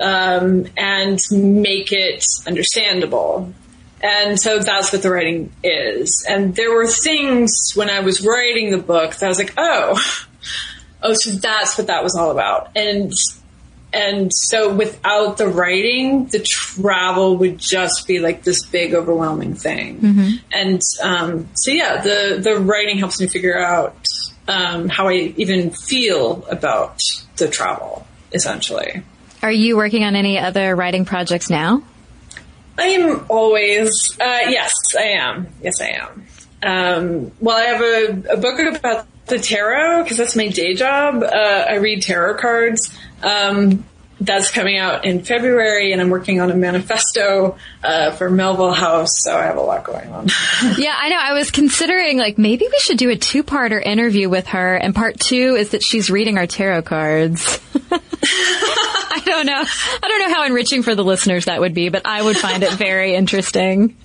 um, 0.00 0.66
and 0.76 1.20
make 1.30 1.92
it 1.92 2.24
understandable. 2.46 3.52
And 4.02 4.38
so 4.38 4.58
that's 4.58 4.92
what 4.92 5.02
the 5.02 5.10
writing 5.10 5.50
is. 5.62 6.26
And 6.28 6.54
there 6.54 6.74
were 6.74 6.86
things 6.86 7.72
when 7.74 7.88
I 7.88 8.00
was 8.00 8.24
writing 8.24 8.70
the 8.70 8.78
book 8.78 9.14
that 9.14 9.24
I 9.24 9.28
was 9.28 9.38
like, 9.38 9.54
oh, 9.56 9.98
oh, 11.02 11.14
so 11.14 11.30
that's 11.30 11.78
what 11.78 11.86
that 11.86 12.02
was 12.02 12.14
all 12.14 12.30
about. 12.30 12.76
And 12.76 13.12
and 13.94 14.30
so 14.34 14.74
without 14.74 15.36
the 15.36 15.46
writing, 15.46 16.26
the 16.26 16.40
travel 16.40 17.36
would 17.38 17.58
just 17.58 18.06
be 18.06 18.18
like 18.18 18.42
this 18.42 18.66
big, 18.66 18.94
overwhelming 18.94 19.54
thing. 19.54 19.98
And 20.52 20.80
um, 21.02 21.48
so 21.54 21.70
yeah, 21.70 22.02
the 22.02 22.40
the 22.42 22.56
writing 22.56 22.98
helps 22.98 23.20
me 23.20 23.28
figure 23.28 23.58
out 23.58 23.96
um, 24.48 24.88
how 24.88 25.08
I 25.08 25.34
even 25.36 25.70
feel 25.70 26.44
about 26.50 26.98
the 27.36 27.48
travel, 27.48 28.06
essentially. 28.32 29.02
Are 29.42 29.52
you 29.52 29.76
working 29.76 30.04
on 30.04 30.16
any 30.16 30.38
other 30.38 30.74
writing 30.74 31.04
projects 31.04 31.50
now? 31.50 31.82
I 32.76 32.86
am 32.88 33.26
always, 33.28 34.18
uh, 34.20 34.48
yes, 34.48 34.72
I 34.98 35.02
am. 35.02 35.48
Yes, 35.62 35.80
I 35.80 35.90
am. 35.90 36.26
Um, 36.62 37.32
well, 37.40 37.56
I 37.56 37.64
have 37.64 37.80
a, 37.80 38.32
a 38.32 38.36
book 38.36 38.58
about 38.58 39.06
the 39.26 39.38
tarot 39.38 40.02
because 40.02 40.16
that's 40.16 40.36
my 40.36 40.48
day 40.48 40.74
job. 40.74 41.22
Uh, 41.22 41.26
I 41.68 41.74
read 41.76 42.02
tarot 42.02 42.38
cards. 42.38 42.96
Um, 43.22 43.84
that's 44.20 44.50
coming 44.50 44.78
out 44.78 45.04
in 45.04 45.24
February, 45.24 45.92
and 45.92 46.00
I'm 46.00 46.08
working 46.08 46.40
on 46.40 46.50
a 46.50 46.54
manifesto 46.54 47.56
uh, 47.82 48.12
for 48.12 48.30
Melville 48.30 48.72
House, 48.72 49.10
so 49.22 49.36
I 49.36 49.42
have 49.42 49.56
a 49.56 49.60
lot 49.60 49.84
going 49.84 50.08
on. 50.10 50.28
Yeah, 50.78 50.94
I 50.96 51.08
know. 51.08 51.18
I 51.18 51.32
was 51.34 51.50
considering 51.50 52.16
like 52.16 52.38
maybe 52.38 52.66
we 52.70 52.78
should 52.78 52.96
do 52.96 53.10
a 53.10 53.16
two-parter 53.16 53.84
interview 53.84 54.28
with 54.28 54.46
her, 54.48 54.76
and 54.76 54.94
part 54.94 55.18
two 55.20 55.56
is 55.56 55.70
that 55.70 55.82
she's 55.82 56.10
reading 56.10 56.38
our 56.38 56.46
tarot 56.46 56.82
cards. 56.82 57.60
I 57.90 59.22
don't 59.24 59.46
know. 59.46 59.62
I 60.02 60.08
don't 60.08 60.20
know 60.20 60.34
how 60.34 60.44
enriching 60.46 60.82
for 60.82 60.94
the 60.94 61.04
listeners 61.04 61.46
that 61.46 61.60
would 61.60 61.74
be, 61.74 61.88
but 61.88 62.02
I 62.06 62.22
would 62.22 62.36
find 62.36 62.62
it 62.62 62.72
very 62.72 63.14
interesting. 63.14 63.96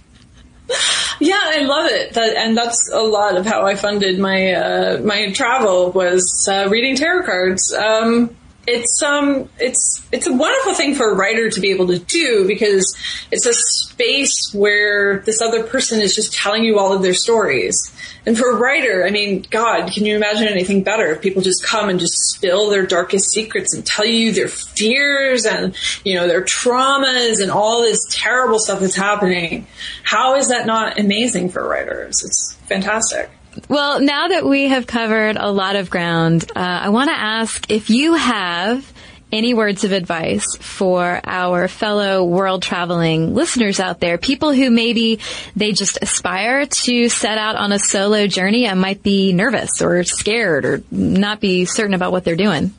Yeah, 1.19 1.39
I 1.41 1.61
love 1.63 1.91
it. 1.91 2.13
That, 2.13 2.35
and 2.37 2.57
that's 2.57 2.89
a 2.91 3.01
lot 3.01 3.35
of 3.35 3.45
how 3.45 3.65
I 3.65 3.75
funded 3.75 4.19
my 4.19 4.53
uh, 4.53 5.01
my 5.01 5.31
travel 5.31 5.91
was 5.91 6.47
uh, 6.49 6.67
reading 6.69 6.95
tarot 6.95 7.25
cards. 7.25 7.73
Um, 7.73 8.35
it's 8.69 9.01
um 9.01 9.49
it's 9.59 10.01
it's 10.11 10.27
a 10.27 10.33
wonderful 10.33 10.73
thing 10.73 10.93
for 10.93 11.11
a 11.11 11.15
writer 11.15 11.49
to 11.49 11.59
be 11.59 11.71
able 11.71 11.87
to 11.87 11.99
do 11.99 12.47
because 12.47 12.95
it's 13.31 13.45
a 13.45 13.53
space 13.53 14.51
where 14.53 15.19
this 15.19 15.41
other 15.41 15.63
person 15.63 16.01
is 16.01 16.15
just 16.15 16.33
telling 16.33 16.63
you 16.63 16.77
all 16.77 16.93
of 16.93 17.01
their 17.01 17.13
stories. 17.13 17.91
And 18.25 18.37
for 18.37 18.51
a 18.51 18.55
writer, 18.55 19.05
I 19.07 19.09
mean, 19.09 19.45
God, 19.49 19.91
can 19.91 20.05
you 20.05 20.15
imagine 20.15 20.47
anything 20.47 20.83
better 20.83 21.07
if 21.07 21.21
people 21.21 21.41
just 21.41 21.63
come 21.63 21.89
and 21.89 21.99
just 21.99 22.13
spill 22.13 22.69
their 22.69 22.85
darkest 22.85 23.31
secrets 23.31 23.73
and 23.73 23.85
tell 23.85 24.05
you 24.05 24.31
their 24.31 24.49
fears 24.49 25.45
and, 25.45 25.73
you 26.03 26.15
know, 26.15 26.27
their 26.27 26.43
traumas 26.43 27.41
and 27.41 27.49
all 27.49 27.81
this 27.81 28.05
terrible 28.11 28.59
stuff 28.59 28.81
that's 28.81 28.95
happening? 28.95 29.65
How 30.03 30.35
is 30.35 30.49
that 30.49 30.67
not 30.67 30.99
amazing 30.99 31.49
for 31.49 31.67
writers? 31.67 32.21
It's 32.23 32.55
fantastic. 32.67 33.31
Well, 33.67 33.99
now 33.99 34.29
that 34.29 34.45
we 34.45 34.67
have 34.67 34.87
covered 34.87 35.37
a 35.37 35.51
lot 35.51 35.75
of 35.75 35.89
ground, 35.89 36.51
uh, 36.55 36.59
I 36.59 36.89
want 36.89 37.09
to 37.09 37.15
ask 37.15 37.69
if 37.69 37.89
you 37.89 38.13
have 38.13 38.91
any 39.31 39.53
words 39.53 39.83
of 39.83 39.91
advice 39.91 40.55
for 40.59 41.21
our 41.23 41.67
fellow 41.67 42.23
world 42.23 42.63
traveling 42.63 43.35
listeners 43.35 43.79
out 43.79 43.99
there, 43.99 44.17
people 44.17 44.53
who 44.53 44.69
maybe 44.69 45.19
they 45.55 45.71
just 45.71 45.99
aspire 46.01 46.65
to 46.65 47.09
set 47.09 47.37
out 47.37 47.55
on 47.55 47.71
a 47.71 47.79
solo 47.79 48.27
journey 48.27 48.65
and 48.65 48.81
might 48.81 49.03
be 49.03 49.33
nervous 49.33 49.81
or 49.81 50.03
scared 50.03 50.65
or 50.65 50.83
not 50.89 51.39
be 51.39 51.65
certain 51.65 51.93
about 51.93 52.11
what 52.11 52.23
they're 52.23 52.35
doing. 52.35 52.73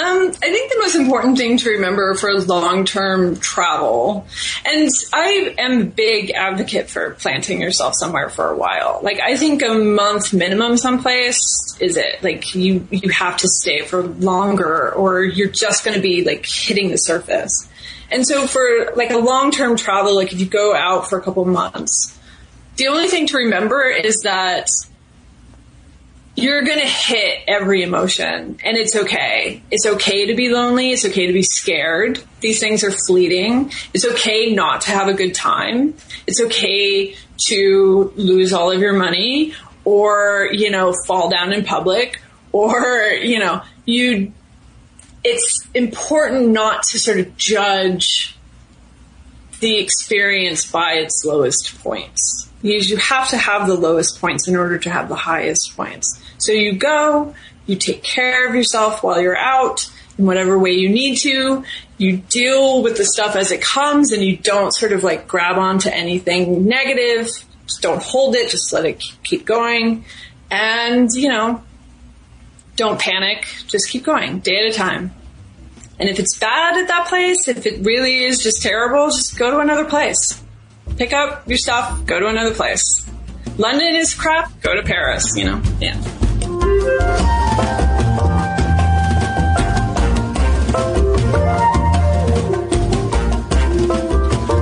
Um, 0.00 0.28
I 0.28 0.50
think 0.50 0.72
the 0.72 0.78
most 0.78 0.94
important 0.94 1.36
thing 1.36 1.58
to 1.58 1.70
remember 1.70 2.14
for 2.14 2.32
long-term 2.32 3.36
travel, 3.36 4.26
and 4.64 4.88
I 5.12 5.54
am 5.58 5.80
a 5.82 5.84
big 5.84 6.30
advocate 6.30 6.88
for 6.88 7.10
planting 7.10 7.60
yourself 7.60 7.94
somewhere 7.96 8.30
for 8.30 8.48
a 8.48 8.56
while. 8.56 9.00
Like 9.02 9.20
I 9.20 9.36
think 9.36 9.62
a 9.62 9.74
month 9.74 10.32
minimum 10.32 10.78
someplace 10.78 11.76
is 11.80 11.98
it. 11.98 12.22
Like 12.22 12.54
you, 12.54 12.88
you 12.90 13.10
have 13.10 13.36
to 13.38 13.48
stay 13.48 13.82
for 13.82 14.02
longer 14.02 14.90
or 14.92 15.22
you're 15.22 15.50
just 15.50 15.84
going 15.84 15.96
to 15.96 16.02
be 16.02 16.24
like 16.24 16.46
hitting 16.46 16.90
the 16.90 16.96
surface. 16.96 17.68
And 18.10 18.26
so 18.26 18.46
for 18.46 18.92
like 18.96 19.10
a 19.10 19.18
long-term 19.18 19.76
travel, 19.76 20.16
like 20.16 20.32
if 20.32 20.40
you 20.40 20.46
go 20.46 20.74
out 20.74 21.10
for 21.10 21.18
a 21.18 21.22
couple 21.22 21.44
months, 21.44 22.18
the 22.76 22.88
only 22.88 23.08
thing 23.08 23.26
to 23.26 23.36
remember 23.36 23.82
is 23.82 24.22
that 24.22 24.68
you're 26.40 26.62
going 26.62 26.80
to 26.80 26.86
hit 26.86 27.40
every 27.46 27.82
emotion 27.82 28.58
and 28.64 28.76
it's 28.76 28.96
okay. 28.96 29.62
It's 29.70 29.86
okay 29.86 30.26
to 30.26 30.34
be 30.34 30.48
lonely. 30.48 30.90
It's 30.90 31.04
okay 31.04 31.26
to 31.26 31.32
be 31.32 31.42
scared. 31.42 32.22
These 32.40 32.60
things 32.60 32.82
are 32.84 32.90
fleeting. 33.06 33.72
It's 33.92 34.06
okay 34.06 34.54
not 34.54 34.82
to 34.82 34.90
have 34.90 35.08
a 35.08 35.14
good 35.14 35.34
time. 35.34 35.94
It's 36.26 36.40
okay 36.40 37.14
to 37.46 38.12
lose 38.16 38.52
all 38.52 38.70
of 38.70 38.80
your 38.80 38.94
money 38.94 39.54
or, 39.84 40.48
you 40.52 40.70
know, 40.70 40.94
fall 41.06 41.30
down 41.30 41.52
in 41.52 41.64
public 41.64 42.20
or, 42.52 43.12
you 43.22 43.38
know, 43.38 43.62
you, 43.84 44.32
it's 45.22 45.68
important 45.74 46.48
not 46.48 46.84
to 46.84 46.98
sort 46.98 47.18
of 47.18 47.36
judge 47.36 48.36
the 49.60 49.78
experience 49.78 50.70
by 50.70 50.94
its 50.94 51.24
lowest 51.24 51.78
points. 51.82 52.48
Because 52.62 52.90
you 52.90 52.96
have 52.98 53.30
to 53.30 53.38
have 53.38 53.66
the 53.66 53.74
lowest 53.74 54.20
points 54.20 54.48
in 54.48 54.56
order 54.56 54.78
to 54.78 54.90
have 54.90 55.08
the 55.08 55.14
highest 55.14 55.76
points. 55.76 56.22
So 56.38 56.52
you 56.52 56.74
go, 56.74 57.34
you 57.66 57.76
take 57.76 58.02
care 58.02 58.48
of 58.48 58.54
yourself 58.54 59.02
while 59.02 59.20
you're 59.20 59.36
out 59.36 59.90
in 60.18 60.26
whatever 60.26 60.58
way 60.58 60.72
you 60.72 60.88
need 60.88 61.16
to. 61.18 61.64
You 61.96 62.16
deal 62.16 62.82
with 62.82 62.96
the 62.96 63.04
stuff 63.04 63.36
as 63.36 63.50
it 63.50 63.62
comes 63.62 64.12
and 64.12 64.22
you 64.22 64.36
don't 64.36 64.72
sort 64.72 64.92
of 64.92 65.04
like 65.04 65.28
grab 65.28 65.56
onto 65.56 65.88
anything 65.88 66.66
negative. 66.66 67.28
Just 67.66 67.82
don't 67.82 68.02
hold 68.02 68.34
it. 68.36 68.50
Just 68.50 68.72
let 68.72 68.84
it 68.84 69.02
keep 69.22 69.44
going. 69.44 70.04
And, 70.50 71.08
you 71.12 71.28
know, 71.28 71.62
don't 72.76 73.00
panic. 73.00 73.46
Just 73.66 73.88
keep 73.88 74.04
going 74.04 74.40
day 74.40 74.66
at 74.66 74.72
a 74.72 74.76
time. 74.76 75.12
And 76.00 76.08
if 76.08 76.18
it's 76.18 76.38
bad 76.38 76.78
at 76.78 76.88
that 76.88 77.08
place, 77.08 77.46
if 77.46 77.66
it 77.66 77.84
really 77.84 78.24
is 78.24 78.42
just 78.42 78.62
terrible, 78.62 79.08
just 79.08 79.38
go 79.38 79.50
to 79.50 79.58
another 79.58 79.84
place. 79.84 80.42
Pick 80.96 81.12
up 81.12 81.46
your 81.46 81.58
stuff, 81.58 82.06
go 82.06 82.18
to 82.18 82.26
another 82.26 82.54
place. 82.54 83.06
London 83.58 83.94
is 83.94 84.14
crap, 84.14 84.60
go 84.62 84.74
to 84.74 84.82
Paris, 84.82 85.36
you 85.36 85.44
know? 85.44 85.62
Yeah. 85.78 87.38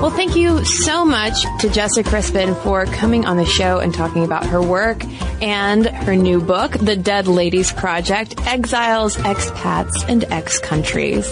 Well, 0.09 0.17
thank 0.17 0.37
you 0.37 0.65
so 0.65 1.05
much 1.05 1.35
to 1.61 1.69
Jessica 1.69 2.09
Crispin 2.09 2.55
for 2.55 2.87
coming 2.87 3.27
on 3.27 3.37
the 3.37 3.45
show 3.45 3.79
and 3.79 3.93
talking 3.93 4.25
about 4.25 4.47
her 4.47 4.63
work 4.63 5.05
and 5.43 5.85
her 5.85 6.17
new 6.17 6.41
book, 6.41 6.73
The 6.79 6.97
Dead 6.97 7.27
Ladies 7.27 7.73
Project 7.73 8.41
Exiles, 8.47 9.19
Expats, 9.19 10.09
and 10.09 10.25
Ex 10.33 10.61
Countries. 10.61 11.27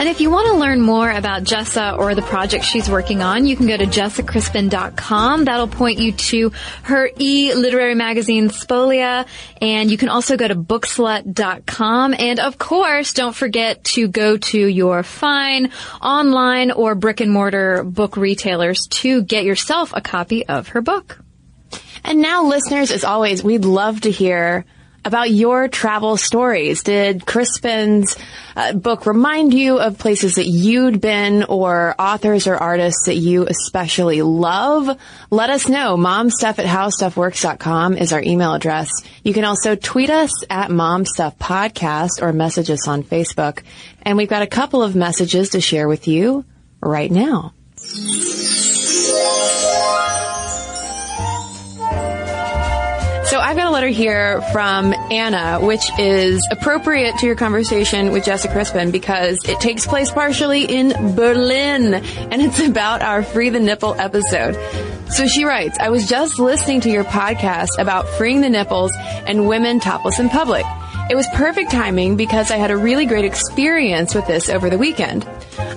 And 0.00 0.08
if 0.08 0.22
you 0.22 0.30
want 0.30 0.46
to 0.46 0.54
learn 0.54 0.80
more 0.80 1.10
about 1.10 1.42
Jessa 1.42 1.98
or 1.98 2.14
the 2.14 2.22
project 2.22 2.64
she's 2.64 2.88
working 2.88 3.20
on, 3.20 3.44
you 3.44 3.54
can 3.54 3.66
go 3.66 3.76
to 3.76 3.84
jessacrispin.com. 3.84 5.44
That'll 5.44 5.68
point 5.68 5.98
you 5.98 6.12
to 6.12 6.52
her 6.84 7.10
e-literary 7.18 7.94
magazine 7.94 8.48
Spolia. 8.48 9.26
And 9.60 9.90
you 9.90 9.98
can 9.98 10.08
also 10.08 10.38
go 10.38 10.48
to 10.48 10.54
bookslut.com. 10.54 12.14
And 12.18 12.40
of 12.40 12.56
course, 12.56 13.12
don't 13.12 13.36
forget 13.36 13.84
to 13.92 14.08
go 14.08 14.38
to 14.38 14.58
your 14.58 15.02
fine 15.02 15.70
online 16.00 16.70
or 16.70 16.94
brick 16.94 17.20
and 17.20 17.30
mortar 17.30 17.84
book 17.84 18.16
retailers 18.16 18.86
to 18.86 19.22
get 19.22 19.44
yourself 19.44 19.92
a 19.94 20.00
copy 20.00 20.46
of 20.46 20.68
her 20.68 20.80
book. 20.80 21.22
And 22.04 22.22
now 22.22 22.44
listeners, 22.46 22.90
as 22.90 23.04
always, 23.04 23.44
we'd 23.44 23.66
love 23.66 24.00
to 24.00 24.10
hear 24.10 24.64
about 25.04 25.30
your 25.30 25.68
travel 25.68 26.16
stories. 26.16 26.82
Did 26.82 27.26
Crispin's 27.26 28.16
uh, 28.56 28.72
book 28.72 29.06
remind 29.06 29.54
you 29.54 29.78
of 29.78 29.98
places 29.98 30.34
that 30.34 30.46
you'd 30.46 31.00
been 31.00 31.44
or 31.44 31.94
authors 31.98 32.46
or 32.46 32.56
artists 32.56 33.06
that 33.06 33.16
you 33.16 33.46
especially 33.46 34.22
love? 34.22 34.98
Let 35.30 35.50
us 35.50 35.68
know. 35.68 35.96
Momstuff 35.96 36.58
at 36.58 36.66
howstuffworks.com 36.66 37.96
is 37.96 38.12
our 38.12 38.22
email 38.22 38.54
address. 38.54 38.90
You 39.24 39.32
can 39.32 39.44
also 39.44 39.74
tweet 39.76 40.10
us 40.10 40.30
at 40.50 40.70
momstuffpodcast 40.70 42.22
or 42.22 42.32
message 42.32 42.70
us 42.70 42.86
on 42.86 43.02
Facebook. 43.02 43.62
And 44.02 44.16
we've 44.16 44.28
got 44.28 44.42
a 44.42 44.46
couple 44.46 44.82
of 44.82 44.94
messages 44.96 45.50
to 45.50 45.60
share 45.60 45.88
with 45.88 46.08
you 46.08 46.44
right 46.80 47.10
now. 47.10 47.52
I've 53.50 53.56
got 53.56 53.66
a 53.66 53.70
letter 53.70 53.88
here 53.88 54.40
from 54.52 54.94
Anna, 55.10 55.58
which 55.58 55.82
is 55.98 56.40
appropriate 56.52 57.18
to 57.18 57.26
your 57.26 57.34
conversation 57.34 58.12
with 58.12 58.24
Jessica 58.24 58.52
Crispin 58.52 58.92
because 58.92 59.40
it 59.44 59.58
takes 59.58 59.88
place 59.88 60.08
partially 60.12 60.66
in 60.66 61.16
Berlin 61.16 61.94
and 61.94 62.40
it's 62.40 62.60
about 62.64 63.02
our 63.02 63.24
Free 63.24 63.48
the 63.48 63.58
Nipple 63.58 63.96
episode. 63.98 64.54
So 65.08 65.26
she 65.26 65.42
writes, 65.42 65.76
I 65.80 65.88
was 65.88 66.08
just 66.08 66.38
listening 66.38 66.80
to 66.82 66.90
your 66.90 67.02
podcast 67.02 67.70
about 67.80 68.06
freeing 68.10 68.40
the 68.40 68.48
nipples 68.48 68.92
and 69.26 69.48
women 69.48 69.80
topless 69.80 70.20
in 70.20 70.28
public. 70.28 70.64
It 71.10 71.16
was 71.16 71.26
perfect 71.34 71.72
timing 71.72 72.14
because 72.16 72.52
I 72.52 72.56
had 72.56 72.70
a 72.70 72.76
really 72.76 73.04
great 73.04 73.24
experience 73.24 74.14
with 74.14 74.28
this 74.28 74.48
over 74.48 74.70
the 74.70 74.78
weekend. 74.78 75.28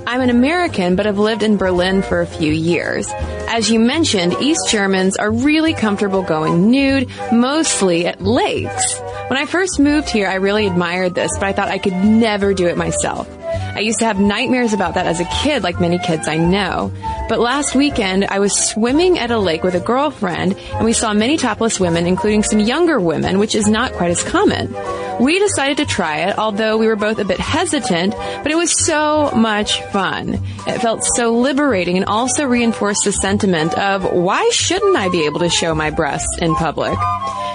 I'm 0.06 0.22
an 0.22 0.30
American, 0.30 0.96
but 0.96 1.06
have 1.06 1.18
lived 1.18 1.44
in 1.44 1.58
Berlin 1.58 2.02
for 2.02 2.22
a 2.22 2.28
few 2.28 2.52
years. 2.52 3.08
As 3.48 3.72
you 3.72 3.80
mentioned, 3.80 4.36
East 4.42 4.70
Germans 4.70 5.18
are 5.18 5.32
really 5.32 5.74
comfortable 5.74 6.22
going 6.22 6.70
nude, 6.70 7.10
mostly 7.32 8.06
at 8.06 8.22
lakes. 8.22 9.00
When 9.28 9.38
I 9.38 9.46
first 9.46 9.80
moved 9.80 10.10
here, 10.10 10.28
I 10.28 10.36
really 10.36 10.68
admired 10.68 11.16
this, 11.16 11.32
but 11.40 11.48
I 11.48 11.54
thought 11.54 11.70
I 11.70 11.78
could 11.78 11.94
never 11.94 12.54
do 12.54 12.68
it 12.68 12.78
myself. 12.78 13.28
I 13.76 13.80
used 13.80 14.00
to 14.00 14.06
have 14.06 14.20
nightmares 14.20 14.74
about 14.74 14.94
that 14.96 15.08
as 15.08 15.20
a 15.20 15.26
kid, 15.26 15.64
like 15.64 15.80
many 15.80 15.98
kids 15.98 16.28
I 16.28 16.38
know. 16.38 16.92
But 17.28 17.40
last 17.40 17.74
weekend, 17.74 18.26
I 18.26 18.38
was 18.38 18.54
swimming 18.54 19.18
at 19.18 19.32
a 19.32 19.40
lake 19.40 19.64
with 19.64 19.74
a 19.74 19.80
girlfriend, 19.80 20.56
and 20.74 20.86
we 20.86 20.94
saw 20.94 21.14
many 21.14 21.38
topless 21.38 21.80
women, 21.80 22.06
including 22.06 22.44
some 22.44 22.60
younger 22.60 23.00
women, 23.00 23.40
which 23.40 23.56
is 23.56 23.68
not 23.68 23.94
quite 23.94 24.12
as 24.12 24.24
common. 24.24 24.76
We 25.20 25.40
decided 25.40 25.78
to 25.78 25.86
try 25.86 26.18
it, 26.28 26.38
although 26.38 26.78
we 26.78 26.88
were 26.88 26.96
both 26.96 27.18
a 27.18 27.26
bit 27.26 27.40
hesitant, 27.40 28.14
but 28.14 28.52
it 28.52 28.58
was 28.58 28.86
so 28.86 29.32
much 29.32 29.73
fun. 29.92 30.40
It 30.68 30.80
felt 30.80 31.04
so 31.16 31.34
liberating 31.34 31.98
and 31.98 32.06
also 32.06 32.46
reinforced 32.46 33.06
the 33.06 33.12
sentiment 33.12 33.78
of 33.78 34.04
why 34.12 34.50
shouldn't 34.52 34.96
I 34.96 35.10
be 35.10 35.26
able 35.26 35.40
to 35.40 35.50
show 35.50 35.74
my 35.76 35.90
breasts 35.90 36.38
in 36.40 36.56
public? 36.56 36.98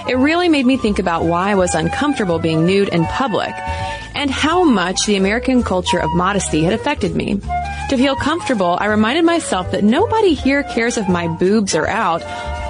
It 0.07 0.17
really 0.17 0.49
made 0.49 0.65
me 0.65 0.77
think 0.77 0.99
about 0.99 1.25
why 1.25 1.51
I 1.51 1.55
was 1.55 1.75
uncomfortable 1.75 2.39
being 2.39 2.65
nude 2.65 2.89
in 2.89 3.05
public 3.05 3.53
and 4.15 4.31
how 4.31 4.63
much 4.63 5.05
the 5.05 5.15
American 5.15 5.63
culture 5.63 5.99
of 5.99 6.13
modesty 6.15 6.63
had 6.63 6.73
affected 6.73 7.15
me. 7.15 7.39
To 7.89 7.97
feel 7.97 8.15
comfortable, 8.15 8.77
I 8.79 8.85
reminded 8.85 9.25
myself 9.25 9.71
that 9.71 9.83
nobody 9.83 10.33
here 10.33 10.63
cares 10.63 10.97
if 10.97 11.07
my 11.07 11.27
boobs 11.27 11.75
are 11.75 11.87
out, 11.87 12.21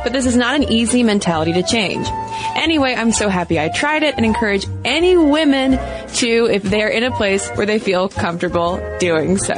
but 0.04 0.14
this 0.14 0.26
is 0.26 0.36
not 0.36 0.56
an 0.56 0.64
easy 0.64 1.04
mentality 1.04 1.54
to 1.54 1.64
change. 1.64 2.08
Anyway, 2.56 2.94
I'm 2.96 3.12
so 3.12 3.30
happy 3.30 3.60
I 3.60 3.70
tried 3.70 4.04
it 4.04 4.16
and 4.16 4.26
encourage 4.26 4.66
any 4.86 5.18
women 5.18 5.72
to 6.16 6.46
if 6.50 6.64
they're 6.64 6.90
in 6.90 7.04
a 7.04 7.12
place 7.12 7.50
where 7.52 7.66
they 7.66 7.80
feel 7.80 8.10
comfortable 8.10 8.80
doing 9.00 9.38
so. 9.38 9.56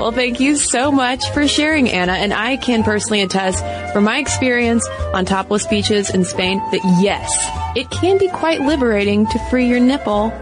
Well, 0.00 0.12
thank 0.12 0.40
you 0.40 0.56
so 0.56 0.90
much 0.90 1.30
for 1.30 1.46
sharing, 1.46 1.90
Anna. 1.90 2.12
And 2.12 2.32
I 2.32 2.56
can 2.56 2.82
personally 2.82 3.22
attest 3.22 3.64
from 3.92 4.04
my 4.04 4.18
experience 4.18 4.86
on 5.12 5.24
topless 5.24 5.66
beaches 5.66 6.10
in 6.10 6.24
Spain 6.24 6.58
that 6.72 6.80
yes, 7.00 7.30
it 7.76 7.90
can 7.90 8.18
be 8.18 8.28
quite 8.28 8.60
liberating 8.60 9.26
to 9.26 9.38
free 9.50 9.68
your 9.68 9.80
nipples 9.80 10.32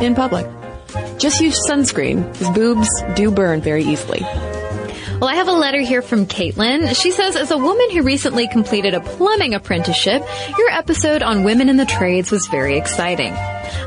in 0.00 0.14
public. 0.14 0.46
Just 1.18 1.40
use 1.40 1.58
sunscreen, 1.68 2.30
because 2.32 2.50
boobs 2.50 2.88
do 3.14 3.30
burn 3.30 3.60
very 3.60 3.84
easily. 3.84 4.24
Well, 5.20 5.28
I 5.28 5.36
have 5.36 5.48
a 5.48 5.52
letter 5.52 5.80
here 5.80 6.02
from 6.02 6.26
Caitlin. 6.26 7.00
She 7.00 7.10
says, 7.10 7.36
as 7.36 7.50
a 7.50 7.56
woman 7.56 7.90
who 7.90 8.02
recently 8.02 8.48
completed 8.48 8.94
a 8.94 9.00
plumbing 9.00 9.54
apprenticeship, 9.54 10.22
your 10.58 10.70
episode 10.70 11.22
on 11.22 11.44
women 11.44 11.68
in 11.68 11.76
the 11.76 11.86
trades 11.86 12.30
was 12.30 12.46
very 12.48 12.76
exciting. 12.76 13.32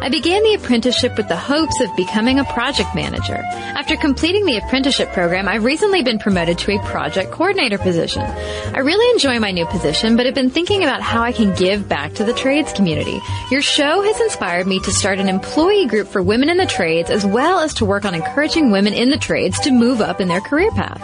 I 0.01 0.09
began 0.09 0.43
the 0.43 0.53
apprenticeship 0.55 1.17
with 1.17 1.27
the 1.27 1.35
hopes 1.35 1.79
of 1.81 1.95
becoming 1.95 2.39
a 2.39 2.43
project 2.45 2.95
manager. 2.95 3.41
After 3.43 3.95
completing 3.95 4.45
the 4.45 4.57
apprenticeship 4.57 5.11
program, 5.13 5.47
I've 5.47 5.63
recently 5.63 6.03
been 6.03 6.19
promoted 6.19 6.57
to 6.59 6.71
a 6.71 6.83
project 6.85 7.31
coordinator 7.31 7.77
position. 7.77 8.21
I 8.21 8.79
really 8.79 9.09
enjoy 9.13 9.39
my 9.39 9.51
new 9.51 9.65
position, 9.65 10.15
but 10.15 10.25
have 10.25 10.35
been 10.35 10.49
thinking 10.49 10.83
about 10.83 11.01
how 11.01 11.21
I 11.21 11.31
can 11.31 11.55
give 11.55 11.87
back 11.87 12.13
to 12.15 12.23
the 12.23 12.33
trades 12.33 12.73
community. 12.73 13.19
Your 13.51 13.61
show 13.61 14.01
has 14.01 14.19
inspired 14.21 14.67
me 14.67 14.79
to 14.81 14.91
start 14.91 15.19
an 15.19 15.29
employee 15.29 15.85
group 15.85 16.07
for 16.07 16.21
women 16.21 16.49
in 16.49 16.57
the 16.57 16.65
trades 16.65 17.09
as 17.09 17.25
well 17.25 17.59
as 17.59 17.73
to 17.75 17.85
work 17.85 18.05
on 18.05 18.15
encouraging 18.15 18.71
women 18.71 18.93
in 18.93 19.09
the 19.09 19.17
trades 19.17 19.59
to 19.61 19.71
move 19.71 20.01
up 20.01 20.19
in 20.21 20.27
their 20.27 20.41
career 20.41 20.71
path. 20.71 21.01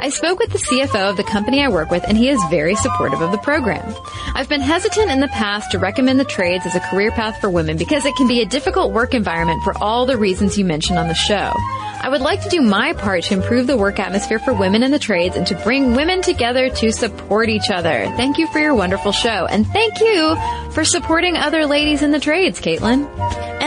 I 0.00 0.08
spoke 0.08 0.38
with 0.38 0.50
the 0.50 0.58
CFO 0.58 1.10
of 1.10 1.16
the 1.16 1.24
company 1.24 1.62
I 1.62 1.68
work 1.68 1.90
with 1.90 2.04
and 2.08 2.16
he 2.16 2.30
is 2.30 2.42
very 2.48 2.74
supportive 2.74 3.20
of 3.20 3.32
the 3.32 3.38
program. 3.38 3.94
I've 4.34 4.48
been 4.48 4.60
hesitant 4.60 5.10
in 5.10 5.20
the 5.20 5.28
past 5.28 5.72
to 5.72 5.78
recommend 5.78 6.18
the 6.18 6.24
trades 6.24 6.64
as 6.64 6.74
a 6.74 6.80
career 6.80 7.10
path 7.10 7.40
for 7.40 7.50
women 7.50 7.76
because 7.76 8.06
it 8.06 8.14
can 8.20 8.28
be 8.28 8.42
a 8.42 8.46
difficult 8.46 8.92
work 8.92 9.14
environment 9.14 9.62
for 9.64 9.72
all 9.82 10.04
the 10.04 10.14
reasons 10.14 10.58
you 10.58 10.62
mentioned 10.62 10.98
on 10.98 11.08
the 11.08 11.14
show. 11.14 11.54
I 12.02 12.10
would 12.10 12.20
like 12.20 12.42
to 12.42 12.50
do 12.50 12.60
my 12.60 12.92
part 12.92 13.24
to 13.24 13.34
improve 13.34 13.66
the 13.66 13.78
work 13.78 13.98
atmosphere 13.98 14.38
for 14.38 14.52
women 14.52 14.82
in 14.82 14.90
the 14.90 14.98
trades 14.98 15.36
and 15.36 15.46
to 15.46 15.54
bring 15.64 15.94
women 15.94 16.20
together 16.20 16.68
to 16.68 16.92
support 16.92 17.48
each 17.48 17.70
other. 17.70 18.12
Thank 18.16 18.36
you 18.36 18.46
for 18.48 18.58
your 18.58 18.74
wonderful 18.74 19.12
show. 19.12 19.46
And 19.46 19.66
thank 19.66 20.00
you 20.00 20.36
for 20.72 20.84
supporting 20.84 21.38
other 21.38 21.64
ladies 21.64 22.02
in 22.02 22.10
the 22.10 22.20
trades, 22.20 22.60
Caitlin. 22.60 23.08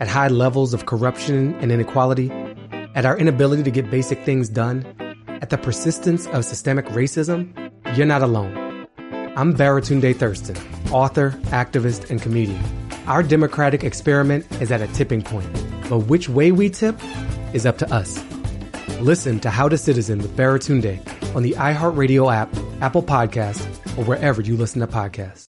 at 0.00 0.08
high 0.08 0.28
levels 0.28 0.74
of 0.74 0.86
corruption 0.86 1.54
and 1.56 1.72
inequality, 1.72 2.30
at 2.94 3.04
our 3.04 3.16
inability 3.18 3.62
to 3.62 3.70
get 3.70 3.90
basic 3.90 4.22
things 4.24 4.48
done, 4.48 4.84
at 5.28 5.50
the 5.50 5.58
persistence 5.58 6.26
of 6.28 6.44
systemic 6.44 6.86
racism? 6.86 7.52
You're 7.96 8.06
not 8.06 8.22
alone. 8.22 8.65
I'm 9.38 9.52
Baratunde 9.52 10.16
Thurston, 10.16 10.56
author, 10.90 11.32
activist, 11.48 12.08
and 12.08 12.22
comedian. 12.22 12.58
Our 13.06 13.22
democratic 13.22 13.84
experiment 13.84 14.50
is 14.62 14.72
at 14.72 14.80
a 14.80 14.86
tipping 14.94 15.20
point, 15.20 15.52
but 15.90 16.06
which 16.06 16.30
way 16.30 16.52
we 16.52 16.70
tip 16.70 16.98
is 17.52 17.66
up 17.66 17.76
to 17.78 17.92
us. 17.92 18.24
Listen 18.98 19.38
to 19.40 19.50
How 19.50 19.68
to 19.68 19.76
Citizen 19.76 20.20
with 20.22 20.34
Baratunde 20.38 21.36
on 21.36 21.42
the 21.42 21.52
iHeartRadio 21.52 22.34
app, 22.34 22.48
Apple 22.80 23.02
Podcasts, 23.02 23.66
or 23.98 24.04
wherever 24.04 24.40
you 24.40 24.56
listen 24.56 24.80
to 24.80 24.86
podcasts. 24.86 25.44